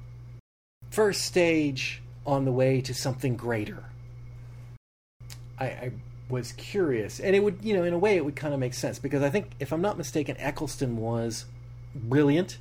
first 0.91 1.22
stage 1.22 2.02
on 2.26 2.44
the 2.44 2.52
way 2.52 2.82
to 2.82 2.94
something 2.94 3.38
greater. 3.38 3.86
I, 5.58 5.66
I 5.66 5.91
was 6.34 6.51
curious, 6.53 7.19
and 7.19 7.36
it 7.36 7.43
would, 7.43 7.59
you 7.61 7.73
know, 7.73 7.84
in 7.84 7.93
a 7.93 7.97
way, 7.97 8.17
it 8.17 8.25
would 8.25 8.36
kind 8.36 8.53
of 8.53 8.59
make 8.59 8.73
sense 8.73 8.99
because 8.99 9.21
I 9.21 9.29
think, 9.29 9.51
if 9.59 9.71
I'm 9.71 9.81
not 9.81 9.97
mistaken, 9.97 10.36
Eccleston 10.38 10.97
was 10.97 11.45
brilliant, 11.95 12.57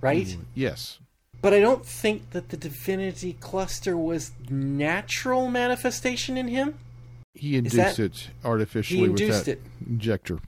right? 0.00 0.26
Mm, 0.26 0.46
yes. 0.54 0.98
But 1.42 1.52
I 1.52 1.60
don't 1.60 1.84
think 1.84 2.30
that 2.30 2.48
the 2.48 2.56
divinity 2.56 3.34
cluster 3.34 3.96
was 3.96 4.32
natural 4.48 5.48
manifestation 5.48 6.36
in 6.36 6.48
him. 6.48 6.78
He 7.34 7.56
induced 7.56 7.76
that, 7.76 7.98
it 7.98 8.30
artificially 8.44 9.00
he 9.00 9.04
induced 9.04 9.46
with 9.46 9.46
that 9.46 9.52
it. 9.52 9.62
injector. 9.88 10.38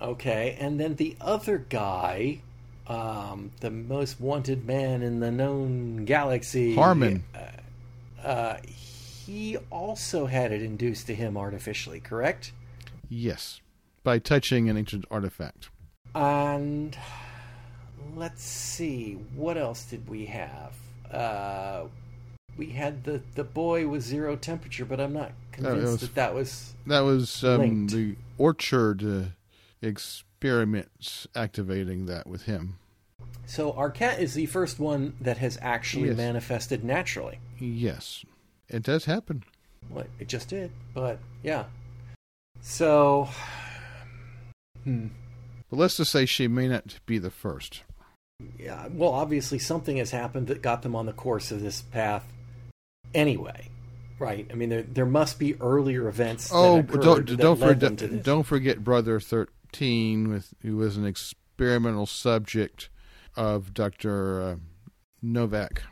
Okay, 0.00 0.56
and 0.60 0.78
then 0.78 0.96
the 0.96 1.16
other 1.20 1.58
guy, 1.58 2.40
um, 2.86 3.50
the 3.60 3.70
most 3.70 4.20
wanted 4.20 4.66
man 4.66 5.02
in 5.02 5.20
the 5.20 5.30
known 5.30 6.04
galaxy, 6.04 6.74
Harmon. 6.74 7.24
Uh, 7.34 8.26
uh, 8.26 8.56
he 9.26 9.56
also 9.70 10.26
had 10.26 10.52
it 10.52 10.62
induced 10.62 11.06
to 11.06 11.14
him 11.14 11.36
artificially, 11.36 12.00
correct? 12.00 12.52
Yes, 13.08 13.60
by 14.02 14.18
touching 14.18 14.68
an 14.68 14.76
ancient 14.76 15.04
artifact. 15.10 15.70
And 16.14 16.96
let's 18.14 18.42
see, 18.42 19.14
what 19.34 19.56
else 19.56 19.84
did 19.84 20.08
we 20.08 20.26
have? 20.26 20.74
Uh, 21.10 21.84
we 22.56 22.66
had 22.66 23.04
the, 23.04 23.22
the 23.34 23.44
boy 23.44 23.88
with 23.88 24.02
zero 24.02 24.36
temperature, 24.36 24.84
but 24.84 25.00
I'm 25.00 25.12
not 25.12 25.32
convinced 25.52 25.92
was- 25.92 26.00
that 26.00 26.14
that 26.14 26.34
was. 26.34 26.74
That 26.86 27.00
was 27.00 27.42
um, 27.44 27.86
the 27.86 28.16
orchard 28.36 29.02
uh, 29.02 29.28
experiments 29.80 31.26
activating 31.34 32.06
that 32.06 32.26
with 32.26 32.42
him. 32.42 32.78
So 33.46 33.72
our 33.72 33.90
cat 33.90 34.20
is 34.20 34.34
the 34.34 34.46
first 34.46 34.78
one 34.78 35.14
that 35.20 35.38
has 35.38 35.58
actually 35.62 36.08
Yes. 36.08 36.16
manifested 36.16 36.84
naturally. 36.84 37.38
Yes, 37.58 38.24
it 38.68 38.82
does 38.82 39.04
happen. 39.04 39.44
Well, 39.90 40.06
it 40.18 40.28
just 40.28 40.48
did, 40.48 40.70
but 40.94 41.18
yeah. 41.42 41.64
So, 42.60 43.28
hmm. 44.82 45.08
But 45.70 45.78
let's 45.78 45.96
just 45.96 46.12
say 46.12 46.26
she 46.26 46.48
may 46.48 46.68
not 46.68 47.00
be 47.06 47.18
the 47.18 47.30
first. 47.30 47.82
Yeah, 48.58 48.88
well, 48.92 49.10
obviously 49.10 49.58
something 49.58 49.96
has 49.98 50.10
happened 50.10 50.48
that 50.48 50.62
got 50.62 50.82
them 50.82 50.96
on 50.96 51.06
the 51.06 51.12
course 51.12 51.50
of 51.50 51.60
this 51.62 51.82
path 51.82 52.24
anyway, 53.14 53.68
right? 54.18 54.46
I 54.50 54.54
mean, 54.54 54.70
there 54.70 54.82
there 54.82 55.06
must 55.06 55.38
be 55.38 55.54
earlier 55.60 56.08
events. 56.08 56.50
Oh, 56.52 56.82
don't 56.82 57.24
don't 57.36 57.58
forget 57.58 58.22
don't 58.22 58.42
forget 58.42 58.82
Brother 58.82 59.20
Thirteen, 59.20 60.28
with 60.28 60.52
who 60.62 60.76
was 60.76 60.96
an 60.96 61.06
experimental 61.06 62.06
subject 62.06 62.88
of 63.36 63.72
Doctor 63.72 64.42
uh, 64.42 64.56
Novak. 65.22 65.82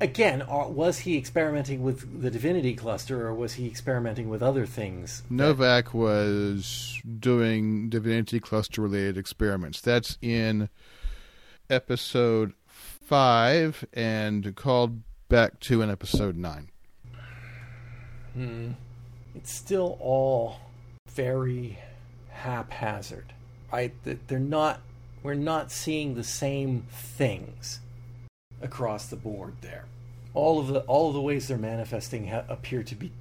Again, 0.00 0.42
uh, 0.42 0.66
was 0.68 0.98
he 0.98 1.16
experimenting 1.16 1.82
with 1.82 2.20
the 2.20 2.30
divinity 2.30 2.74
cluster, 2.74 3.26
or 3.26 3.34
was 3.34 3.54
he 3.54 3.66
experimenting 3.66 4.28
with 4.28 4.42
other 4.42 4.66
things? 4.66 5.22
Novak 5.30 5.94
was 5.94 7.00
doing 7.20 7.88
divinity 7.90 8.40
cluster 8.40 8.82
related 8.82 9.16
experiments. 9.16 9.80
That's 9.80 10.18
in 10.20 10.68
episode 11.70 12.54
five 12.66 13.84
and 13.92 14.54
called 14.56 15.00
back 15.28 15.60
to 15.60 15.80
in 15.80 15.90
episode 15.90 16.36
nine. 16.36 16.70
Hmm. 18.34 18.72
It's 19.36 19.52
still 19.52 19.96
all 20.00 20.56
very 21.10 21.78
haphazard, 22.30 23.32
right? 23.72 23.94
That 24.02 24.26
they're 24.26 24.38
not. 24.40 24.80
We're 25.22 25.34
not 25.34 25.70
seeing 25.70 26.16
the 26.16 26.24
same 26.24 26.84
things 26.90 27.80
across 28.60 29.06
the 29.06 29.16
board 29.16 29.54
there. 29.60 29.84
All 30.32 30.58
of 30.58 30.68
the 30.68 30.80
all 30.80 31.08
of 31.08 31.14
the 31.14 31.20
ways 31.20 31.48
they're 31.48 31.58
manifesting 31.58 32.28
ha- 32.28 32.44
appear 32.48 32.82
to 32.82 32.94
be 32.94 33.12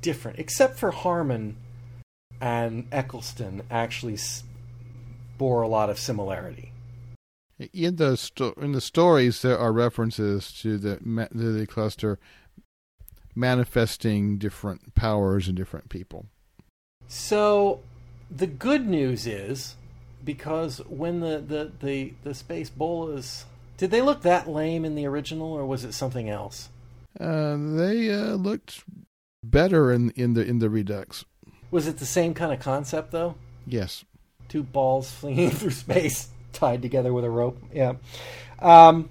different, 0.00 0.38
except 0.38 0.78
for 0.78 0.90
Harmon 0.90 1.56
and 2.40 2.86
Eccleston 2.90 3.62
actually 3.70 4.14
s- 4.14 4.42
bore 5.38 5.62
a 5.62 5.68
lot 5.68 5.90
of 5.90 5.98
similarity. 5.98 6.72
In 7.72 7.96
the 7.96 8.16
sto- 8.16 8.54
in 8.56 8.72
the 8.72 8.80
stories, 8.80 9.42
there 9.42 9.58
are 9.58 9.72
references 9.72 10.52
to 10.62 10.78
the 10.78 10.98
ma- 11.02 11.26
to 11.26 11.52
the 11.52 11.66
cluster 11.66 12.18
manifesting 13.34 14.38
different 14.38 14.94
powers 14.94 15.48
in 15.48 15.54
different 15.54 15.88
people. 15.88 16.26
So 17.08 17.80
the 18.30 18.46
good 18.46 18.86
news 18.86 19.26
is 19.26 19.76
because 20.24 20.78
when 20.86 21.20
the 21.20 21.38
the 21.38 21.72
the, 21.86 22.14
the 22.24 22.34
space 22.34 22.70
bolas 22.70 23.44
did 23.76 23.90
they 23.90 24.02
look 24.02 24.22
that 24.22 24.48
lame 24.48 24.84
in 24.84 24.94
the 24.94 25.06
original 25.06 25.52
or 25.52 25.66
was 25.66 25.84
it 25.84 25.92
something 25.92 26.28
else? 26.28 26.68
Uh, 27.18 27.56
they 27.58 28.10
uh, 28.10 28.34
looked 28.34 28.84
better 29.42 29.92
in 29.92 30.10
in 30.10 30.34
the 30.34 30.44
in 30.44 30.58
the 30.58 30.70
Redux. 30.70 31.24
Was 31.70 31.86
it 31.86 31.98
the 31.98 32.06
same 32.06 32.34
kind 32.34 32.52
of 32.52 32.60
concept 32.60 33.12
though? 33.12 33.34
Yes. 33.66 34.04
Two 34.48 34.62
balls 34.62 35.10
flinging 35.20 35.50
through 35.50 35.70
space 35.70 36.28
tied 36.52 36.82
together 36.82 37.12
with 37.12 37.24
a 37.24 37.30
rope. 37.30 37.58
Yeah. 37.72 37.94
Um, 38.58 39.08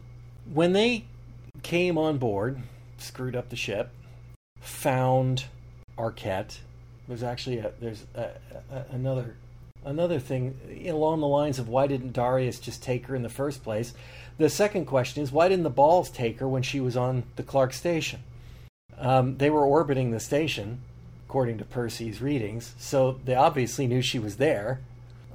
when 0.52 0.74
they 0.74 1.06
came 1.64 1.98
on 1.98 2.18
board, 2.18 2.62
screwed 2.98 3.36
up 3.36 3.50
the 3.50 3.56
ship, 3.56 3.90
found 4.60 5.46
Arquette. 5.98 6.60
There's 7.08 7.24
actually 7.24 7.58
a, 7.60 7.74
there's 7.80 8.06
a, 8.16 8.30
a, 8.72 8.86
another 8.92 9.36
another 9.84 10.20
thing 10.20 10.86
along 10.88 11.20
the 11.20 11.28
lines 11.28 11.60
of 11.60 11.68
why 11.68 11.88
didn't 11.88 12.14
Darius 12.14 12.60
just 12.60 12.84
take 12.84 13.08
her 13.08 13.16
in 13.16 13.24
the 13.24 13.30
first 13.30 13.64
place? 13.64 13.94
The 14.38 14.50
second 14.50 14.86
question 14.86 15.22
is 15.24 15.32
why 15.32 15.48
didn't 15.48 15.64
the 15.64 15.70
balls 15.70 16.10
take 16.10 16.40
her 16.40 16.48
when 16.48 16.64
she 16.64 16.80
was 16.80 16.98
on 16.98 17.24
the 17.36 17.44
Clark 17.44 17.74
station? 17.74 18.22
Um, 18.98 19.38
they 19.38 19.50
were 19.50 19.66
orbiting 19.66 20.12
the 20.12 20.20
station, 20.20 20.82
according 21.28 21.58
to 21.58 21.66
Percy's 21.66 22.22
readings, 22.22 22.76
so 22.78 23.20
they 23.26 23.36
obviously 23.36 23.88
knew 23.88 24.02
she 24.02 24.20
was 24.20 24.38
there. 24.38 24.82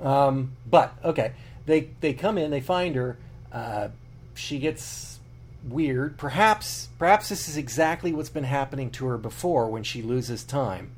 Um, 0.02 0.52
but 0.68 0.94
okay, 1.04 1.32
they 1.66 1.90
they 2.00 2.12
come 2.12 2.38
in, 2.38 2.50
they 2.50 2.60
find 2.60 2.94
her. 2.94 3.16
Uh, 3.52 3.88
she 4.34 4.58
gets 4.58 5.18
weird. 5.66 6.16
Perhaps 6.16 6.88
perhaps 6.98 7.28
this 7.28 7.48
is 7.48 7.56
exactly 7.56 8.12
what's 8.12 8.30
been 8.30 8.44
happening 8.44 8.90
to 8.92 9.06
her 9.06 9.18
before 9.18 9.68
when 9.68 9.82
she 9.82 10.02
loses 10.02 10.44
time. 10.44 10.92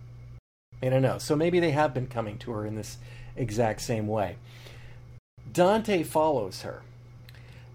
I 0.82 0.88
don't 0.88 1.02
know. 1.02 1.18
So 1.18 1.34
maybe 1.34 1.60
they 1.60 1.72
have 1.72 1.94
been 1.94 2.06
coming 2.06 2.38
to 2.38 2.52
her 2.52 2.66
in 2.66 2.76
this 2.76 2.98
exact 3.36 3.80
same 3.80 4.06
way. 4.06 4.36
Dante 5.52 6.02
follows 6.02 6.62
her. 6.62 6.82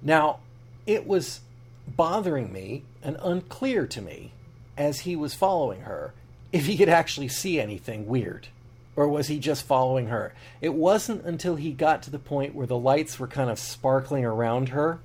Now, 0.04 0.39
it 0.86 1.08
was 1.08 1.39
bothering 1.88 2.51
me 2.51 2.84
and 3.01 3.18
unclear 3.22 3.88
to 3.88 4.01
me 4.01 4.32
as 4.78 5.01
he 5.01 5.16
was 5.16 5.34
following 5.34 5.82
her 5.82 6.14
if 6.51 6.66
he 6.66 6.78
could 6.78 6.89
actually 6.89 7.30
see 7.30 7.60
anything 7.60 8.08
weird. 8.08 8.47
Or 8.95 9.08
was 9.08 9.28
he 9.28 9.39
just 9.39 9.66
following 9.66 10.08
her? 10.08 10.34
It 10.62 10.74
wasn't 10.74 11.26
until 11.26 11.56
he 11.56 11.72
got 11.72 12.04
to 12.04 12.12
the 12.12 12.20
point 12.20 12.54
where 12.54 12.68
the 12.68 12.78
lights 12.78 13.20
were 13.20 13.28
kind 13.28 13.49
of 13.49 13.58
sparkling 13.58 14.24
around 14.24 14.70
her 14.70 14.99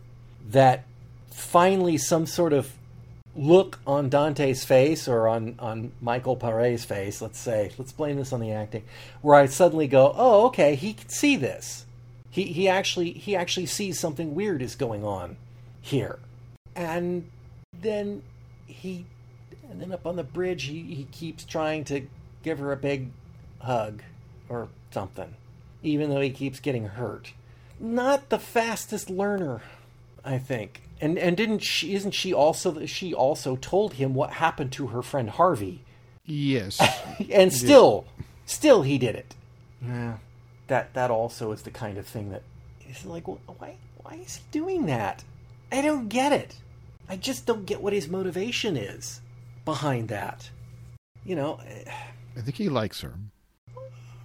that 0.51 0.85
finally 1.31 1.97
some 1.97 2.27
sort 2.27 2.53
of 2.53 2.71
look 3.35 3.79
on 3.87 4.09
Dante's 4.09 4.65
face 4.65 5.09
or 5.09 5.29
on, 5.29 5.55
on 5.59 5.93
Michael 6.01 6.37
Pare's 6.37 6.85
face, 6.85 7.23
let's 7.23 7.39
say, 7.39 7.71
let's 7.79 7.93
blame 7.93 8.17
this 8.17 8.33
on 8.33 8.41
the 8.41 8.53
acting, 8.53 8.83
where 9.23 9.37
I 9.37 9.47
suddenly 9.47 9.87
go, 9.87 10.13
oh, 10.17 10.47
okay, 10.47 10.75
he 10.75 10.95
can 10.95 11.09
see 11.09 11.37
this. 11.37 11.87
He, 12.31 12.45
he 12.45 12.69
actually 12.69 13.13
he 13.13 13.35
actually 13.35 13.67
sees 13.67 13.99
something 13.99 14.35
weird 14.35 14.63
is 14.63 14.75
going 14.75 15.05
on 15.05 15.37
here. 15.81 16.19
And 16.77 17.29
then 17.73 18.23
he 18.67 19.07
and 19.71 19.81
then 19.81 19.93
up 19.93 20.07
on 20.07 20.17
the 20.17 20.25
bridge 20.25 20.65
he, 20.65 20.83
he 20.83 21.05
keeps 21.11 21.45
trying 21.45 21.85
to 21.85 22.07
give 22.43 22.59
her 22.59 22.73
a 22.73 22.77
big 22.77 23.11
hug 23.61 24.03
or 24.49 24.69
something. 24.91 25.35
Even 25.83 26.11
though 26.11 26.21
he 26.21 26.31
keeps 26.31 26.61
getting 26.61 26.87
hurt. 26.87 27.33
Not 27.81 28.29
the 28.29 28.39
fastest 28.39 29.09
learner, 29.09 29.63
I 30.25 30.39
think. 30.39 30.83
And 31.01 31.19
and 31.19 31.37
didn't 31.37 31.61
she 31.61 31.95
isn't 31.95 32.13
she 32.13 32.35
also 32.35 32.85
she 32.87 33.15
also 33.15 33.57
told 33.57 33.95
him 33.95 34.15
what 34.15 34.31
happened 34.33 34.73
to 34.73 34.89
her 34.89 35.03
friend 35.03 35.31
Harvey 35.31 35.83
Yes. 36.25 36.81
and 37.33 37.53
still 37.53 38.05
still 38.45 38.83
he 38.83 38.99
did 38.99 39.15
it 39.15 39.35
yeah 39.81 40.19
that 40.69 40.95
that 40.95 41.11
also 41.11 41.53
is 41.53 41.63
the 41.63 41.71
kind 41.71 41.99
of 41.99 42.07
thing 42.07 42.31
that 42.31 42.43
is 42.89 43.05
like 43.05 43.27
why 43.27 43.77
why 44.03 44.15
is 44.25 44.37
he 44.37 44.43
doing 44.51 44.87
that 44.87 45.23
i 45.73 45.83
don't 45.83 46.09
get 46.09 46.33
it 46.33 46.57
i 47.09 47.17
just 47.17 47.45
don't 47.47 47.67
get 47.67 47.81
what 47.83 47.93
his 47.93 48.09
motivation 48.09 48.77
is 48.77 49.21
behind 49.65 50.09
that 50.09 50.49
you 51.25 51.35
know 51.37 51.59
eh, 51.67 51.91
I 52.37 52.41
think 52.41 52.57
he 52.57 52.69
likes 52.69 53.01
her. 53.01 53.15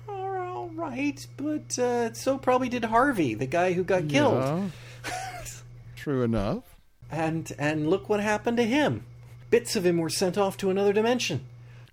all 0.08 0.70
right 0.76 1.26
but 1.38 1.78
uh, 1.80 2.14
so 2.14 2.38
probably 2.38 2.70
did 2.70 2.86
harvey 2.86 3.34
the 3.34 3.48
guy 3.48 3.74
who 3.74 3.84
got 3.84 4.08
killed 4.08 4.36
Yeah. 4.44 4.70
True 5.96 6.24
enough. 6.24 6.76
and 7.12 7.52
and 7.58 7.89
look 7.89 8.10
what 8.10 8.20
happened 8.20 8.58
to 8.58 8.64
him 8.66 9.06
bits 9.50 9.76
of 9.76 9.86
him 9.86 9.98
were 9.98 10.10
sent 10.10 10.38
off 10.38 10.58
to 10.58 10.70
another 10.70 10.94
dimension 10.94 11.46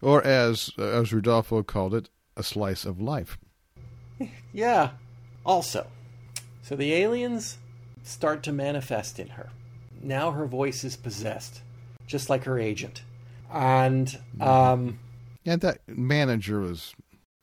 Or 0.03 0.23
as 0.25 0.71
uh, 0.79 0.83
as 0.83 1.13
Rudolfo 1.13 1.63
called 1.63 1.95
it, 1.95 2.09
a 2.37 2.43
slice 2.43 2.85
of 2.87 3.01
life. 3.01 3.37
Yeah. 4.53 4.91
Also, 5.45 5.87
so 6.63 6.77
the 6.77 6.93
aliens 6.93 7.59
start 8.03 8.43
to 8.45 8.53
manifest 8.53 9.19
in 9.19 9.29
her. 9.31 9.51
Now 10.03 10.31
her 10.33 10.47
voice 10.47 10.85
is 10.85 10.97
possessed, 10.97 11.61
just 12.07 12.29
like 12.31 12.45
her 12.45 12.59
agent. 12.59 13.03
And 13.53 14.19
um, 14.41 14.99
And 15.47 15.61
that 15.63 15.81
manager 15.87 16.61
was 16.61 16.95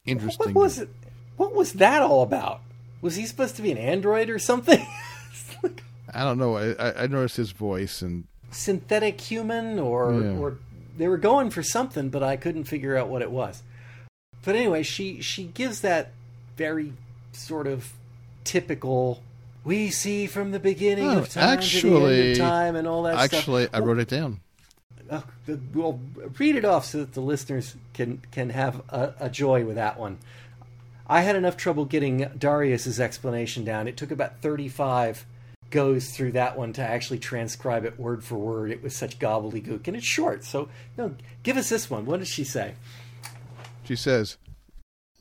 interesting. 0.06 0.54
what 0.54 0.56
was 0.64 0.80
it? 0.80 0.90
What 1.38 1.54
was 1.54 1.74
that 1.74 2.02
all 2.02 2.24
about? 2.24 2.62
Was 3.02 3.16
he 3.16 3.26
supposed 3.26 3.56
to 3.58 3.62
be 3.62 3.72
an 3.72 3.78
android 3.78 4.30
or 4.30 4.40
something? 4.40 4.86
I 6.14 6.24
don't 6.24 6.38
know. 6.40 6.56
I, 6.58 6.72
I- 6.74 7.04
I 7.04 7.08
noticed 7.08 7.38
his 7.38 7.52
voice, 7.52 8.02
and 8.02 8.26
Synthetic 8.52 9.20
human, 9.20 9.78
or 9.78 10.14
Yeah. 10.14 10.38
or 10.38 10.58
they 10.98 11.08
were 11.08 11.18
going 11.18 11.50
for 11.50 11.62
something, 11.62 12.10
but 12.10 12.24
I 12.24 12.38
couldn't 12.38 12.64
figure 12.64 12.96
out 12.98 13.10
what 13.10 13.22
it 13.22 13.30
was. 13.30 13.62
But 14.44 14.56
anyway, 14.56 14.84
she 14.84 15.22
she 15.22 15.44
gives 15.44 15.82
that 15.82 16.12
very 16.58 16.94
sort 17.32 17.68
of 17.68 17.94
typical. 18.44 19.22
We 19.64 19.90
see 19.90 20.28
from 20.28 20.52
the 20.52 20.60
beginning 20.60 21.08
Oh, 21.08 21.20
of 21.20 21.30
time 21.30 21.60
to 21.60 21.60
the 21.60 21.66
actually- 21.66 22.22
end 22.22 22.32
of 22.32 22.38
time, 22.38 22.76
and 22.76 22.88
all 22.88 23.04
that 23.04 23.14
stuff. 23.20 23.34
actually, 23.40 23.68
I 23.74 23.80
wrote 23.80 24.00
it 24.00 24.08
down. 24.10 24.40
Uh, 25.10 25.22
well, 25.74 26.00
read 26.38 26.56
it 26.58 26.66
off 26.66 26.86
so 26.86 26.98
that 27.00 27.14
the 27.14 27.22
listeners 27.22 27.76
can 27.94 28.22
can 28.32 28.50
have 28.50 28.82
a, 28.90 29.14
a 29.22 29.30
joy 29.30 29.64
with 29.64 29.76
that 29.76 29.98
one. 29.98 30.18
I 31.08 31.22
had 31.22 31.38
enough 31.38 31.56
trouble 31.56 31.86
getting 31.86 32.30
Darius's 32.38 33.00
explanation 33.00 33.64
down. 33.64 33.88
It 33.88 33.96
took 33.96 34.12
about 34.12 34.42
35 34.42 35.26
goes 35.70 36.10
through 36.12 36.32
that 36.34 36.58
one 36.58 36.74
to 36.74 36.82
actually 36.82 37.20
transcribe 37.20 37.86
it 37.86 37.98
word 38.00 38.24
for 38.24 38.36
word. 38.38 38.72
It 38.72 38.82
was 38.84 38.96
such 38.96 39.18
gobbledygook, 39.20 39.88
and 39.88 39.96
it's 39.98 40.06
short. 40.06 40.44
So, 40.46 40.68
no, 40.98 41.16
give 41.44 41.56
us 41.58 41.70
this 41.70 41.90
one. 41.90 42.06
What 42.06 42.20
does 42.20 42.28
she 42.30 42.44
say? 42.46 42.74
She 43.86 43.96
says, 43.96 44.38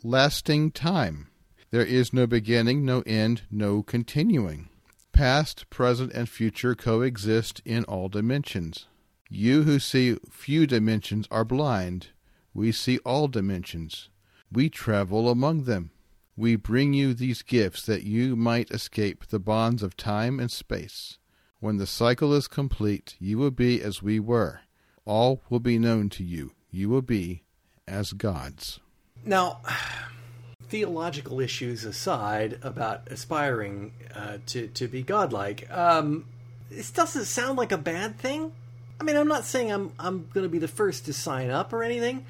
lasting 0.03 0.71
time. 0.71 1.29
There 1.71 1.85
is 1.85 2.13
no 2.13 2.27
beginning, 2.27 2.85
no 2.85 3.03
end, 3.07 3.43
no 3.51 3.83
continuing. 3.83 4.69
Past, 5.13 5.69
present, 5.71 6.13
and 6.13 6.29
future 6.29 6.75
coexist 6.75 7.61
in 7.65 7.85
all 7.85 8.09
dimensions. 8.09 8.87
You 9.29 9.63
who 9.63 9.79
see 9.79 10.19
few 10.31 10.67
dimensions 10.67 11.27
are 11.31 11.45
blind. 11.45 12.09
We 12.55 12.71
see 12.73 12.99
all 12.99 13.27
dimensions. 13.27 14.09
We 14.53 14.69
travel 14.69 15.29
among 15.29 15.65
them. 15.65 15.91
We 16.37 16.57
bring 16.57 16.93
you 16.93 17.15
these 17.15 17.43
gifts 17.43 17.85
that 17.87 18.05
you 18.05 18.37
might 18.37 18.71
escape 18.71 19.27
the 19.27 19.41
bonds 19.41 19.83
of 19.83 19.97
time 19.97 20.39
and 20.39 20.51
space. 20.51 21.19
When 21.61 21.79
the 21.79 21.87
cycle 21.87 22.35
is 22.35 22.47
complete, 22.47 23.17
you 23.19 23.39
will 23.39 23.51
be 23.51 23.83
as 23.83 24.03
we 24.03 24.21
were. 24.21 24.61
All 25.05 25.43
will 25.49 25.61
be 25.61 25.79
known 25.79 26.11
to 26.11 26.23
you. 26.23 26.53
You 26.71 26.91
will 26.91 27.03
be 27.03 27.43
as 27.89 28.13
gods. 28.13 28.81
Now, 29.27 29.59
theological 30.69 31.41
issues 31.41 31.85
aside 31.85 32.59
about 32.63 33.09
aspiring 33.11 33.93
uh, 34.15 34.39
to 34.47 34.69
to 34.69 34.89
be 34.89 35.03
godlike, 35.03 35.71
um, 35.71 36.25
this 36.71 36.91
doesn't 36.91 37.27
sound 37.27 37.59
like 37.59 37.73
a 37.73 37.79
bad 37.79 38.19
thing. 38.19 38.53
I 39.01 39.05
mean, 39.05 39.17
I'm 39.17 39.29
not 39.29 39.45
saying 39.45 39.71
I'm 39.71 39.93
I'm 39.99 40.29
going 40.33 40.45
to 40.45 40.49
be 40.49 40.59
the 40.59 40.69
first 40.69 41.05
to 41.07 41.13
sign 41.13 41.51
up 41.51 41.73
or 41.73 41.83
anything, 41.83 42.25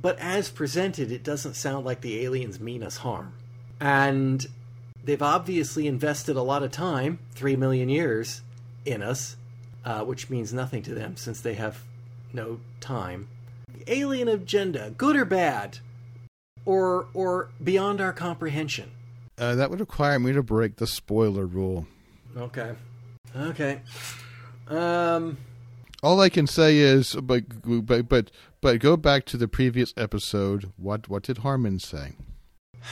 but 0.00 0.18
as 0.18 0.48
presented, 0.48 1.12
it 1.12 1.22
doesn't 1.22 1.54
sound 1.54 1.84
like 1.84 2.00
the 2.00 2.24
aliens 2.24 2.58
mean 2.58 2.82
us 2.82 2.98
harm, 2.98 3.34
and 3.78 4.46
they've 5.04 5.22
obviously 5.22 5.86
invested 5.86 6.36
a 6.36 6.42
lot 6.42 6.62
of 6.62 6.72
time, 6.72 7.18
three 7.34 7.56
million 7.56 7.88
years, 7.88 8.40
in 8.84 9.02
us, 9.02 9.36
uh, 9.84 10.02
which 10.02 10.30
means 10.30 10.52
nothing 10.52 10.82
to 10.82 10.94
them 10.94 11.16
since 11.16 11.40
they 11.40 11.54
have 11.54 11.82
no 12.32 12.58
time. 12.80 13.28
Alien 13.86 14.28
agenda, 14.28 14.92
good 14.96 15.16
or 15.16 15.24
bad, 15.24 15.78
or 16.64 17.06
or 17.14 17.50
beyond 17.62 18.00
our 18.00 18.12
comprehension. 18.12 18.90
Uh, 19.38 19.54
that 19.54 19.70
would 19.70 19.80
require 19.80 20.18
me 20.18 20.32
to 20.32 20.42
break 20.42 20.76
the 20.76 20.86
spoiler 20.86 21.46
rule. 21.46 21.86
Okay. 22.36 22.72
Okay. 23.36 23.80
Um. 24.68 25.38
All 26.02 26.20
I 26.20 26.28
can 26.28 26.46
say 26.46 26.78
is, 26.78 27.14
but 27.14 27.44
but 27.86 28.08
but 28.08 28.30
but 28.60 28.80
go 28.80 28.96
back 28.96 29.24
to 29.26 29.36
the 29.36 29.48
previous 29.48 29.92
episode. 29.96 30.72
What 30.76 31.08
what 31.08 31.22
did 31.22 31.38
Harmon 31.38 31.78
say? 31.78 32.12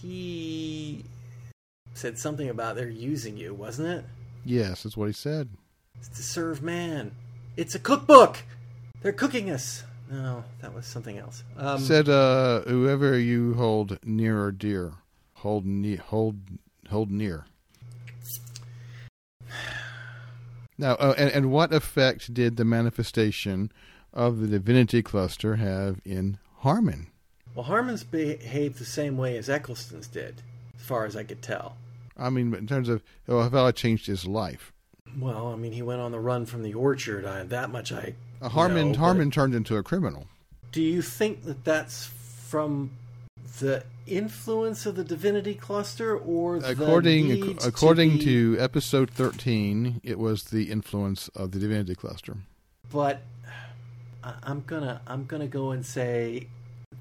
He 0.00 1.04
said 1.94 2.18
something 2.18 2.48
about 2.48 2.76
they're 2.76 2.88
using 2.88 3.36
you, 3.36 3.52
wasn't 3.52 3.88
it? 3.88 4.04
Yes, 4.44 4.84
that's 4.84 4.96
what 4.96 5.08
he 5.08 5.12
said. 5.12 5.48
It's 5.98 6.08
to 6.08 6.22
serve 6.22 6.62
man. 6.62 7.10
It's 7.56 7.74
a 7.74 7.80
cookbook. 7.80 8.44
They're 9.02 9.12
cooking 9.12 9.50
us. 9.50 9.82
No, 10.10 10.44
that 10.60 10.74
was 10.74 10.86
something 10.86 11.18
else. 11.18 11.44
Um, 11.56 11.80
said, 11.80 12.08
uh, 12.08 12.62
"Whoever 12.62 13.18
you 13.18 13.54
hold 13.54 13.98
near 14.04 14.42
or 14.42 14.52
dear, 14.52 14.94
hold 15.34 15.66
ne- 15.66 15.96
hold 15.96 16.36
hold 16.88 17.10
near." 17.10 17.46
Now, 20.80 20.92
uh, 20.92 21.12
and, 21.18 21.28
and 21.32 21.50
what 21.50 21.72
effect 21.72 22.32
did 22.32 22.56
the 22.56 22.64
manifestation 22.64 23.72
of 24.12 24.38
the 24.38 24.46
divinity 24.46 25.02
cluster 25.02 25.56
have 25.56 26.00
in 26.04 26.38
Harmon? 26.58 27.08
well, 27.58 27.64
Harmon's 27.64 28.04
behaved 28.04 28.78
the 28.78 28.84
same 28.84 29.16
way 29.16 29.36
as 29.36 29.48
Eccleston's 29.48 30.06
did, 30.06 30.42
as 30.76 30.82
far 30.82 31.06
as 31.06 31.16
I 31.16 31.24
could 31.24 31.42
tell. 31.42 31.76
I 32.16 32.30
mean, 32.30 32.54
in 32.54 32.68
terms 32.68 32.88
of 32.88 33.02
oh, 33.28 33.48
how 33.48 33.66
it 33.66 33.74
changed 33.74 34.06
his 34.06 34.26
life. 34.26 34.72
Well, 35.18 35.48
I 35.48 35.56
mean, 35.56 35.72
he 35.72 35.82
went 35.82 36.00
on 36.00 36.12
the 36.12 36.20
run 36.20 36.46
from 36.46 36.62
the 36.62 36.74
orchard. 36.74 37.24
I, 37.24 37.42
that 37.42 37.70
much 37.70 37.90
I. 37.90 38.14
Uh, 38.40 38.48
Harmon 38.48 38.94
Harmon 38.94 39.30
turned 39.30 39.54
into 39.54 39.76
a 39.76 39.82
criminal. 39.82 40.26
Do 40.72 40.82
you 40.82 41.02
think 41.02 41.44
that 41.44 41.64
that's 41.64 42.06
from 42.06 42.90
the 43.58 43.84
influence 44.06 44.86
of 44.86 44.96
the 44.96 45.04
divinity 45.04 45.54
cluster, 45.54 46.16
or 46.16 46.60
the 46.60 46.70
According 46.70 47.58
according 47.64 48.18
to, 48.20 48.56
to, 48.56 48.60
episode 48.60 49.10
thirteen, 49.10 50.00
it 50.04 50.18
was 50.18 50.44
the 50.44 50.70
influence 50.70 51.28
of 51.28 51.52
the 51.52 51.58
divinity 51.58 51.94
cluster. 51.94 52.36
but 52.90 53.22
I'm 54.22 54.62
gonna 54.66 55.00
I'm 55.06 55.24
gonna 55.24 55.46
go 55.46 55.70
and 55.72 55.84
say 55.84 56.48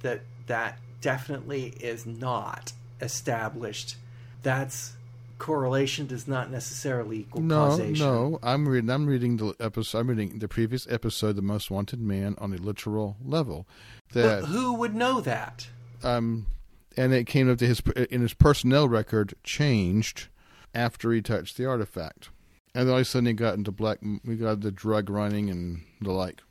that 0.01 0.21
that 0.47 0.79
definitely 1.01 1.73
is 1.79 2.05
not 2.05 2.73
established. 3.01 3.97
That's 4.43 4.93
correlation 5.37 6.07
does 6.07 6.27
not 6.27 6.49
necessarily 6.51 7.19
equal 7.19 7.41
No, 7.41 7.67
causation. 7.69 8.05
no, 8.05 8.39
I'm 8.43 8.67
reading. 8.67 8.89
I'm 8.89 9.05
reading 9.05 9.37
the 9.37 9.53
episode. 9.59 9.99
I'm 9.99 10.07
reading 10.09 10.39
the 10.39 10.47
previous 10.47 10.87
episode, 10.89 11.35
"The 11.35 11.41
Most 11.41 11.69
Wanted 11.71 11.99
Man," 12.01 12.35
on 12.39 12.53
a 12.53 12.57
literal 12.57 13.17
level. 13.23 13.67
But 14.13 14.21
That 14.41 14.45
who 14.45 14.73
would 14.73 14.95
know 14.95 15.21
that? 15.21 15.67
um, 16.03 16.47
and 16.95 17.13
it 17.13 17.25
came 17.27 17.49
up 17.49 17.57
to 17.59 17.67
his 17.67 17.81
in 18.09 18.21
his 18.21 18.33
personnel 18.33 18.87
record 18.89 19.33
changed 19.43 20.27
after 20.73 21.11
he 21.11 21.21
touched 21.21 21.57
the 21.57 21.65
artifact, 21.65 22.29
and 22.73 22.87
then 22.87 22.93
all 22.93 22.97
of 22.99 23.01
a 23.01 23.05
sudden 23.05 23.27
he 23.27 23.33
got 23.33 23.55
into 23.55 23.71
black. 23.71 23.99
We 24.25 24.35
got 24.35 24.61
the 24.61 24.71
drug 24.71 25.09
running 25.09 25.49
and 25.49 25.83
the 26.01 26.11
like. 26.11 26.41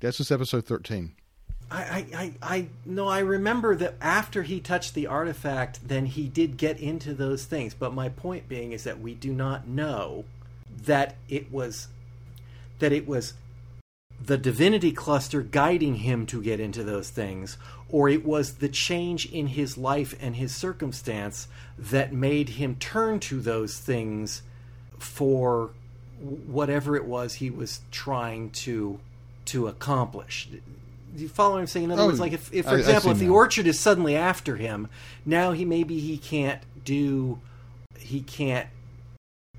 That's 0.00 0.16
just 0.18 0.32
episode 0.32 0.66
thirteen. 0.66 1.12
I, 1.72 2.06
I, 2.14 2.32
I, 2.42 2.66
no, 2.84 3.08
I 3.08 3.20
remember 3.20 3.74
that 3.76 3.94
after 4.00 4.42
he 4.42 4.60
touched 4.60 4.94
the 4.94 5.06
artifact, 5.06 5.86
then 5.86 6.04
he 6.04 6.28
did 6.28 6.58
get 6.58 6.78
into 6.78 7.14
those 7.14 7.46
things. 7.46 7.72
But 7.72 7.94
my 7.94 8.10
point 8.10 8.48
being 8.48 8.72
is 8.72 8.84
that 8.84 9.00
we 9.00 9.14
do 9.14 9.32
not 9.32 9.66
know 9.66 10.24
that 10.84 11.16
it 11.28 11.50
was 11.50 11.88
that 12.78 12.92
it 12.92 13.06
was 13.06 13.34
the 14.20 14.36
divinity 14.38 14.92
cluster 14.92 15.40
guiding 15.40 15.96
him 15.96 16.26
to 16.26 16.42
get 16.42 16.60
into 16.60 16.84
those 16.84 17.10
things, 17.10 17.56
or 17.88 18.08
it 18.08 18.24
was 18.24 18.54
the 18.54 18.68
change 18.68 19.26
in 19.32 19.48
his 19.48 19.78
life 19.78 20.14
and 20.20 20.36
his 20.36 20.54
circumstance 20.54 21.48
that 21.78 22.12
made 22.12 22.50
him 22.50 22.76
turn 22.76 23.18
to 23.20 23.40
those 23.40 23.78
things 23.78 24.42
for 24.98 25.70
whatever 26.20 26.96
it 26.96 27.04
was 27.04 27.34
he 27.34 27.50
was 27.50 27.80
trying 27.90 28.50
to 28.50 29.00
to 29.44 29.66
accomplish. 29.66 30.48
You 31.16 31.28
follow 31.28 31.54
what 31.54 31.60
I'm 31.60 31.66
saying? 31.66 31.84
In 31.84 31.90
other 31.92 32.02
Oh, 32.02 32.06
words, 32.06 32.20
like 32.20 32.32
if, 32.32 32.52
if 32.52 32.64
for 32.64 32.72
I- 32.72 32.78
example, 32.78 33.10
if 33.10 33.18
the 33.18 33.28
orchard 33.28 33.66
is 33.66 33.78
suddenly 33.78 34.16
after 34.16 34.56
him, 34.56 34.88
now 35.26 35.52
he 35.52 35.64
maybe 35.64 36.00
he 36.00 36.16
can't 36.18 36.62
do, 36.84 37.38
he 37.98 38.20
can't 38.20 38.68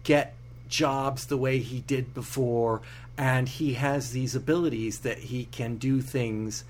get 0.04 0.34
jobs 0.68 1.28
the 1.28 1.38
way 1.38 1.60
he 1.60 1.82
did 1.82 2.14
before, 2.14 2.82
and 3.18 3.48
he 3.48 3.74
has 3.76 4.12
these 4.12 4.36
abilities 4.36 5.00
that 5.00 5.18
he 5.20 5.46
can 5.46 5.78
do 5.78 6.02
things. 6.02 6.64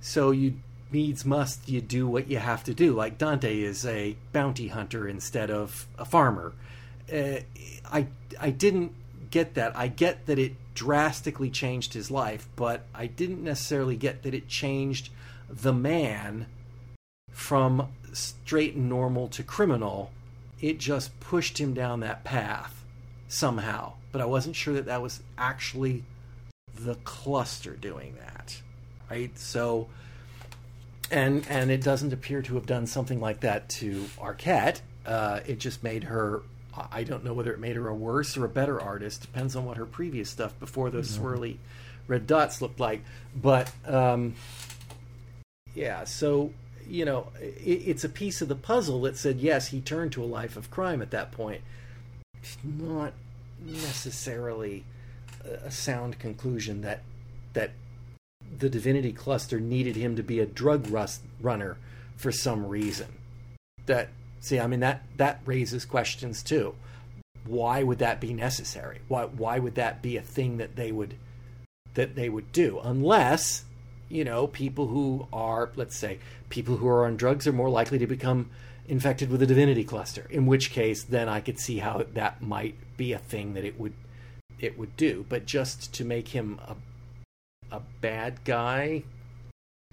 So 0.00 0.30
you 0.30 0.54
needs 0.90 1.24
must 1.26 1.68
you 1.68 1.82
do 1.82 2.06
what 2.08 2.30
you 2.30 2.38
have 2.38 2.64
to 2.64 2.72
do. 2.72 2.94
Like 2.94 3.18
Dante 3.18 3.60
is 3.60 3.84
a 3.84 4.16
bounty 4.32 4.68
hunter 4.68 5.06
instead 5.06 5.50
of 5.50 5.86
a 5.98 6.04
farmer. 6.06 6.54
Uh, 7.12 7.40
I 7.92 8.06
I 8.40 8.50
didn't 8.50 8.92
get 9.30 9.54
that. 9.54 9.76
I 9.76 9.88
get 9.88 10.24
that 10.26 10.38
it 10.38 10.54
drastically 10.78 11.50
changed 11.50 11.92
his 11.92 12.08
life, 12.08 12.48
but 12.54 12.86
I 12.94 13.08
didn't 13.08 13.42
necessarily 13.42 13.96
get 13.96 14.22
that 14.22 14.32
it 14.32 14.46
changed 14.46 15.10
the 15.50 15.72
man 15.72 16.46
from 17.32 17.88
straight 18.12 18.76
and 18.76 18.88
normal 18.88 19.26
to 19.26 19.42
criminal. 19.42 20.12
It 20.60 20.78
just 20.78 21.18
pushed 21.18 21.58
him 21.58 21.74
down 21.74 21.98
that 22.00 22.22
path 22.22 22.84
somehow. 23.26 23.94
But 24.12 24.20
I 24.20 24.26
wasn't 24.26 24.54
sure 24.54 24.74
that 24.74 24.86
that 24.86 25.02
was 25.02 25.20
actually 25.36 26.04
the 26.78 26.94
cluster 27.02 27.74
doing 27.74 28.14
that. 28.20 28.62
Right? 29.10 29.36
So 29.36 29.88
and 31.10 31.44
and 31.48 31.72
it 31.72 31.82
doesn't 31.82 32.12
appear 32.12 32.40
to 32.42 32.54
have 32.54 32.66
done 32.66 32.86
something 32.86 33.18
like 33.20 33.40
that 33.40 33.68
to 33.70 34.04
Arquette. 34.18 34.80
Uh, 35.04 35.40
it 35.44 35.58
just 35.58 35.82
made 35.82 36.04
her. 36.04 36.42
I 36.90 37.02
don't 37.04 37.24
know 37.24 37.32
whether 37.32 37.52
it 37.52 37.58
made 37.58 37.76
her 37.76 37.88
a 37.88 37.94
worse 37.94 38.36
or 38.36 38.44
a 38.44 38.48
better 38.48 38.80
artist. 38.80 39.22
Depends 39.22 39.56
on 39.56 39.64
what 39.64 39.76
her 39.76 39.86
previous 39.86 40.30
stuff 40.30 40.58
before 40.58 40.90
those 40.90 41.16
swirly 41.16 41.56
red 42.06 42.26
dots 42.26 42.60
looked 42.60 42.80
like. 42.80 43.02
But 43.34 43.70
um, 43.86 44.34
yeah, 45.74 46.04
so 46.04 46.52
you 46.86 47.04
know, 47.04 47.28
it, 47.40 47.82
it's 47.86 48.04
a 48.04 48.08
piece 48.08 48.40
of 48.40 48.48
the 48.48 48.56
puzzle 48.56 49.02
that 49.02 49.16
said 49.16 49.38
yes, 49.40 49.68
he 49.68 49.80
turned 49.80 50.12
to 50.12 50.22
a 50.22 50.26
life 50.26 50.56
of 50.56 50.70
crime 50.70 51.02
at 51.02 51.10
that 51.10 51.32
point. 51.32 51.62
It's 52.42 52.56
not 52.64 53.12
necessarily 53.60 54.84
a 55.44 55.48
a 55.64 55.70
sound 55.70 56.18
conclusion 56.18 56.82
that 56.82 57.02
that 57.52 57.70
the 58.58 58.68
divinity 58.68 59.12
cluster 59.12 59.60
needed 59.60 59.96
him 59.96 60.16
to 60.16 60.22
be 60.22 60.40
a 60.40 60.46
drug 60.46 60.88
rust 60.90 61.22
runner 61.40 61.76
for 62.16 62.32
some 62.32 62.66
reason. 62.66 63.06
That 63.86 64.08
see, 64.40 64.58
I 64.60 64.66
mean 64.66 64.80
that 64.80 65.02
that 65.16 65.40
raises 65.44 65.84
questions 65.84 66.42
too. 66.42 66.74
Why 67.44 67.82
would 67.82 67.98
that 67.98 68.20
be 68.20 68.32
necessary? 68.32 69.00
Why 69.08 69.24
why 69.24 69.58
would 69.58 69.74
that 69.76 70.02
be 70.02 70.16
a 70.16 70.22
thing 70.22 70.58
that 70.58 70.76
they 70.76 70.92
would 70.92 71.14
that 71.94 72.14
they 72.14 72.28
would 72.28 72.52
do? 72.52 72.80
Unless 72.82 73.64
you 74.08 74.24
know, 74.24 74.46
people 74.46 74.86
who 74.86 75.26
are, 75.32 75.70
let's 75.76 75.96
say, 75.96 76.18
people 76.48 76.76
who 76.76 76.88
are 76.88 77.06
on 77.06 77.16
drugs 77.16 77.46
are 77.46 77.52
more 77.52 77.68
likely 77.68 77.98
to 77.98 78.06
become 78.06 78.50
infected 78.86 79.30
with 79.30 79.42
a 79.42 79.46
divinity 79.46 79.84
cluster. 79.84 80.26
In 80.30 80.46
which 80.46 80.70
case, 80.70 81.02
then 81.02 81.28
I 81.28 81.40
could 81.40 81.58
see 81.58 81.78
how 81.78 82.04
that 82.14 82.40
might 82.40 82.74
be 82.96 83.12
a 83.12 83.18
thing 83.18 83.54
that 83.54 83.64
it 83.64 83.78
would 83.78 83.92
it 84.58 84.78
would 84.78 84.96
do. 84.96 85.24
But 85.28 85.46
just 85.46 85.92
to 85.94 86.04
make 86.04 86.28
him 86.28 86.58
a 86.66 86.76
a 87.70 87.82
bad 88.00 88.44
guy 88.44 89.02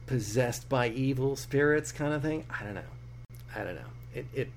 possessed 0.06 0.70
by 0.70 0.88
evil 0.89 1.36
spirits 1.36 1.91
kind 1.91 2.14
of 2.14 2.22
thing, 2.22 2.46
I 2.50 2.64
don't 2.64 2.76
know. 2.76 2.82
I 3.54 3.64
don't 3.64 3.76
know. 3.76 3.95
It 4.16 4.26
it 4.34 4.49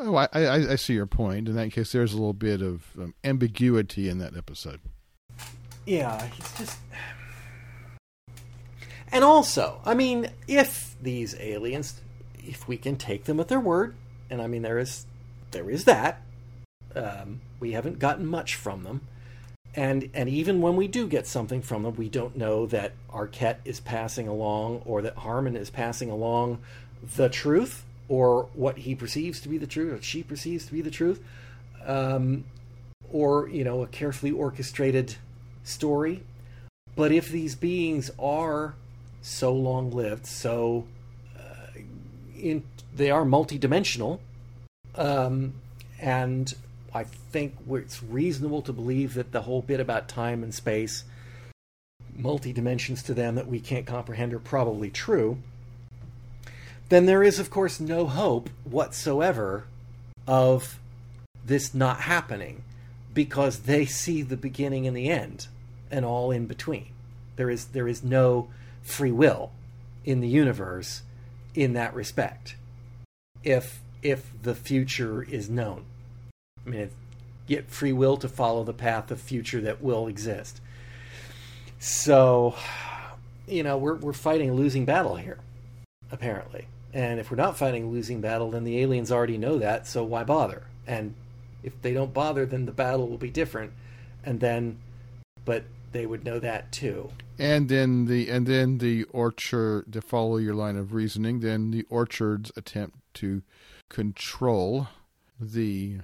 Oh, 0.00 0.14
I, 0.14 0.28
I, 0.32 0.54
I 0.72 0.76
see 0.76 0.94
your 0.94 1.06
point. 1.06 1.48
In 1.48 1.56
that 1.56 1.72
case, 1.72 1.90
there's 1.90 2.12
a 2.12 2.16
little 2.16 2.32
bit 2.32 2.62
of 2.62 2.84
um, 2.96 3.14
ambiguity 3.24 4.08
in 4.08 4.18
that 4.18 4.36
episode. 4.36 4.80
Yeah, 5.86 6.24
he's 6.26 6.52
just. 6.56 6.78
And 9.10 9.24
also, 9.24 9.80
I 9.84 9.94
mean, 9.94 10.30
if 10.46 10.94
these 11.02 11.34
aliens, 11.40 12.00
if 12.38 12.68
we 12.68 12.76
can 12.76 12.96
take 12.96 13.24
them 13.24 13.40
at 13.40 13.48
their 13.48 13.58
word, 13.58 13.96
and 14.30 14.40
I 14.40 14.46
mean 14.46 14.62
there 14.62 14.78
is, 14.78 15.06
there 15.50 15.68
is 15.68 15.84
that. 15.84 16.22
Um, 16.94 17.40
we 17.58 17.72
haven't 17.72 17.98
gotten 17.98 18.26
much 18.26 18.54
from 18.54 18.84
them, 18.84 19.00
and 19.74 20.10
and 20.14 20.28
even 20.28 20.60
when 20.60 20.76
we 20.76 20.86
do 20.86 21.08
get 21.08 21.26
something 21.26 21.60
from 21.60 21.82
them, 21.82 21.96
we 21.96 22.08
don't 22.08 22.36
know 22.36 22.66
that 22.66 22.92
Arquette 23.10 23.58
is 23.64 23.80
passing 23.80 24.28
along 24.28 24.82
or 24.84 25.02
that 25.02 25.16
Harmon 25.16 25.56
is 25.56 25.70
passing 25.70 26.10
along 26.10 26.60
the 27.16 27.28
truth 27.28 27.84
or 28.08 28.48
what 28.54 28.78
he 28.78 28.94
perceives 28.94 29.40
to 29.40 29.48
be 29.48 29.58
the 29.58 29.66
truth, 29.66 29.98
or 29.98 30.02
she 30.02 30.22
perceives 30.22 30.66
to 30.66 30.72
be 30.72 30.80
the 30.80 30.90
truth, 30.90 31.22
um, 31.84 32.44
or 33.10 33.48
you 33.48 33.64
know 33.64 33.82
a 33.82 33.86
carefully 33.86 34.32
orchestrated 34.32 35.16
story. 35.62 36.22
But 36.96 37.12
if 37.12 37.28
these 37.28 37.54
beings 37.54 38.10
are 38.18 38.74
so 39.20 39.52
long 39.52 39.90
lived, 39.90 40.26
so 40.26 40.86
uh, 41.38 41.78
in, 42.36 42.64
they 42.94 43.10
are 43.10 43.24
multidimensional, 43.24 44.20
um, 44.96 45.54
and 46.00 46.52
I 46.94 47.04
think 47.04 47.54
it's 47.70 48.02
reasonable 48.02 48.62
to 48.62 48.72
believe 48.72 49.14
that 49.14 49.32
the 49.32 49.42
whole 49.42 49.62
bit 49.62 49.80
about 49.80 50.08
time 50.08 50.42
and 50.42 50.54
space, 50.54 51.04
multi 52.16 52.52
dimensions 52.52 53.02
to 53.04 53.14
them 53.14 53.34
that 53.34 53.46
we 53.46 53.60
can't 53.60 53.86
comprehend, 53.86 54.32
are 54.32 54.38
probably 54.38 54.90
true 54.90 55.38
then 56.88 57.06
there 57.06 57.22
is, 57.22 57.38
of 57.38 57.50
course, 57.50 57.80
no 57.80 58.06
hope 58.06 58.48
whatsoever 58.64 59.64
of 60.26 60.78
this 61.44 61.74
not 61.74 62.02
happening 62.02 62.62
because 63.12 63.60
they 63.60 63.84
see 63.84 64.22
the 64.22 64.36
beginning 64.36 64.86
and 64.86 64.96
the 64.96 65.08
end 65.08 65.48
and 65.90 66.04
all 66.04 66.30
in 66.30 66.46
between. 66.46 66.88
There 67.36 67.50
is 67.50 67.66
there 67.66 67.88
is 67.88 68.02
no 68.02 68.48
free 68.82 69.12
will 69.12 69.52
in 70.04 70.20
the 70.20 70.28
universe 70.28 71.02
in 71.54 71.72
that 71.74 71.94
respect. 71.94 72.56
If 73.42 73.80
if 74.02 74.30
the 74.42 74.54
future 74.54 75.22
is 75.22 75.48
known, 75.48 75.84
I 76.66 76.70
mean, 76.70 76.90
get 77.46 77.70
free 77.70 77.92
will 77.92 78.16
to 78.18 78.28
follow 78.28 78.64
the 78.64 78.74
path 78.74 79.10
of 79.10 79.20
future 79.20 79.60
that 79.62 79.82
will 79.82 80.06
exist. 80.06 80.60
So, 81.78 82.54
you 83.46 83.62
know, 83.62 83.78
we're 83.78 83.96
we're 83.96 84.12
fighting 84.12 84.50
a 84.50 84.54
losing 84.54 84.84
battle 84.84 85.16
here, 85.16 85.38
apparently. 86.10 86.66
And 86.92 87.20
if 87.20 87.30
we're 87.30 87.36
not 87.36 87.56
fighting 87.56 87.84
a 87.84 87.88
losing 87.88 88.20
battle, 88.20 88.50
then 88.50 88.64
the 88.64 88.80
aliens 88.80 89.12
already 89.12 89.36
know 89.36 89.58
that, 89.58 89.86
so 89.86 90.02
why 90.04 90.24
bother? 90.24 90.62
And 90.86 91.14
if 91.62 91.80
they 91.82 91.92
don't 91.92 92.14
bother, 92.14 92.46
then 92.46 92.64
the 92.64 92.72
battle 92.72 93.08
will 93.08 93.18
be 93.18 93.30
different. 93.30 93.72
And 94.24 94.40
then, 94.40 94.78
but 95.44 95.64
they 95.92 96.06
would 96.06 96.24
know 96.24 96.38
that 96.38 96.72
too. 96.72 97.10
And 97.38 97.68
then 97.68 98.06
the 98.06 98.28
and 98.30 98.46
then 98.46 98.78
the 98.78 99.04
orchard 99.04 99.92
to 99.92 100.00
follow 100.00 100.38
your 100.38 100.54
line 100.54 100.76
of 100.76 100.92
reasoning, 100.92 101.40
then 101.40 101.70
the 101.70 101.84
orchard's 101.88 102.50
attempt 102.56 102.98
to 103.14 103.42
control 103.88 104.88
the 105.40 105.98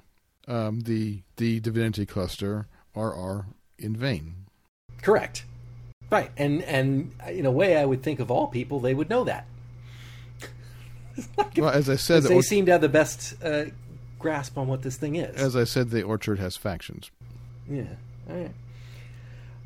um, 0.47 0.81
the 0.81 1.23
the 1.37 1.61
divinity 1.61 2.07
cluster 2.07 2.67
are 2.95 3.15
are 3.15 3.47
in 3.79 3.97
vain. 3.97 4.47
Correct. 5.03 5.45
Right. 6.11 6.31
And 6.37 6.63
and 6.63 7.13
in 7.29 7.47
a 7.47 7.51
way 7.51 7.77
I 7.77 7.85
would 7.85 8.03
think 8.03 8.21
of 8.21 8.31
all 8.31 8.47
people 8.47 8.81
they 8.81 8.95
would 8.95 9.11
know 9.11 9.25
that. 9.25 9.47
like 11.37 11.57
well, 11.57 11.71
as 11.71 11.89
I 11.89 11.97
said, 11.97 12.25
they 12.25 12.41
seem 12.41 12.67
to 12.67 12.73
have 12.73 12.81
the 12.81 12.89
best 12.89 13.35
uh, 13.43 13.67
grasp 14.19 14.57
on 14.59 14.69
what 14.69 14.83
this 14.83 14.97
thing 14.97 15.17
is. 15.17 15.35
As 15.37 15.57
I 15.57 15.65
said, 15.65 15.91
the 15.91 16.03
orchard 16.03 16.39
has 16.39 16.57
factions. 16.57 17.11
Yeah. 17.69 17.85
All 18.29 18.37
right. 18.37 18.53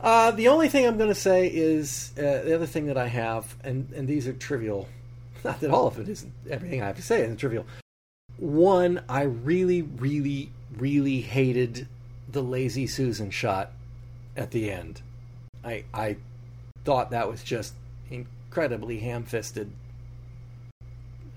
Uh, 0.01 0.31
the 0.31 0.49
only 0.49 0.69
thing 0.69 0.87
I'm 0.87 0.97
going 0.97 1.09
to 1.09 1.15
say 1.15 1.49
is 1.49 2.13
uh, 2.17 2.23
the 2.23 2.55
other 2.55 2.67
thing 2.67 2.87
that 2.87 2.97
I 2.97 3.09
have, 3.09 3.57
and, 3.65 3.91
and 3.93 4.07
these 4.07 4.29
are 4.29 4.33
trivial. 4.33 4.89
Not 5.45 5.61
that 5.61 5.71
all 5.71 5.87
of 5.87 5.99
it 5.99 6.09
isn't 6.09 6.33
everything 6.51 6.83
I 6.83 6.87
have 6.87 6.97
to 6.97 7.03
say 7.03 7.23
is 7.23 7.37
trivial. 7.37 7.67
One, 8.37 9.03
I 9.09 9.23
really, 9.23 9.83
really, 9.83 10.51
really 10.77 11.21
hated 11.21 11.89
the 12.29 12.43
lazy 12.43 12.87
Susan 12.87 13.31
shot 13.31 13.73
at 14.37 14.51
the 14.51 14.71
end. 14.71 15.03
I 15.65 15.85
I 15.93 16.17
thought 16.85 17.11
that 17.11 17.29
was 17.29 17.43
just 17.43 17.75
incredibly 18.11 19.01
ham-fisted 19.01 19.71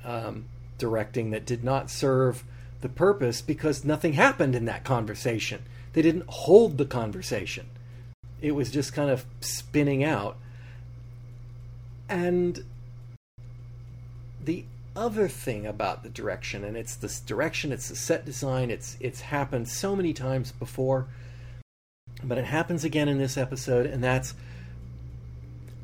um, 0.03 0.45
directing 0.77 1.31
that 1.31 1.45
did 1.45 1.63
not 1.63 1.89
serve 1.89 2.43
the 2.81 2.89
purpose 2.89 3.41
because 3.41 3.85
nothing 3.85 4.13
happened 4.13 4.55
in 4.55 4.65
that 4.65 4.83
conversation. 4.83 5.61
They 5.93 6.01
didn't 6.01 6.25
hold 6.27 6.77
the 6.77 6.85
conversation. 6.85 7.67
It 8.41 8.53
was 8.53 8.71
just 8.71 8.93
kind 8.93 9.09
of 9.09 9.25
spinning 9.39 10.03
out. 10.03 10.37
And 12.09 12.65
the 14.43 14.65
other 14.95 15.27
thing 15.27 15.65
about 15.65 16.03
the 16.03 16.09
direction, 16.09 16.63
and 16.63 16.75
it's 16.75 16.95
this 16.95 17.19
direction, 17.19 17.71
it's 17.71 17.89
the 17.89 17.95
set 17.95 18.25
design, 18.25 18.69
it's 18.69 18.97
it's 18.99 19.21
happened 19.21 19.69
so 19.69 19.95
many 19.95 20.13
times 20.13 20.51
before, 20.51 21.07
but 22.23 22.37
it 22.37 22.45
happens 22.45 22.83
again 22.83 23.07
in 23.07 23.17
this 23.17 23.37
episode, 23.37 23.85
and 23.85 24.03
that's 24.03 24.33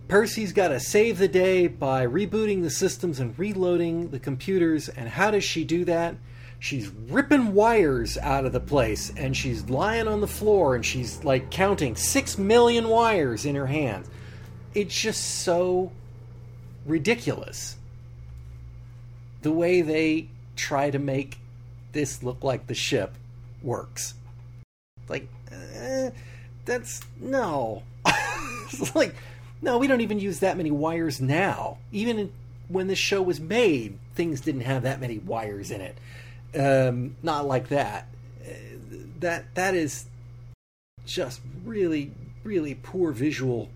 Percy's 0.08 0.54
got 0.54 0.70
to 0.70 0.80
save 0.80 1.18
the 1.18 1.28
day 1.28 1.68
by 1.68 2.06
rebooting 2.08 2.62
the 2.62 2.70
systems 2.70 3.20
and 3.20 3.38
reloading 3.38 4.10
the 4.10 4.20
computers. 4.20 4.88
And 4.88 5.10
how 5.10 5.32
does 5.32 5.44
she 5.44 5.66
do 5.66 5.84
that? 5.86 6.16
She's 6.60 6.88
ripping 6.88 7.54
wires 7.54 8.18
out 8.18 8.46
of 8.46 8.54
the 8.54 8.60
place 8.60 9.12
and 9.16 9.36
she's 9.36 9.70
lying 9.70 10.08
on 10.08 10.22
the 10.22 10.28
floor 10.28 10.76
and 10.76 10.86
she's 10.86 11.24
like 11.24 11.52
counting 11.52 11.96
six 11.96 12.38
million 12.38 12.88
wires 12.88 13.46
in 13.46 13.56
her 13.56 13.68
hands. 13.68 14.10
It's 14.74 15.00
just 15.00 15.42
so 15.44 15.92
ridiculous. 16.86 17.76
The 19.42 19.52
way 19.52 19.82
they 19.82 20.30
try 20.56 20.90
to 20.90 21.00
make 21.00 21.38
this 21.92 22.24
look 22.24 22.44
like 22.44 22.68
the 22.68 22.74
ship 22.74 23.14
works. 23.62 24.14
Like, 25.10 25.28
uh, 25.52 26.12
that's 26.66 27.02
no. 27.20 27.84
like 28.96 29.16
no, 29.62 29.78
we 29.78 29.88
don't 29.88 30.02
even 30.02 30.20
use 30.20 30.40
that 30.40 30.58
many 30.58 30.72
wires 30.72 31.20
now. 31.20 31.78
Even 31.92 32.32
when 32.68 32.88
this 32.88 33.00
show 33.00 33.22
was 33.22 33.40
made, 33.40 33.98
things 34.16 34.42
didn't 34.42 34.62
have 34.62 34.84
that 34.84 35.00
many 35.00 35.18
wires 35.18 35.72
in 35.72 35.82
it. 35.82 35.98
Um, 36.56 37.16
not 37.24 37.46
like 37.46 37.70
that. 37.70 38.08
Uh, 38.46 38.54
that 39.20 39.56
that 39.56 39.76
is 39.76 40.06
just 41.06 41.42
really, 41.66 42.12
really 42.44 42.76
poor 42.76 43.12
visual 43.12 43.70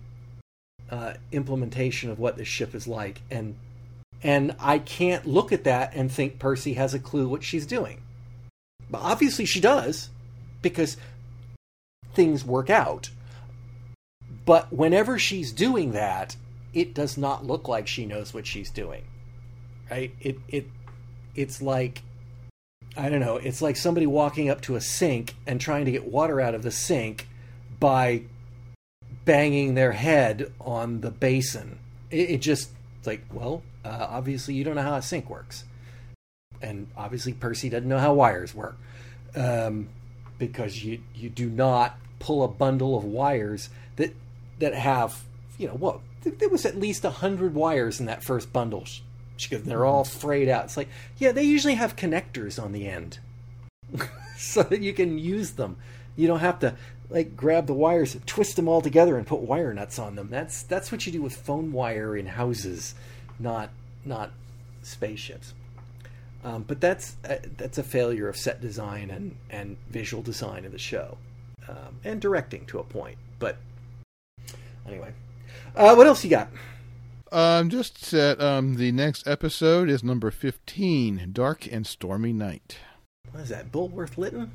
uh, 0.90 1.14
implementation 1.32 2.10
of 2.10 2.18
what 2.18 2.36
this 2.36 2.48
ship 2.48 2.74
is 2.74 2.86
like, 2.86 3.20
and 3.30 3.56
and 4.22 4.54
I 4.60 4.78
can't 4.78 5.26
look 5.26 5.52
at 5.52 5.64
that 5.64 5.94
and 5.94 6.10
think 6.10 6.38
Percy 6.38 6.74
has 6.74 6.94
a 6.94 6.98
clue 6.98 7.28
what 7.28 7.42
she's 7.42 7.66
doing. 7.66 8.02
But 8.88 9.00
obviously 9.00 9.46
she 9.46 9.60
does, 9.60 10.10
because 10.60 10.96
things 12.14 12.44
work 12.44 12.70
out. 12.70 13.10
But 14.44 14.72
whenever 14.72 15.18
she's 15.18 15.52
doing 15.52 15.92
that, 15.92 16.36
it 16.74 16.94
does 16.94 17.16
not 17.16 17.46
look 17.46 17.68
like 17.68 17.86
she 17.86 18.06
knows 18.06 18.34
what 18.34 18.46
she's 18.46 18.70
doing. 18.70 19.04
Right? 19.90 20.14
It 20.20 20.38
it 20.48 20.66
it's 21.34 21.62
like 21.62 22.02
I 22.96 23.08
don't 23.08 23.20
know, 23.20 23.36
it's 23.36 23.62
like 23.62 23.76
somebody 23.76 24.06
walking 24.06 24.50
up 24.50 24.60
to 24.62 24.76
a 24.76 24.80
sink 24.80 25.34
and 25.46 25.60
trying 25.60 25.86
to 25.86 25.90
get 25.90 26.04
water 26.04 26.40
out 26.40 26.54
of 26.54 26.62
the 26.62 26.70
sink 26.70 27.28
by 27.80 28.22
banging 29.24 29.74
their 29.74 29.92
head 29.92 30.52
on 30.60 31.00
the 31.00 31.10
basin. 31.10 31.78
It, 32.10 32.30
it 32.30 32.38
just 32.38 32.70
like, 33.06 33.24
well, 33.32 33.62
uh, 33.84 34.06
obviously 34.10 34.54
you 34.54 34.64
don't 34.64 34.76
know 34.76 34.82
how 34.82 34.94
a 34.94 35.02
sink 35.02 35.30
works, 35.30 35.64
and 36.60 36.86
obviously 36.96 37.32
Percy 37.32 37.68
doesn't 37.68 37.88
know 37.88 37.98
how 37.98 38.14
wires 38.14 38.54
work, 38.54 38.76
um, 39.34 39.88
because 40.38 40.84
you 40.84 41.00
you 41.14 41.30
do 41.30 41.48
not 41.48 41.98
pull 42.18 42.44
a 42.44 42.48
bundle 42.48 42.96
of 42.96 43.04
wires 43.04 43.70
that 44.62 44.74
have, 44.74 45.22
you 45.58 45.66
know, 45.66 45.74
what? 45.74 46.00
There 46.22 46.48
was 46.48 46.64
at 46.64 46.76
least 46.76 47.04
a 47.04 47.10
hundred 47.10 47.54
wires 47.54 47.98
in 47.98 48.06
that 48.06 48.22
first 48.24 48.52
bundle. 48.52 48.84
Because 49.36 49.64
they're 49.64 49.84
all 49.84 50.04
frayed 50.04 50.48
out. 50.48 50.66
It's 50.66 50.76
like, 50.76 50.88
yeah, 51.18 51.32
they 51.32 51.42
usually 51.42 51.74
have 51.74 51.96
connectors 51.96 52.62
on 52.62 52.70
the 52.70 52.86
end. 52.86 53.18
so 54.38 54.62
that 54.62 54.80
you 54.80 54.92
can 54.92 55.18
use 55.18 55.52
them. 55.52 55.76
You 56.14 56.28
don't 56.28 56.38
have 56.38 56.60
to 56.60 56.76
like 57.10 57.36
grab 57.36 57.66
the 57.66 57.74
wires, 57.74 58.16
twist 58.24 58.54
them 58.54 58.68
all 58.68 58.80
together, 58.80 59.18
and 59.18 59.26
put 59.26 59.40
wire 59.40 59.74
nuts 59.74 59.98
on 59.98 60.14
them. 60.14 60.28
That's 60.30 60.62
that's 60.62 60.92
what 60.92 61.06
you 61.06 61.12
do 61.12 61.22
with 61.22 61.34
phone 61.34 61.72
wire 61.72 62.16
in 62.16 62.26
houses, 62.26 62.94
not 63.38 63.70
not 64.04 64.30
spaceships. 64.82 65.54
Um, 66.44 66.62
but 66.62 66.80
that's 66.80 67.16
uh, 67.28 67.38
that's 67.56 67.78
a 67.78 67.82
failure 67.82 68.28
of 68.28 68.36
set 68.36 68.60
design 68.60 69.10
and 69.10 69.36
and 69.50 69.76
visual 69.90 70.22
design 70.22 70.64
of 70.64 70.72
the 70.72 70.78
show, 70.78 71.18
um, 71.68 71.98
and 72.04 72.20
directing 72.20 72.64
to 72.66 72.78
a 72.78 72.84
point. 72.84 73.18
But 73.38 73.56
anyway, 74.86 75.12
uh, 75.76 75.94
what 75.94 76.06
else 76.06 76.24
you 76.24 76.30
got? 76.30 76.48
Um, 77.30 77.70
just 77.70 78.10
that 78.10 78.40
um, 78.40 78.74
the 78.76 78.92
next 78.92 79.26
episode 79.26 79.88
is 79.88 80.04
number 80.04 80.30
fifteen, 80.30 81.30
"Dark 81.32 81.66
and 81.70 81.86
Stormy 81.86 82.32
Night." 82.32 82.78
What 83.30 83.44
is 83.44 83.48
that, 83.48 83.72
Bulwer-Lytton? 83.72 84.50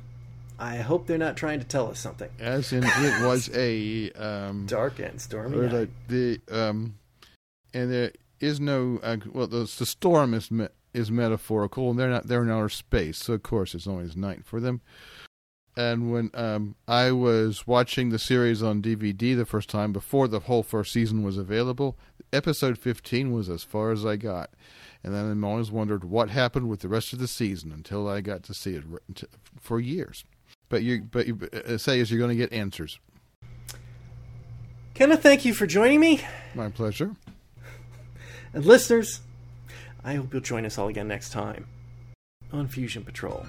I 0.58 0.76
hope 0.76 1.06
they're 1.06 1.18
not 1.18 1.36
trying 1.36 1.60
to 1.60 1.66
tell 1.66 1.88
us 1.88 2.00
something. 2.00 2.28
As 2.38 2.72
in, 2.72 2.82
it 2.84 3.24
was 3.24 3.48
a 3.54 4.10
um, 4.12 4.66
dark 4.68 4.98
and 4.98 5.20
stormy 5.20 5.56
or 5.56 5.68
night. 5.68 5.88
the, 6.08 6.40
the 6.48 6.60
um, 6.68 6.98
and 7.72 7.92
there 7.92 8.12
is 8.40 8.60
no 8.60 8.98
uh, 9.02 9.16
well, 9.32 9.46
the, 9.46 9.72
the 9.78 9.86
storm 9.86 10.34
is 10.34 10.50
me- 10.50 10.68
is 10.92 11.10
metaphorical, 11.10 11.90
and 11.90 11.98
they're 11.98 12.10
not 12.10 12.26
they're 12.26 12.42
in 12.42 12.50
outer 12.50 12.68
space, 12.68 13.18
so 13.18 13.34
of 13.34 13.42
course 13.42 13.74
it's 13.74 13.86
always 13.86 14.16
night 14.16 14.44
for 14.44 14.60
them. 14.60 14.80
And 15.78 16.10
when 16.10 16.32
um, 16.34 16.74
I 16.88 17.12
was 17.12 17.64
watching 17.64 18.08
the 18.08 18.18
series 18.18 18.64
on 18.64 18.82
DVD 18.82 19.36
the 19.36 19.46
first 19.46 19.70
time 19.70 19.92
before 19.92 20.26
the 20.26 20.40
whole 20.40 20.64
first 20.64 20.92
season 20.92 21.22
was 21.22 21.38
available, 21.38 21.96
episode 22.32 22.76
fifteen 22.78 23.30
was 23.30 23.48
as 23.48 23.62
far 23.62 23.92
as 23.92 24.04
I 24.04 24.16
got, 24.16 24.50
and 25.04 25.14
then 25.14 25.44
I 25.44 25.46
always 25.46 25.70
wondered 25.70 26.02
what 26.02 26.30
happened 26.30 26.68
with 26.68 26.80
the 26.80 26.88
rest 26.88 27.12
of 27.12 27.20
the 27.20 27.28
season 27.28 27.70
until 27.70 28.08
I 28.08 28.22
got 28.22 28.42
to 28.42 28.54
see 28.54 28.74
it 28.74 28.82
for 29.60 29.78
years. 29.78 30.24
But 30.68 30.82
you, 30.82 31.02
but 31.02 31.28
you 31.28 31.48
uh, 31.52 31.78
say 31.78 32.00
is 32.00 32.10
you're 32.10 32.18
going 32.18 32.36
to 32.36 32.42
get 32.44 32.52
answers. 32.52 32.98
Kenneth, 34.94 35.22
thank 35.22 35.44
you 35.44 35.54
for 35.54 35.68
joining 35.68 36.00
me. 36.00 36.22
My 36.56 36.70
pleasure. 36.70 37.14
And 38.52 38.66
listeners, 38.66 39.20
I 40.02 40.14
hope 40.14 40.32
you'll 40.32 40.42
join 40.42 40.66
us 40.66 40.76
all 40.76 40.88
again 40.88 41.06
next 41.06 41.30
time 41.30 41.68
on 42.52 42.66
Fusion 42.66 43.04
Patrol. 43.04 43.46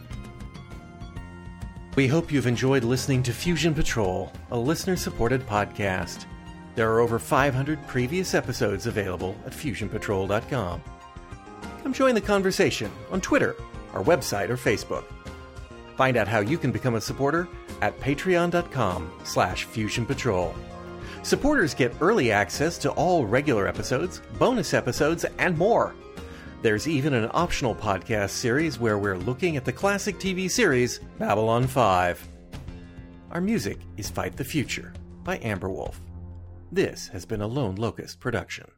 We 2.00 2.08
hope 2.08 2.32
you've 2.32 2.48
enjoyed 2.48 2.86
listening 2.86 3.24
to 3.24 3.34
Fusion 3.34 3.74
Patrol, 3.74 4.32
a 4.52 4.58
listener 4.58 4.96
supported 4.96 5.46
podcast. 5.46 6.28
There 6.76 6.90
are 6.90 7.02
over 7.02 7.20
500 7.20 7.86
previous 7.88 8.34
episodes 8.34 8.88
available 8.88 9.36
at 9.46 9.52
fusionpatrol.com. 9.52 10.82
Come 11.84 11.92
join 11.92 12.16
the 12.16 12.22
conversation 12.22 12.90
on 13.12 13.20
Twitter, 13.20 13.58
our 13.94 14.02
website, 14.02 14.48
or 14.48 14.56
Facebook. 14.56 15.04
Find 15.98 16.16
out 16.16 16.30
how 16.30 16.40
you 16.40 16.58
can 16.58 16.72
become 16.72 16.96
a 16.96 17.02
supporter 17.02 17.50
at 17.82 18.00
patreon.com 18.00 19.12
slash 19.26 19.68
fusionpatrol. 19.68 20.56
Supporters 21.24 21.74
get 21.74 21.94
early 22.00 22.32
access 22.32 22.78
to 22.78 22.92
all 22.92 23.26
regular 23.26 23.68
episodes, 23.68 24.22
bonus 24.38 24.74
episodes, 24.74 25.26
and 25.38 25.58
more. 25.58 25.94
There's 26.62 26.90
even 26.90 27.14
an 27.14 27.30
optional 27.34 27.74
podcast 27.74 28.32
series 28.32 28.78
where 28.78 28.98
we're 28.98 29.18
looking 29.18 29.56
at 29.56 29.64
the 29.64 29.72
classic 29.72 30.20
TV 30.20 30.52
series 30.52 31.00
Babylon 31.18 31.66
5. 31.66 32.28
Our 33.32 33.40
music 33.40 33.80
is 33.96 34.10
Fight 34.10 34.36
the 34.36 34.44
Future 34.44 34.92
by 35.24 35.38
Amber 35.38 35.70
Wolf. 35.70 36.02
This 36.70 37.08
has 37.08 37.26
been 37.26 37.40
a 37.40 37.48
Lone 37.48 37.76
Locust 37.76 38.20
production. 38.20 38.70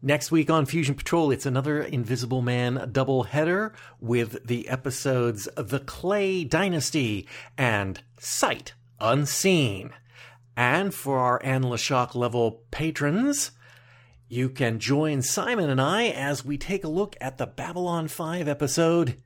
Next 0.00 0.30
week 0.30 0.48
on 0.48 0.64
Fusion 0.64 0.94
Patrol, 0.94 1.30
it's 1.30 1.44
another 1.44 1.82
Invisible 1.82 2.40
Man 2.40 2.88
double 2.90 3.24
header 3.24 3.74
with 4.00 4.46
the 4.46 4.70
episodes 4.70 5.50
The 5.54 5.80
Clay 5.80 6.44
Dynasty 6.44 7.28
and 7.58 8.02
Sight 8.18 8.72
Unseen. 9.00 9.90
And 10.56 10.94
for 10.94 11.18
our 11.18 11.42
Anne 11.44 11.64
LeShock 11.64 12.14
level 12.14 12.62
patrons, 12.70 13.50
you 14.28 14.50
can 14.50 14.78
join 14.78 15.22
Simon 15.22 15.70
and 15.70 15.80
I 15.80 16.08
as 16.08 16.44
we 16.44 16.58
take 16.58 16.84
a 16.84 16.88
look 16.88 17.16
at 17.20 17.38
the 17.38 17.46
Babylon 17.46 18.08
5 18.08 18.46
episode 18.46 19.16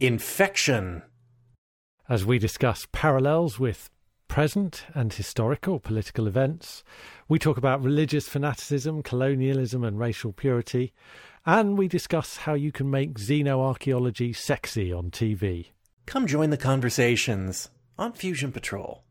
Infection. 0.00 1.02
As 2.08 2.26
we 2.26 2.40
discuss 2.40 2.88
parallels 2.90 3.60
with 3.60 3.88
present 4.26 4.84
and 4.94 5.12
historical 5.12 5.78
political 5.78 6.26
events, 6.26 6.82
we 7.28 7.38
talk 7.38 7.56
about 7.56 7.82
religious 7.82 8.28
fanaticism, 8.28 9.02
colonialism, 9.02 9.84
and 9.84 9.98
racial 9.98 10.32
purity, 10.32 10.92
and 11.46 11.78
we 11.78 11.86
discuss 11.86 12.38
how 12.38 12.54
you 12.54 12.72
can 12.72 12.90
make 12.90 13.14
xenoarchaeology 13.14 14.34
sexy 14.34 14.92
on 14.92 15.10
TV. 15.10 15.68
Come 16.06 16.26
join 16.26 16.50
the 16.50 16.56
conversations 16.56 17.68
on 17.96 18.12
Fusion 18.12 18.50
Patrol. 18.50 19.04